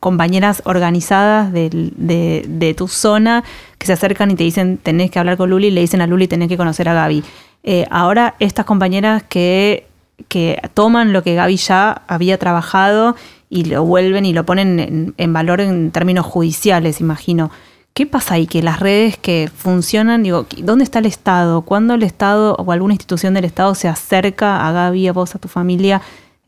compañeras 0.00 0.62
organizadas 0.64 1.52
de, 1.52 2.74
tu 2.76 2.88
zona 2.88 3.44
que 3.78 3.86
se 3.86 3.92
acercan 3.92 4.30
y 4.30 4.34
te 4.34 4.44
dicen 4.44 4.78
tenés 4.78 5.10
que 5.10 5.18
hablar 5.18 5.36
con 5.36 5.50
Luli 5.50 5.68
y 5.68 5.70
le 5.70 5.80
dicen 5.80 6.00
a 6.00 6.06
Luli 6.06 6.28
tenés 6.28 6.48
que 6.48 6.56
conocer 6.56 6.88
a 6.88 6.94
Gaby. 6.94 7.22
Eh, 7.62 7.86
ahora 7.90 8.34
estas 8.38 8.64
compañeras 8.64 9.22
que, 9.22 9.86
que 10.28 10.60
toman 10.74 11.12
lo 11.12 11.22
que 11.22 11.34
Gaby 11.34 11.56
ya 11.56 12.02
había 12.06 12.38
trabajado 12.38 13.16
y 13.48 13.64
lo 13.64 13.84
vuelven 13.84 14.24
y 14.24 14.32
lo 14.32 14.44
ponen 14.44 15.14
en 15.16 15.32
valor 15.32 15.60
en 15.60 15.90
términos 15.90 16.24
judiciales, 16.24 17.00
imagino. 17.00 17.50
¿Qué 17.92 18.06
pasa 18.06 18.34
ahí? 18.34 18.46
Que 18.46 18.62
las 18.62 18.78
redes 18.78 19.18
que 19.18 19.50
funcionan, 19.54 20.22
digo, 20.22 20.46
¿dónde 20.58 20.84
está 20.84 21.00
el 21.00 21.06
Estado? 21.06 21.62
¿Cuándo 21.62 21.94
el 21.94 22.04
Estado 22.04 22.54
o 22.54 22.70
alguna 22.70 22.94
institución 22.94 23.34
del 23.34 23.44
Estado 23.44 23.74
se 23.74 23.88
acerca 23.88 24.66
a 24.66 24.72
Gaby, 24.72 25.08
a 25.08 25.12
vos, 25.12 25.34
a 25.34 25.40
tu 25.40 25.48
familia? 25.48 26.00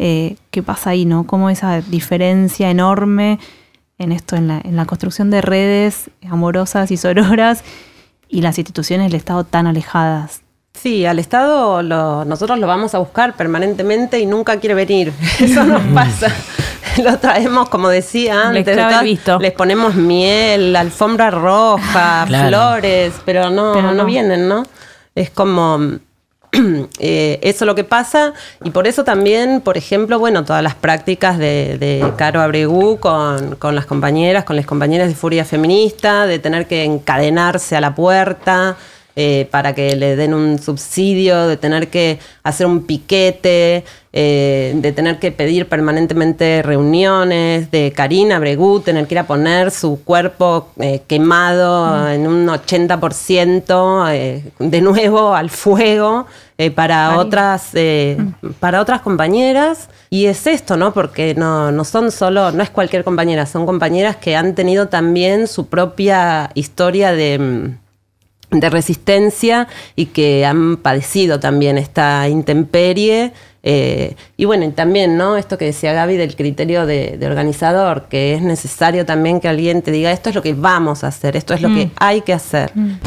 Eh, 0.05 0.35
¿Qué 0.51 0.65
pasa 0.65 0.91
ahí, 0.91 1.05
no? 1.05 1.29
¿Cómo 1.29 1.49
esa 1.49 1.81
diferencia 1.81 2.69
enorme 2.71 3.39
en 3.99 4.11
esto, 4.11 4.35
en 4.35 4.49
la, 4.49 4.61
en 4.65 4.75
la 4.75 4.85
construcción 4.85 5.31
de 5.31 5.41
redes 5.41 6.11
amorosas 6.29 6.91
y 6.91 6.97
sororas 6.97 7.63
y 8.29 8.43
las 8.43 8.59
instituciones 8.59 9.07
del 9.07 9.15
Estado 9.15 9.45
tan 9.45 9.69
alejadas? 9.69 10.41
Sí, 10.75 11.07
al 11.07 11.21
Estado 11.21 11.85
nosotros 12.25 12.59
lo 12.59 12.67
vamos 12.67 12.97
a 12.97 12.99
buscar 12.99 13.37
permanentemente 13.37 14.19
y 14.19 14.27
nunca 14.27 14.59
quiere 14.59 14.75
venir. 14.75 15.13
Eso 15.39 15.63
nos 15.63 15.83
pasa. 15.95 16.35
lo 17.05 17.17
traemos, 17.19 17.69
como 17.69 17.89
decía 17.89 18.49
antes, 18.49 18.77
les 19.39 19.53
ponemos 19.53 19.95
miel, 19.95 20.75
alfombra 20.75 21.31
roja, 21.31 22.27
flores, 22.27 23.15
pero 23.25 23.51
no, 23.51 23.95
no, 23.95 24.05
vienen, 24.05 24.49
¿no? 24.49 24.65
Es 25.15 25.31
como... 25.31 25.79
Eh, 26.99 27.41
eso 27.43 27.65
es 27.65 27.67
lo 27.67 27.75
que 27.75 27.85
pasa. 27.85 28.35
Y 28.63 28.71
por 28.71 28.87
eso 28.87 29.03
también, 29.03 29.61
por 29.61 29.77
ejemplo, 29.77 30.19
bueno, 30.19 30.45
todas 30.45 30.63
las 30.63 30.75
prácticas 30.75 31.39
de, 31.39 32.05
Caro 32.17 32.41
Abregu 32.41 32.99
con, 32.99 33.57
con, 33.57 33.75
las 33.75 33.87
compañeras, 33.87 34.45
con 34.45 34.57
las 34.57 34.67
compañeras 34.67 35.09
de 35.09 35.15
Furia 35.15 35.45
Feminista, 35.45 36.27
de 36.27 36.39
tener 36.39 36.67
que 36.67 36.85
encadenarse 36.85 37.77
a 37.77 37.81
la 37.81 37.95
puerta, 37.95 38.77
eh, 39.15 39.47
para 39.51 39.75
que 39.75 39.95
le 39.95 40.17
den 40.17 40.33
un 40.33 40.59
subsidio, 40.59 41.47
de 41.47 41.59
tener 41.59 41.89
que 41.89 42.19
hacer 42.43 42.67
un 42.67 42.87
piquete, 42.87 43.85
eh, 44.15 44.73
de 44.75 44.93
tener 44.93 45.19
que 45.19 45.33
pedir 45.33 45.69
permanentemente 45.69 46.63
reuniones, 46.63 47.71
de 47.71 47.93
Karina 47.95 48.39
Bregu 48.39 48.81
tener 48.81 49.07
que 49.07 49.15
ir 49.15 49.19
a 49.19 49.27
poner 49.27 49.71
su 49.71 50.03
cuerpo 50.03 50.69
eh, 50.81 51.03
quemado 51.07 51.87
mm. 51.87 52.07
en 52.09 52.27
un 52.27 52.49
80% 52.49 54.43
de 54.59 54.81
nuevo 54.81 55.35
al 55.35 55.51
fuego 55.51 56.27
para, 56.75 57.19
otras, 57.19 57.71
mm. 57.75 58.53
para 58.61 58.81
otras 58.81 59.03
compañeras. 59.03 59.91
Y 60.09 60.27
es 60.27 60.47
esto, 60.47 60.77
¿no? 60.77 60.93
Porque 60.95 61.35
no, 61.35 61.73
no 61.73 61.85
son 61.85 62.13
solo, 62.13 62.51
no 62.53 62.63
es 62.63 62.71
cualquier 62.71 63.05
compañera, 63.05 63.47
son 63.47 63.67
compañeras 63.67 64.17
que 64.17 64.37
han 64.37 64.55
tenido 64.55 64.89
también 64.89 65.49
su 65.49 65.69
propia 65.69 66.51
historia 66.55 67.13
de 67.13 67.39
mm, 67.39 67.82
de 68.53 68.71
resistencia 68.71 69.67
y 69.97 70.07
que 70.07 70.45
han 70.47 70.77
padecido 70.77 71.41
también 71.41 71.79
esta 71.79 72.29
intemperie. 72.29 73.33
Eh, 73.65 74.17
y 74.37 74.45
bueno, 74.45 74.69
también, 74.73 75.17
¿no? 75.17 75.37
Esto 75.37 75.57
que 75.57 75.67
decía 75.67 75.93
Gaby 75.93 76.17
del 76.17 76.37
criterio 76.37 76.85
de, 76.85 77.19
organizador, 77.25 78.09
que 78.09 78.35
es 78.35 78.43
necesario 78.43 79.07
también 79.07 79.41
que 79.41 79.49
alguien 79.49 79.83
te 79.83 79.91
diga 79.93 80.11
esto 80.11 80.31
es 80.31 80.35
lo 80.35 80.43
que 80.43 80.55
vamos 80.55 81.05
a 81.05 81.09
hacer, 81.09 81.37
esto 81.37 81.55
es 81.55 81.63
lo 81.63 81.69
que 81.69 81.87
mm. 81.87 81.91
hay 81.97 82.21
que 82.23 82.33
hacer. 82.33 82.73
Mm. 82.75 82.99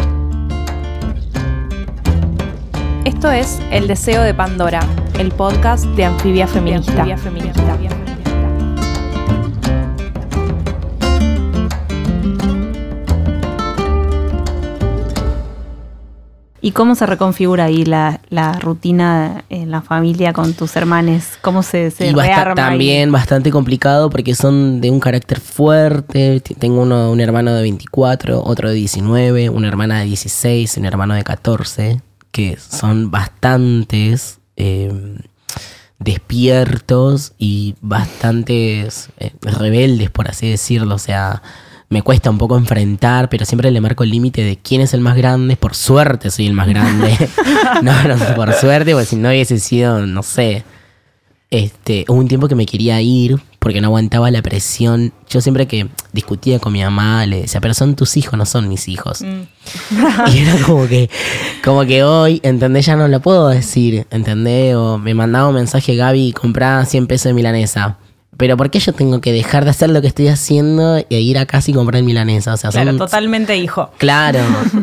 Esto 3.05 3.31
es 3.31 3.59
El 3.71 3.87
Deseo 3.87 4.23
de 4.23 4.33
Pandora, 4.33 4.79
el 5.19 5.31
podcast 5.31 5.85
de 5.85 6.05
Anfibia 6.05 6.47
Feminista. 6.47 6.93
Anfibia 6.93 7.17
Feminista. 7.17 8.04
¿Y 16.65 16.71
cómo 16.71 16.95
se 16.95 17.05
reconfigura 17.05 17.65
ahí 17.65 17.85
la, 17.85 18.21
la 18.29 18.53
rutina 18.53 19.43
en 19.49 19.69
la 19.69 19.83
familia 19.83 20.33
con 20.33 20.55
tus 20.55 20.75
hermanes? 20.75 21.37
¿Cómo 21.41 21.61
se, 21.61 21.91
se 21.91 22.07
y 22.07 22.19
ahí? 22.19 22.55
también 22.55 23.11
bastante 23.11 23.51
complicado 23.51 24.09
porque 24.09 24.33
son 24.33 24.81
de 24.81 24.89
un 24.89 24.99
carácter 24.99 25.39
fuerte. 25.39 26.41
Tengo 26.57 26.81
uno, 26.81 27.11
un 27.11 27.19
hermano 27.19 27.53
de 27.53 27.61
24, 27.61 28.41
otro 28.43 28.69
de 28.69 28.73
19, 28.73 29.51
una 29.51 29.67
hermana 29.67 29.99
de 29.99 30.05
16, 30.05 30.77
un 30.77 30.85
hermano 30.85 31.13
de 31.13 31.23
14, 31.23 32.01
que 32.31 32.57
son 32.57 33.11
bastantes 33.11 34.39
eh, 34.57 35.19
despiertos 35.99 37.33
y 37.37 37.75
bastantes 37.81 39.09
eh, 39.19 39.33
rebeldes, 39.43 40.09
por 40.09 40.27
así 40.27 40.49
decirlo. 40.49 40.95
O 40.95 40.97
sea, 40.97 41.43
me 41.89 42.01
cuesta 42.01 42.29
un 42.29 42.37
poco 42.37 42.57
enfrentar, 42.57 43.29
pero 43.29 43.45
siempre 43.45 43.71
le 43.71 43.81
marco 43.81 44.03
el 44.03 44.09
límite 44.09 44.43
de 44.43 44.57
quién 44.57 44.81
es 44.81 44.93
el 44.93 45.01
más 45.01 45.15
grande. 45.15 45.55
Por 45.55 45.75
suerte 45.75 46.31
soy 46.31 46.47
el 46.47 46.53
más 46.53 46.67
grande. 46.67 47.15
no, 47.81 48.03
no, 48.07 48.35
por 48.35 48.53
suerte, 48.53 48.91
porque 48.93 49.05
si 49.05 49.15
no 49.15 49.29
hubiese 49.29 49.59
sido, 49.59 50.05
no 50.05 50.23
sé. 50.23 50.63
Este, 51.51 52.05
hubo 52.07 52.17
un 52.17 52.27
tiempo 52.27 52.47
que 52.47 52.55
me 52.55 52.65
quería 52.65 52.99
ir 53.01 53.39
porque 53.59 53.79
no 53.79 53.87
aguantaba 53.87 54.29
la 54.31 54.41
presión. 54.41 55.13
Yo 55.29 55.41
siempre 55.41 55.67
que 55.67 55.87
discutía 56.11 56.59
con 56.59 56.73
mi 56.73 56.83
mamá 56.83 57.25
le 57.25 57.41
decía, 57.41 57.61
pero 57.61 57.73
son 57.73 57.95
tus 57.95 58.17
hijos, 58.17 58.37
no 58.37 58.45
son 58.45 58.67
mis 58.67 58.87
hijos. 58.87 59.21
y 60.33 60.37
era 60.37 60.57
como 60.65 60.87
que, 60.87 61.09
como 61.63 61.85
que 61.85 62.03
hoy, 62.03 62.41
¿entendés? 62.43 62.87
Ya 62.87 62.95
no 62.95 63.07
lo 63.07 63.21
puedo 63.21 63.47
decir, 63.49 64.07
¿entendés? 64.09 64.75
O 64.75 64.97
me 64.97 65.13
mandaba 65.13 65.47
un 65.47 65.55
mensaje, 65.55 65.95
Gaby, 65.95 66.33
comprá 66.33 66.83
100 66.83 67.07
pesos 67.07 67.25
de 67.25 67.33
milanesa. 67.33 67.97
Pero 68.37 68.57
¿por 68.57 68.69
qué 68.69 68.79
yo 68.79 68.91
tengo 68.93 69.21
que 69.21 69.31
dejar 69.31 69.63
de 69.63 69.69
hacer 69.71 69.89
lo 69.89 70.01
que 70.01 70.07
estoy 70.07 70.27
haciendo 70.27 70.97
e 70.97 71.21
ir 71.21 71.37
a 71.37 71.45
casa 71.45 71.71
y 71.71 71.73
comprar 71.73 72.03
milanesa? 72.03 72.53
O 72.53 72.57
sea, 72.57 72.69
Claro, 72.69 72.89
son, 72.91 72.97
totalmente 72.97 73.55
hijo. 73.57 73.91
Claro. 73.97 74.39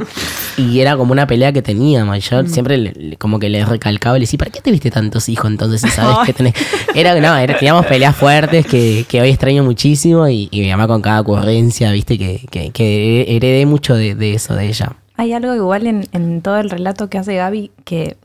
y 0.57 0.81
era 0.81 0.97
como 0.97 1.13
una 1.13 1.27
pelea 1.27 1.53
que 1.53 1.63
teníamos. 1.63 2.29
Yo 2.29 2.47
siempre 2.47 2.77
le- 2.79 2.93
le- 2.93 3.17
como 3.17 3.39
que 3.39 3.49
le 3.49 3.65
recalcaba 3.65 4.17
y 4.17 4.21
le 4.21 4.25
decía, 4.25 4.39
¿para 4.39 4.51
qué 4.51 4.61
te 4.61 4.71
viste 4.71 4.91
tantos 4.91 5.29
hijos 5.29 5.51
entonces 5.51 5.81
si 5.81 5.89
sabes 5.89 6.17
que 6.27 6.33
tenés? 6.33 6.55
Era, 6.95 7.19
no, 7.21 7.37
era- 7.37 7.59
teníamos 7.59 7.87
peleas 7.87 8.17
fuertes 8.17 8.67
que, 8.67 9.05
que 9.09 9.21
hoy 9.21 9.31
extraño 9.31 9.65
muchísimo 9.65 10.29
y, 10.29 10.49
y 10.51 10.61
mi 10.61 10.71
mamá 10.71 10.87
con 10.87 11.03
cada 11.03 11.21
ocurrencia, 11.21 11.91
viste, 11.93 12.19
que, 12.19 12.47
que, 12.51 12.71
que 12.71 13.25
heredé 13.37 13.67
mucho 13.67 13.95
de, 13.95 14.15
de 14.15 14.35
eso 14.35 14.55
de 14.55 14.67
ella. 14.69 14.97
Hay 15.17 15.33
algo 15.35 15.55
igual 15.55 15.87
en, 15.87 16.09
en 16.13 16.41
todo 16.41 16.59
el 16.59 16.71
relato 16.71 17.09
que 17.11 17.19
hace 17.19 17.37
Gaby 17.37 17.71
que 17.85 18.17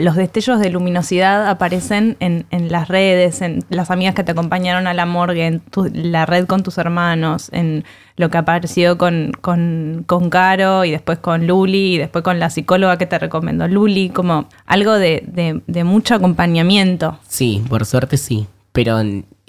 los 0.00 0.16
destellos 0.16 0.60
de 0.60 0.70
luminosidad 0.70 1.48
aparecen 1.48 2.16
en, 2.20 2.44
las 2.70 2.88
redes, 2.88 3.40
en 3.42 3.60
las 3.70 3.90
amigas 3.90 4.14
que 4.14 4.22
te 4.24 4.32
acompañaron 4.32 4.86
a 4.86 4.94
la 4.94 5.06
morgue, 5.06 5.46
en 5.46 5.62
la 5.92 6.26
red 6.26 6.46
con 6.46 6.62
tus 6.62 6.76
hermanos, 6.78 7.48
en 7.52 7.84
lo 8.16 8.28
que 8.30 8.38
apareció 8.38 8.98
con, 8.98 9.32
con, 9.40 10.04
con 10.06 10.30
Caro 10.30 10.84
y 10.84 10.90
después 10.90 11.18
con 11.18 11.46
Luli 11.46 11.94
y 11.94 11.98
después 11.98 12.22
con 12.22 12.38
la 12.38 12.50
psicóloga 12.50 12.98
que 12.98 13.06
te 13.06 13.18
recomendó 13.18 13.66
Luli, 13.68 14.10
como 14.10 14.48
algo 14.66 14.92
de, 14.94 15.24
de- 15.26 15.62
de 15.66 15.84
mucho 15.84 16.14
acompañamiento. 16.14 17.18
Sí, 17.28 17.62
por 17.68 17.84
suerte 17.86 18.16
sí. 18.16 18.46
Pero 18.72 18.98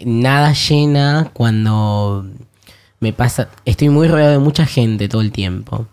nada 0.03 0.53
llena 0.53 1.29
cuando 1.33 2.25
me 2.99 3.11
pasa. 3.13 3.49
Estoy 3.65 3.89
muy 3.89 4.07
rodeado 4.07 4.31
de 4.33 4.39
mucha 4.39 4.65
gente 4.65 5.09
todo 5.09 5.21
el 5.21 5.31
tiempo. 5.31 5.87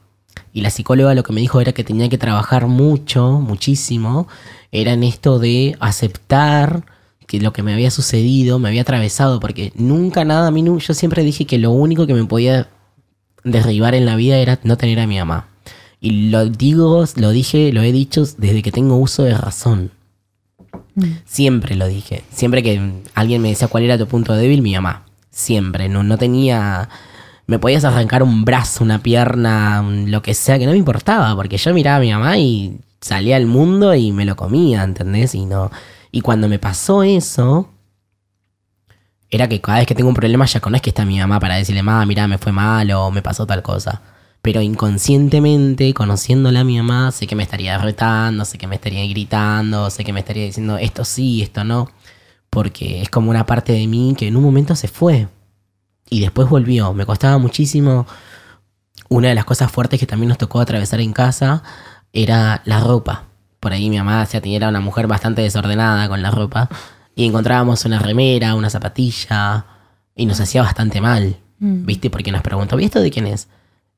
Y 0.53 0.61
la 0.61 0.71
psicóloga 0.71 1.15
lo 1.15 1.23
que 1.23 1.33
me 1.33 1.41
dijo 1.41 1.61
era 1.61 1.73
que 1.73 1.85
tenía 1.85 2.09
que 2.09 2.19
trabajar 2.19 2.67
mucho, 2.67 3.41
muchísimo. 3.41 4.29
Era 4.71 4.93
en 4.93 5.03
esto 5.03 5.39
de 5.39 5.77
aceptar 5.81 6.85
que 7.27 7.41
lo 7.41 7.53
que 7.53 7.63
me 7.63 7.73
había 7.73 7.91
sucedido 7.91 8.59
me 8.59 8.69
había 8.69 8.83
atravesado. 8.83 9.41
Porque 9.41 9.73
nunca 9.75 10.25
nada, 10.25 10.49
a 10.49 10.51
mí 10.51 10.63
yo 10.65 10.95
siempre 10.95 11.23
dije 11.23 11.47
que 11.47 11.59
lo 11.59 11.71
único 11.71 12.07
que 12.07 12.15
me 12.15 12.25
podía 12.25 12.69
derribar 13.45 13.95
en 13.95 14.07
la 14.07 14.17
vida 14.17 14.37
era 14.39 14.61
no 14.63 14.77
tener 14.77 15.01
a 15.01 15.07
mi 15.07 15.19
mamá. 15.19 15.49
Y 16.01 16.31
lo 16.31 16.47
digo, 16.47 17.05
lo 17.17 17.31
dije, 17.31 17.73
lo 17.73 17.83
he 17.83 17.93
dicho 17.93 18.25
desde 18.37 18.63
que 18.63 18.73
tengo 18.73 18.97
uso 18.97 19.23
de 19.23 19.35
razón. 19.35 19.93
Siempre 21.25 21.77
lo 21.77 21.87
dije. 21.87 22.25
Siempre 22.33 22.63
que 22.63 22.93
alguien 23.15 23.41
me 23.41 23.51
decía 23.51 23.69
cuál 23.69 23.85
era 23.85 23.97
tu 23.97 24.07
punto 24.07 24.35
débil, 24.35 24.63
mi 24.63 24.75
mamá. 24.75 25.07
Siempre. 25.31 25.89
No, 25.89 26.03
no 26.03 26.19
tenía. 26.19 26.89
Me 27.47 27.59
podías 27.59 27.85
arrancar 27.85 28.23
un 28.23 28.45
brazo, 28.45 28.85
una 28.85 29.03
pierna, 29.03 29.83
lo 29.83 30.23
que 30.23 30.35
sea, 30.35 30.59
que 30.59 30.67
no 30.67 30.73
me 30.73 30.79
importaba. 30.79 31.35
Porque 31.35 31.57
yo 31.57 31.75
miraba 31.75 31.97
a 31.97 32.01
mi 32.01 32.13
mamá 32.13 32.39
y 32.39 32.81
salía 33.01 33.37
al 33.37 33.47
mundo 33.47 33.95
y 33.95 34.13
me 34.13 34.25
lo 34.25 34.37
comía, 34.37 34.83
¿entendés? 34.83 35.35
Y 35.35 35.45
no. 35.45 35.71
Y 36.11 36.21
cuando 36.21 36.49
me 36.49 36.59
pasó 36.59 37.03
eso. 37.03 37.69
Era 39.31 39.49
que 39.49 39.61
cada 39.61 39.79
vez 39.79 39.87
que 39.87 39.95
tengo 39.95 40.11
un 40.11 40.15
problema 40.15 40.45
ya 40.45 40.61
conozco 40.61 40.85
que 40.85 40.91
está 40.91 41.07
mi 41.07 41.19
mamá 41.19 41.41
para 41.41 41.57
decirle, 41.57 41.83
mamá, 41.83 42.05
mira, 42.05 42.29
me 42.29 42.37
fue 42.39 42.53
mal 42.53 42.91
o 42.93 43.11
me 43.11 43.23
pasó 43.23 43.47
tal 43.47 43.63
cosa. 43.63 44.03
Pero 44.43 44.61
inconscientemente, 44.61 45.95
conociéndola 45.95 46.61
a 46.61 46.65
mi 46.65 46.77
mamá, 46.77 47.13
sé 47.13 47.27
que 47.27 47.37
me 47.37 47.45
estaría 47.45 47.79
retando, 47.79 48.45
sé 48.45 48.59
que 48.59 48.67
me 48.67 48.75
estaría 48.75 49.07
gritando, 49.09 49.89
sé 49.89 50.05
que 50.05 50.13
me 50.13 50.21
estaría 50.21 50.45
diciendo 50.45 50.77
esto 50.79 51.05
sí, 51.05 51.43
esto 51.43 51.65
no. 51.65 51.91
Porque 52.51 53.01
es 53.03 53.09
como 53.09 53.31
una 53.31 53.47
parte 53.47 53.73
de 53.73 53.87
mí 53.87 54.15
que 54.19 54.29
en 54.29 54.37
un 54.37 54.43
momento 54.43 54.77
se 54.77 54.89
fue. 54.89 55.29
Y 56.13 56.21
después 56.21 56.47
volvió. 56.47 56.93
Me 56.93 57.07
costaba 57.07 57.39
muchísimo. 57.39 58.07
Una 59.09 59.29
de 59.29 59.35
las 59.35 59.47
cosas 59.47 59.73
fuertes 59.73 59.99
que 59.99 60.07
también 60.07 60.29
nos 60.29 60.37
tocó 60.37 60.61
atravesar 60.61 61.01
en 61.01 61.15
casa 61.15 61.63
era 62.13 62.61
la 62.67 62.81
ropa. 62.81 63.25
Por 63.61 63.73
ahí 63.73 63.89
mi 63.89 63.97
mamá 63.97 64.27
se 64.27 64.43
era 64.45 64.69
una 64.69 64.81
mujer 64.81 65.07
bastante 65.07 65.41
desordenada 65.41 66.07
con 66.11 66.21
la 66.21 66.31
ropa. 66.31 66.69
Y 67.15 67.25
encontrábamos 67.25 67.87
una 67.87 67.99
remera, 67.99 68.55
una 68.55 68.69
zapatilla. 68.69 69.65
Y 70.15 70.27
nos 70.27 70.39
hacía 70.39 70.61
bastante 70.61 71.01
mal. 71.01 71.39
¿Viste? 71.59 72.11
Porque 72.11 72.31
nos 72.31 72.43
preguntó, 72.43 72.79
¿y 72.79 72.85
esto 72.85 73.01
de 73.01 73.11
quién 73.11 73.27
es? 73.27 73.49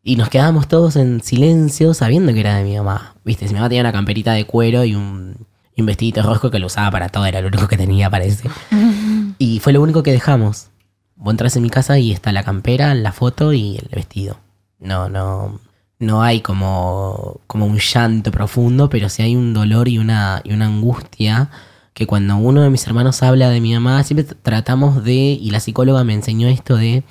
Y 0.05 0.15
nos 0.15 0.29
quedábamos 0.29 0.69
todos 0.69 0.95
en 0.95 1.21
silencio 1.21 1.95
sabiendo 1.95 2.33
que 2.33 2.41
era 2.41 2.55
de 2.55 2.63
mi 2.63 2.77
mamá. 2.77 3.17
Viste, 3.25 3.49
si 3.49 3.55
mi 3.55 3.59
mamá 3.59 3.71
tenía 3.71 3.83
una 3.83 3.93
camperita 3.93 4.35
de 4.35 4.47
cuero 4.47 4.85
y 4.85 4.95
un, 4.95 5.49
y 5.75 5.81
un 5.81 5.87
vestidito 5.87 6.23
rojo 6.23 6.53
que 6.53 6.61
lo 6.61 6.67
usaba 6.67 6.93
para 6.93 7.09
todo, 7.09 7.27
era 7.27 7.41
lo 7.41 7.49
único 7.49 7.67
que 7.67 7.77
tenía, 7.77 8.09
parece. 8.09 8.49
y 9.39 9.59
fue 9.59 9.73
lo 9.73 9.83
único 9.83 10.05
que 10.05 10.13
dejamos. 10.13 10.69
Vos 11.17 11.33
entras 11.33 11.57
en 11.57 11.63
mi 11.63 11.71
casa 11.71 11.99
y 11.99 12.13
está 12.13 12.33
la 12.33 12.43
campera, 12.43 12.95
la 12.95 13.13
foto 13.13 13.53
y 13.53 13.77
el 13.77 13.89
vestido. 13.93 14.39
No, 14.79 15.09
no. 15.09 15.61
No 15.99 16.23
hay 16.23 16.41
como, 16.41 17.41
como 17.47 17.67
un 17.67 17.79
llanto 17.79 18.31
profundo, 18.31 18.91
pero 18.91 19.09
sí 19.09 19.23
hay 19.23 19.37
un 19.37 19.55
dolor 19.55 19.89
y 19.89 19.99
una, 19.99 20.43
y 20.45 20.53
una 20.53 20.67
angustia 20.67 21.51
que 21.95 22.07
cuando 22.07 22.37
uno 22.37 22.61
de 22.61 22.71
mis 22.71 22.87
hermanos 22.87 23.23
habla 23.23 23.49
de 23.49 23.61
mi 23.61 23.73
mamá, 23.73 24.03
siempre 24.03 24.25
tratamos 24.43 25.05
de, 25.05 25.13
y 25.13 25.51
la 25.51 25.61
psicóloga 25.61 26.03
me 26.03 26.13
enseñó 26.13 26.49
esto 26.49 26.77
de 26.77 27.05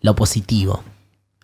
lo 0.00 0.16
positivo. 0.16 0.82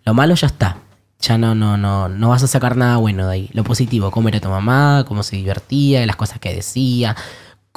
Lo 0.05 0.15
malo 0.15 0.35
ya 0.35 0.47
está. 0.47 0.79
Ya 1.21 1.37
no, 1.37 1.55
no, 1.55 1.77
no, 1.77 2.09
no 2.09 2.29
vas 2.31 2.45
a 2.45 2.47
sacar 2.47 2.77
nada 2.77 2.97
bueno 2.97 3.27
de 3.27 3.33
ahí. 3.33 3.51
Lo 3.53 3.65
positivo, 3.65 4.11
cómo 4.11 4.29
era 4.29 4.41
tu 4.41 4.49
mamá, 4.49 5.05
cómo 5.07 5.23
se 5.23 5.37
divertía, 5.37 6.07
las 6.07 6.17
cosas 6.17 6.39
que 6.39 6.55
decía, 6.55 7.15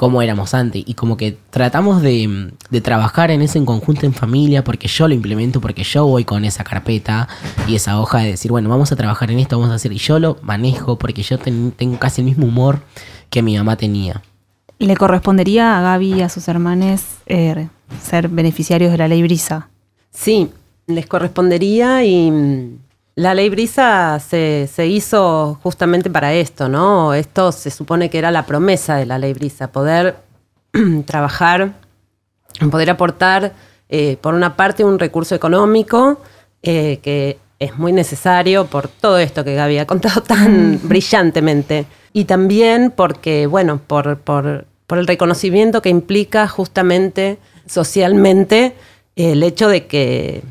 cómo 0.02 0.20
éramos 0.20 0.52
antes. 0.52 0.82
Y 0.84 0.94
como 0.94 1.16
que 1.16 1.38
tratamos 1.50 2.02
de, 2.02 2.50
de 2.70 2.80
trabajar 2.80 3.30
en 3.30 3.40
eso 3.40 3.56
en 3.56 3.64
conjunto 3.64 4.04
en 4.04 4.12
familia, 4.12 4.64
porque 4.64 4.88
yo 4.88 5.06
lo 5.06 5.14
implemento, 5.14 5.60
porque 5.60 5.84
yo 5.84 6.04
voy 6.08 6.24
con 6.24 6.44
esa 6.44 6.64
carpeta 6.64 7.28
y 7.68 7.76
esa 7.76 8.00
hoja 8.00 8.18
de 8.18 8.30
decir, 8.32 8.50
bueno, 8.50 8.68
vamos 8.68 8.90
a 8.90 8.96
trabajar 8.96 9.30
en 9.30 9.38
esto, 9.38 9.56
vamos 9.60 9.70
a 9.70 9.76
hacer. 9.76 9.92
Y 9.92 9.98
yo 9.98 10.18
lo 10.18 10.38
manejo 10.42 10.98
porque 10.98 11.22
yo 11.22 11.38
ten- 11.38 11.70
tengo 11.70 12.00
casi 12.00 12.20
el 12.20 12.24
mismo 12.24 12.46
humor 12.48 12.80
que 13.30 13.42
mi 13.42 13.56
mamá 13.56 13.76
tenía. 13.76 14.22
¿Le 14.80 14.96
correspondería 14.96 15.78
a 15.78 15.82
Gaby 15.82 16.14
y 16.14 16.22
a 16.22 16.28
sus 16.28 16.48
hermanos 16.48 17.02
eh, 17.26 17.68
ser 18.02 18.26
beneficiarios 18.28 18.90
de 18.90 18.98
la 18.98 19.06
ley 19.06 19.22
Brisa? 19.22 19.68
Sí, 20.10 20.50
les 20.88 21.06
correspondería 21.06 22.04
y 22.04 22.76
la 23.14 23.34
ley 23.34 23.50
Brisa 23.50 24.18
se, 24.20 24.68
se 24.72 24.86
hizo 24.86 25.58
justamente 25.62 26.08
para 26.10 26.32
esto, 26.32 26.68
¿no? 26.68 27.12
Esto 27.14 27.52
se 27.52 27.70
supone 27.70 28.08
que 28.10 28.18
era 28.18 28.30
la 28.30 28.46
promesa 28.46 28.96
de 28.96 29.06
la 29.06 29.18
ley 29.18 29.32
Brisa, 29.34 29.70
poder 29.70 30.16
trabajar, 31.06 31.72
poder 32.70 32.90
aportar, 32.90 33.52
eh, 33.88 34.16
por 34.20 34.34
una 34.34 34.56
parte, 34.56 34.84
un 34.84 34.98
recurso 34.98 35.34
económico 35.34 36.20
eh, 36.62 37.00
que 37.02 37.38
es 37.58 37.76
muy 37.78 37.92
necesario 37.92 38.66
por 38.66 38.88
todo 38.88 39.18
esto 39.18 39.44
que 39.44 39.54
Gaby 39.54 39.78
ha 39.78 39.86
contado 39.86 40.22
tan 40.26 40.80
brillantemente. 40.82 41.86
Y 42.14 42.24
también 42.24 42.92
porque, 42.94 43.46
bueno, 43.46 43.80
por, 43.86 44.18
por- 44.18 44.66
por 44.86 44.98
el 44.98 45.06
reconocimiento 45.06 45.80
que 45.80 45.88
implica 45.88 46.48
justamente 46.48 47.38
socialmente 47.66 48.74
el 49.16 49.42
hecho 49.42 49.68
de 49.68 49.86
que, 49.86 50.42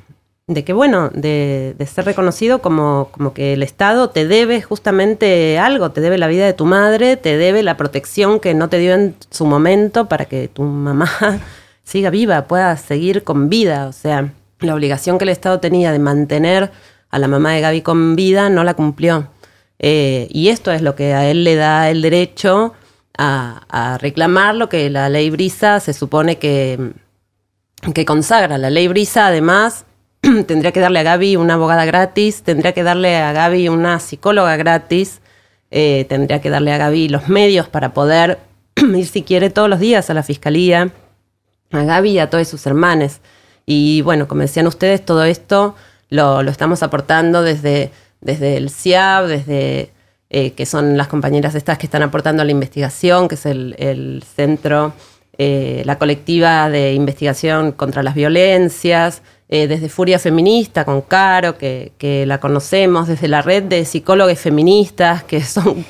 de 0.54 0.64
que 0.64 0.74
bueno, 0.74 1.10
de, 1.14 1.76
de 1.78 1.86
ser 1.86 2.06
reconocido 2.06 2.62
como, 2.62 3.10
como 3.12 3.34
que 3.34 3.54
el 3.54 3.64
Estado 3.64 4.10
te 4.10 4.28
debe 4.28 4.62
justamente 4.62 5.58
algo, 5.60 5.92
te 5.92 6.02
debe 6.02 6.18
la 6.18 6.28
vida 6.28 6.46
de 6.46 6.54
tu 6.54 6.66
madre, 6.66 7.18
te 7.18 7.38
debe 7.38 7.64
la 7.64 7.78
protección 7.78 8.40
que 8.40 8.54
no 8.54 8.70
te 8.70 8.78
dio 8.78 8.94
en 8.94 9.16
su 9.30 9.46
momento 9.46 10.08
para 10.08 10.26
que 10.26 10.48
tu 10.48 10.64
mamá 10.64 11.10
siga 11.84 12.10
viva, 12.10 12.48
pueda 12.48 12.76
seguir 12.78 13.24
con 13.24 13.50
vida. 13.50 13.88
O 13.88 13.94
sea, 13.94 14.34
la 14.60 14.76
obligación 14.76 15.18
que 15.18 15.26
el 15.26 15.30
Estado 15.30 15.60
tenía 15.60 15.92
de 15.92 16.00
mantener 16.00 16.72
a 17.10 17.20
la 17.20 17.28
mamá 17.28 17.54
de 17.54 17.62
Gaby 17.62 17.82
con 17.82 18.16
vida 18.16 18.50
no 18.50 18.64
la 18.64 18.74
cumplió. 18.74 19.28
Eh, 19.80 20.28
y 20.30 20.50
esto 20.50 20.72
es 20.72 20.82
lo 20.82 20.96
que 20.96 21.14
a 21.14 21.30
él 21.30 21.44
le 21.44 21.56
da 21.56 21.90
el 21.90 22.02
derecho 22.02 22.74
a, 23.18 23.64
a 23.70 23.98
reclamar 23.98 24.56
lo 24.56 24.70
que 24.70 24.90
la 24.90 25.10
ley 25.10 25.30
Brisa 25.30 25.80
se 25.80 25.94
supone 25.94 26.38
que, 26.38 26.94
que 27.94 28.06
consagra. 28.06 28.58
La 28.58 28.70
ley 28.70 28.88
Brisa, 28.88 29.28
además, 29.28 29.86
tendría 30.48 30.72
que 30.72 30.80
darle 30.80 31.00
a 31.00 31.04
Gaby 31.04 31.36
una 31.36 31.56
abogada 31.56 31.86
gratis, 31.86 32.44
tendría 32.44 32.74
que 32.74 32.84
darle 32.84 33.18
a 33.18 33.34
Gaby 33.34 33.70
una 33.70 34.00
psicóloga 34.00 34.56
gratis, 34.58 35.22
eh, 35.72 36.06
tendría 36.10 36.42
que 36.42 36.50
darle 36.50 36.74
a 36.74 36.78
Gaby 36.78 37.10
los 37.10 37.28
medios 37.28 37.68
para 37.68 37.94
poder 37.94 38.40
ir 38.76 39.08
si 39.08 39.24
quiere 39.24 39.50
todos 39.50 39.70
los 39.70 39.80
días 39.80 40.10
a 40.10 40.14
la 40.14 40.24
fiscalía, 40.24 40.92
a 41.72 41.84
Gaby 41.84 42.12
y 42.12 42.20
a 42.20 42.30
todos 42.30 42.48
sus 42.48 42.66
hermanos. 42.68 43.20
Y 43.66 44.02
bueno, 44.02 44.28
como 44.28 44.42
decían 44.42 44.68
ustedes, 44.68 45.04
todo 45.04 45.24
esto 45.24 45.76
lo, 46.10 46.42
estamos 46.42 46.84
aportando 46.84 47.42
desde, 47.42 47.92
desde 48.20 48.58
el 48.58 48.70
CIAB, 48.70 49.28
desde 49.28 49.92
eh, 50.30 50.52
que 50.52 50.66
son 50.66 50.98
las 50.98 51.08
compañeras 51.08 51.56
estas 51.56 51.78
que 51.78 51.88
están 51.88 52.04
aportando 52.04 52.42
a 52.42 52.46
la 52.46 52.52
investigación, 52.52 53.28
que 53.28 53.36
es 53.36 53.46
el, 53.46 54.24
centro, 54.36 54.94
eh, 55.38 55.82
la 55.86 55.98
colectiva 55.98 56.70
de 56.70 56.94
investigación 56.94 57.72
contra 57.72 58.04
las 58.04 58.14
violencias, 58.14 59.24
eh, 59.54 59.68
desde 59.68 59.90
Furia 59.90 60.18
Feminista 60.18 60.86
con 60.86 61.02
Caro, 61.02 61.58
que, 61.58 62.24
la 62.26 62.40
conocemos, 62.40 63.10
desde 63.10 63.28
la 63.28 63.42
red 63.42 63.64
de 63.64 63.84
psicólogos 63.84 64.40
feministas, 64.40 65.26
que 65.26 65.44
son 65.44 65.86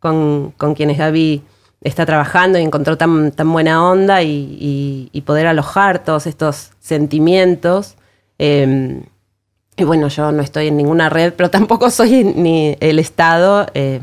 con, 0.00 0.52
con, 0.56 0.74
quienes 0.74 0.98
Gaby 0.98 1.40
está 1.82 2.04
trabajando 2.04 2.58
y 2.58 2.62
encontró 2.62 2.98
tan, 2.98 3.30
tan 3.30 3.52
buena 3.52 3.88
onda 3.88 4.24
y, 4.24 5.22
poder 5.24 5.46
alojar 5.46 6.02
todos 6.02 6.26
estos 6.26 6.72
sentimientos. 6.80 7.94
Em, 8.38 9.04
y 9.76 9.84
bueno, 9.84 10.08
yo 10.08 10.32
no 10.32 10.42
estoy 10.42 10.66
en 10.66 10.76
ninguna 10.76 11.08
red, 11.08 11.32
pero 11.36 11.48
tampoco 11.48 11.90
soy 11.90 12.24
ni 12.24 12.76
el 12.80 12.98
Estado, 12.98 13.68
eh, 13.74 14.00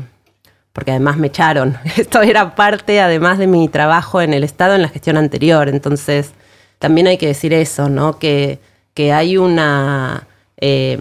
porque 0.72 0.92
además 0.92 1.18
me 1.18 1.26
echaron. 1.26 1.76
Esto 1.98 2.22
era 2.22 2.54
parte, 2.54 3.02
además 3.02 3.36
de 3.36 3.48
mi 3.48 3.68
trabajo 3.68 4.22
en 4.22 4.32
el 4.32 4.44
Estado, 4.44 4.76
en 4.76 4.80
la 4.80 4.88
gestión 4.88 5.18
anterior. 5.18 5.68
Entonces, 5.68 6.32
también 6.78 7.06
hay 7.06 7.18
que 7.18 7.26
decir 7.26 7.52
eso, 7.52 7.90
¿no? 7.90 8.18
Que, 8.18 8.60
que 8.98 9.12
hay 9.12 9.36
una, 9.36 10.26
eh, 10.56 10.98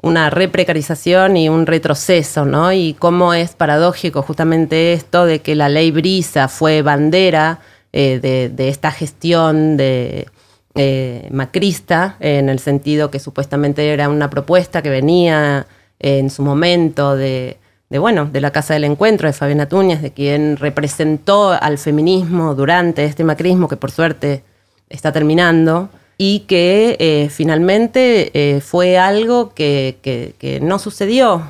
una 0.00 0.30
reprecarización 0.30 1.36
y 1.36 1.48
un 1.48 1.66
retroceso, 1.66 2.44
¿no? 2.44 2.72
Y 2.72 2.94
cómo 2.96 3.34
es 3.34 3.54
paradójico 3.54 4.22
justamente 4.22 4.92
esto 4.92 5.26
de 5.26 5.40
que 5.40 5.56
la 5.56 5.68
ley 5.68 5.90
Brisa 5.90 6.46
fue 6.46 6.82
bandera 6.82 7.58
eh, 7.92 8.20
de, 8.54 8.68
esta 8.68 8.92
gestión 8.92 9.76
de 9.76 10.28
eh, 10.76 11.26
macrista, 11.32 12.14
en 12.20 12.48
el 12.48 12.60
sentido 12.60 13.10
que 13.10 13.18
supuestamente 13.18 13.92
era 13.92 14.08
una 14.08 14.30
propuesta 14.30 14.80
que 14.80 14.90
venía 14.90 15.66
en 15.98 16.30
su 16.30 16.44
momento 16.44 17.16
de, 17.16 17.58
bueno, 17.90 18.26
de 18.26 18.40
la 18.40 18.52
Casa 18.52 18.74
del 18.74 18.84
Encuentro 18.84 19.26
de 19.26 19.32
Fabiana 19.32 19.66
Túñez, 19.66 20.00
de 20.00 20.12
quien 20.12 20.58
representó 20.58 21.50
al 21.50 21.76
feminismo 21.76 22.54
durante 22.54 23.04
este 23.04 23.24
macrismo 23.24 23.66
que 23.66 23.76
por 23.76 23.90
suerte 23.90 24.44
está 24.88 25.10
terminando 25.10 25.90
y 26.24 26.40
que 26.40 26.96
eh, 27.00 27.28
finalmente 27.30 28.30
eh, 28.34 28.60
fue 28.60 28.98
algo 28.98 29.54
que, 29.54 30.60
no 30.62 30.78
sucedió 30.78 31.42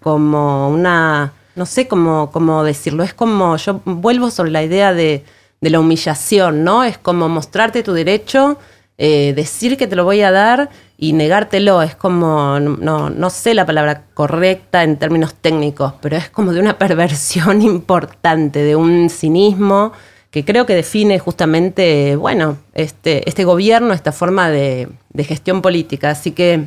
como 0.00 0.68
una, 0.68 1.32
no 1.54 1.66
sé 1.66 1.88
cómo, 1.88 2.30
cómo 2.30 2.64
decirlo, 2.64 3.04
es 3.04 3.14
como, 3.14 3.56
yo 3.56 3.80
vuelvo 3.84 4.30
sobre 4.30 4.50
la 4.50 4.62
idea 4.62 4.92
de 4.92 5.24
de 5.60 5.70
la 5.70 5.80
humillación, 5.80 6.64
¿no? 6.64 6.84
Es 6.84 6.98
como 6.98 7.28
mostrarte 7.28 7.82
tu 7.82 7.92
derecho, 7.92 8.58
eh, 8.96 9.32
decir 9.34 9.76
que 9.76 9.86
te 9.86 9.96
lo 9.96 10.04
voy 10.04 10.22
a 10.22 10.30
dar 10.30 10.70
y 10.96 11.12
negártelo. 11.12 11.82
Es 11.82 11.94
como, 11.94 12.60
no, 12.60 13.10
no 13.10 13.30
sé 13.30 13.54
la 13.54 13.66
palabra 13.66 14.04
correcta 14.14 14.82
en 14.84 14.98
términos 14.98 15.34
técnicos, 15.34 15.94
pero 16.00 16.16
es 16.16 16.30
como 16.30 16.52
de 16.52 16.60
una 16.60 16.78
perversión 16.78 17.62
importante, 17.62 18.62
de 18.62 18.76
un 18.76 19.10
cinismo 19.10 19.92
que 20.30 20.44
creo 20.44 20.66
que 20.66 20.74
define 20.74 21.18
justamente, 21.18 22.16
bueno, 22.16 22.58
este, 22.74 23.28
este 23.28 23.44
gobierno, 23.44 23.94
esta 23.94 24.12
forma 24.12 24.50
de, 24.50 24.88
gestión 25.18 25.62
política. 25.62 26.10
Así 26.10 26.32
que 26.32 26.66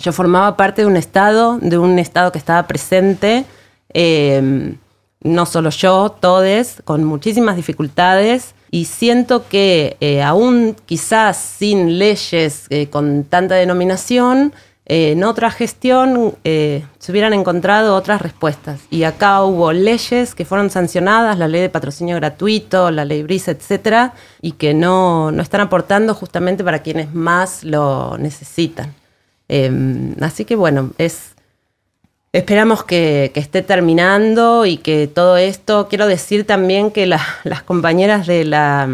yo 0.00 0.12
formaba 0.12 0.56
parte 0.56 0.82
de 0.82 0.88
un 0.88 0.96
Estado, 0.96 1.58
de 1.60 1.78
un 1.78 1.98
Estado 1.98 2.32
que 2.32 2.38
estaba 2.38 2.66
presente. 2.66 3.44
Eh, 3.94 4.74
no 5.22 5.46
solo 5.46 5.70
yo, 5.70 6.16
todos, 6.18 6.82
con 6.84 7.04
muchísimas 7.04 7.56
dificultades. 7.56 8.54
Y 8.70 8.86
siento 8.86 9.46
que 9.48 9.96
eh, 10.00 10.22
aún 10.22 10.74
quizás 10.86 11.36
sin 11.36 11.98
leyes 11.98 12.66
eh, 12.70 12.88
con 12.88 13.24
tanta 13.24 13.54
denominación, 13.54 14.54
eh, 14.92 15.12
en 15.12 15.24
otra 15.24 15.50
gestión 15.50 16.34
se 16.44 17.12
hubieran 17.12 17.32
encontrado 17.32 17.96
otras 17.96 18.20
respuestas. 18.20 18.82
Y 18.90 19.04
acá 19.04 19.42
hubo 19.42 19.72
leyes 19.72 20.34
que 20.34 20.44
fueron 20.44 20.68
sancionadas, 20.68 21.38
la 21.38 21.48
ley 21.48 21.62
de 21.62 21.70
patrocinio 21.70 22.16
gratuito, 22.16 22.90
la 22.90 23.06
ley 23.06 23.22
BRIS, 23.22 23.48
etcétera, 23.48 24.12
y 24.42 24.52
que 24.52 24.74
no, 24.74 25.32
no 25.32 25.42
están 25.42 25.62
aportando 25.62 26.14
justamente 26.14 26.62
para 26.62 26.80
quienes 26.80 27.14
más 27.14 27.64
lo 27.64 28.18
necesitan. 28.18 28.94
Em, 29.48 30.14
así 30.20 30.44
que 30.44 30.56
bueno, 30.56 30.90
es 30.98 31.32
Esperamos 32.34 32.84
que, 32.84 33.30
esté 33.34 33.62
terminando 33.62 34.64
y 34.66 34.76
que 34.78 35.06
todo 35.06 35.38
esto, 35.38 35.88
quiero 35.88 36.06
decir 36.06 36.46
también 36.46 36.90
que 36.90 37.06
las 37.06 37.62
compañeras 37.64 38.26
de 38.26 38.44
la, 38.44 38.88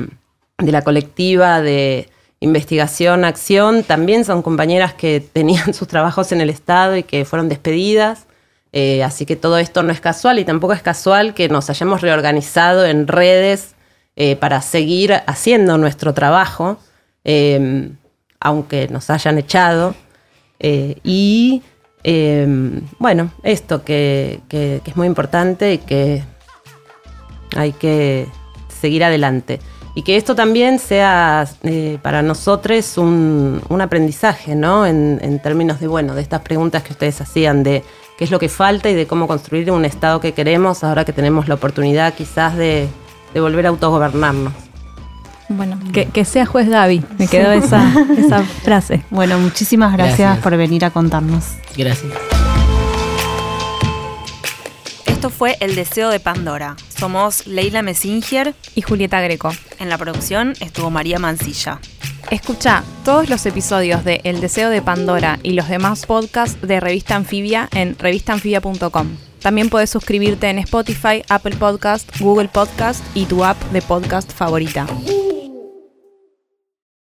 de 0.59 0.73
la 0.73 0.83
colectiva 0.83 1.61
de 1.61 2.09
investigación, 2.41 3.25
acción, 3.25 3.83
también 3.83 4.25
son 4.25 4.43
compañeras 4.43 4.95
que 4.95 5.21
tenían 5.33 5.75
sus 5.75 5.89
trabajos 5.89 6.33
en 6.33 6.41
el 6.41 6.51
Estado 6.51 6.97
y 6.97 7.03
que 7.03 7.25
fueron 7.25 7.49
despedidas. 7.49 8.27
Eh, 8.73 9.03
así 9.03 9.25
que 9.25 9.37
todo 9.37 9.59
esto 9.59 9.83
no 9.83 9.93
es 9.93 10.01
casual 10.01 10.39
y 10.39 10.45
tampoco 10.45 10.75
es 10.75 10.83
casual 10.83 11.33
que 11.33 11.49
nos 11.49 11.71
hayamos 11.71 12.03
reorganizado 12.03 12.85
en 12.85 13.09
redes 13.09 13.75
eh, 14.17 14.37
para 14.37 14.61
seguir 14.61 15.15
haciendo 15.27 15.79
nuestro 15.79 16.13
trabajo, 16.13 16.79
eh, 17.25 17.91
aunque 18.41 18.89
nos 18.89 19.09
hayan 19.11 19.39
echado. 19.39 19.95
y 20.61 21.63
Em, 22.03 22.83
bueno, 22.99 23.33
esto 23.43 23.85
que, 23.85 24.41
es 24.51 24.97
muy 24.97 25.07
importante 25.07 25.75
y 25.75 25.79
que 25.79 26.23
hay 27.57 27.73
que 27.73 28.27
seguir 28.81 29.05
adelante. 29.05 29.61
Y 29.99 30.03
que 30.03 30.17
esto 30.17 30.37
también 30.37 30.79
sea 30.79 31.45
eh, 31.65 31.99
para 32.03 32.23
nosotros 32.23 32.99
un, 32.99 33.81
aprendizaje, 33.81 34.55
¿no? 34.55 34.87
En, 34.87 35.41
términos 35.43 35.81
de, 35.81 35.89
bueno, 35.89 36.15
de 36.15 36.23
estas 36.23 36.43
preguntas 36.43 36.85
que 36.85 36.93
ustedes 36.93 37.21
hacían, 37.21 37.65
de 37.65 37.83
qué 38.17 38.23
es 38.23 38.31
lo 38.31 38.39
que 38.39 38.49
falta 38.49 38.89
y 38.91 38.95
de 38.95 39.09
cómo 39.09 39.27
construir 39.27 39.73
un 39.73 39.85
Estado 39.85 40.21
que 40.21 40.35
queremos 40.35 40.85
ahora 40.85 41.05
que 41.05 41.13
tenemos 41.13 41.49
la 41.49 41.57
oportunidad 41.57 42.15
quizás 42.15 42.57
de, 42.57 42.87
de 43.35 43.41
volver 43.41 43.67
a 43.67 43.71
autogobernarnos. 43.71 44.53
Bueno, 45.49 45.77
que, 45.93 46.25
sea 46.25 46.47
juez 46.47 46.69
Gaby, 46.69 47.03
me 47.19 47.27
quedó 47.27 47.51
esa, 47.51 47.93
esa 48.17 48.45
frase. 48.45 49.03
Bueno, 49.11 49.37
muchísimas 49.41 49.93
gracias, 49.95 50.39
por 50.39 50.57
venir 50.57 50.85
a 50.85 50.91
contarnos. 50.91 51.45
Gracias. 51.77 52.38
Esto 55.09 55.31
fue 55.31 55.57
El 55.61 55.75
Deseo 55.75 56.11
de 56.11 56.21
Pandora. 56.21 56.77
Somos 56.89 57.47
Leila 57.47 57.83
Messinger 57.83 58.55
y 58.75 58.83
Julieta 58.83 59.21
Greco. 59.21 59.51
En 59.79 59.89
la 59.89 59.99
producción 59.99 60.55
estuvo 60.61 60.91
María 60.91 61.19
Mancilla. 61.19 61.81
Escucha 62.31 62.85
todos 63.05 63.31
los 63.31 63.45
episodios 63.47 64.05
de 64.05 64.21
El 64.25 64.41
Deseo 64.41 64.71
de 64.71 64.83
Pandora 64.83 65.39
y 65.43 65.53
los 65.53 65.69
demás 65.69 66.07
podcasts 66.07 66.61
de 66.61 66.79
Revista 66.79 67.17
Anfibia 67.17 67.69
en 67.73 67.99
revistanfibia.com. 67.99 69.17
También 69.41 69.71
puedes 69.71 69.91
suscribirte 69.91 70.51
en 70.51 70.59
Spotify, 70.59 71.23
Apple 71.29 71.57
Podcast, 71.57 72.11
Google 72.21 72.49
Podcast 72.49 73.03
y 73.15 73.25
tu 73.25 73.45
app 73.45 73.59
de 73.73 73.81
podcast 73.83 74.31
favorita. 74.33 74.87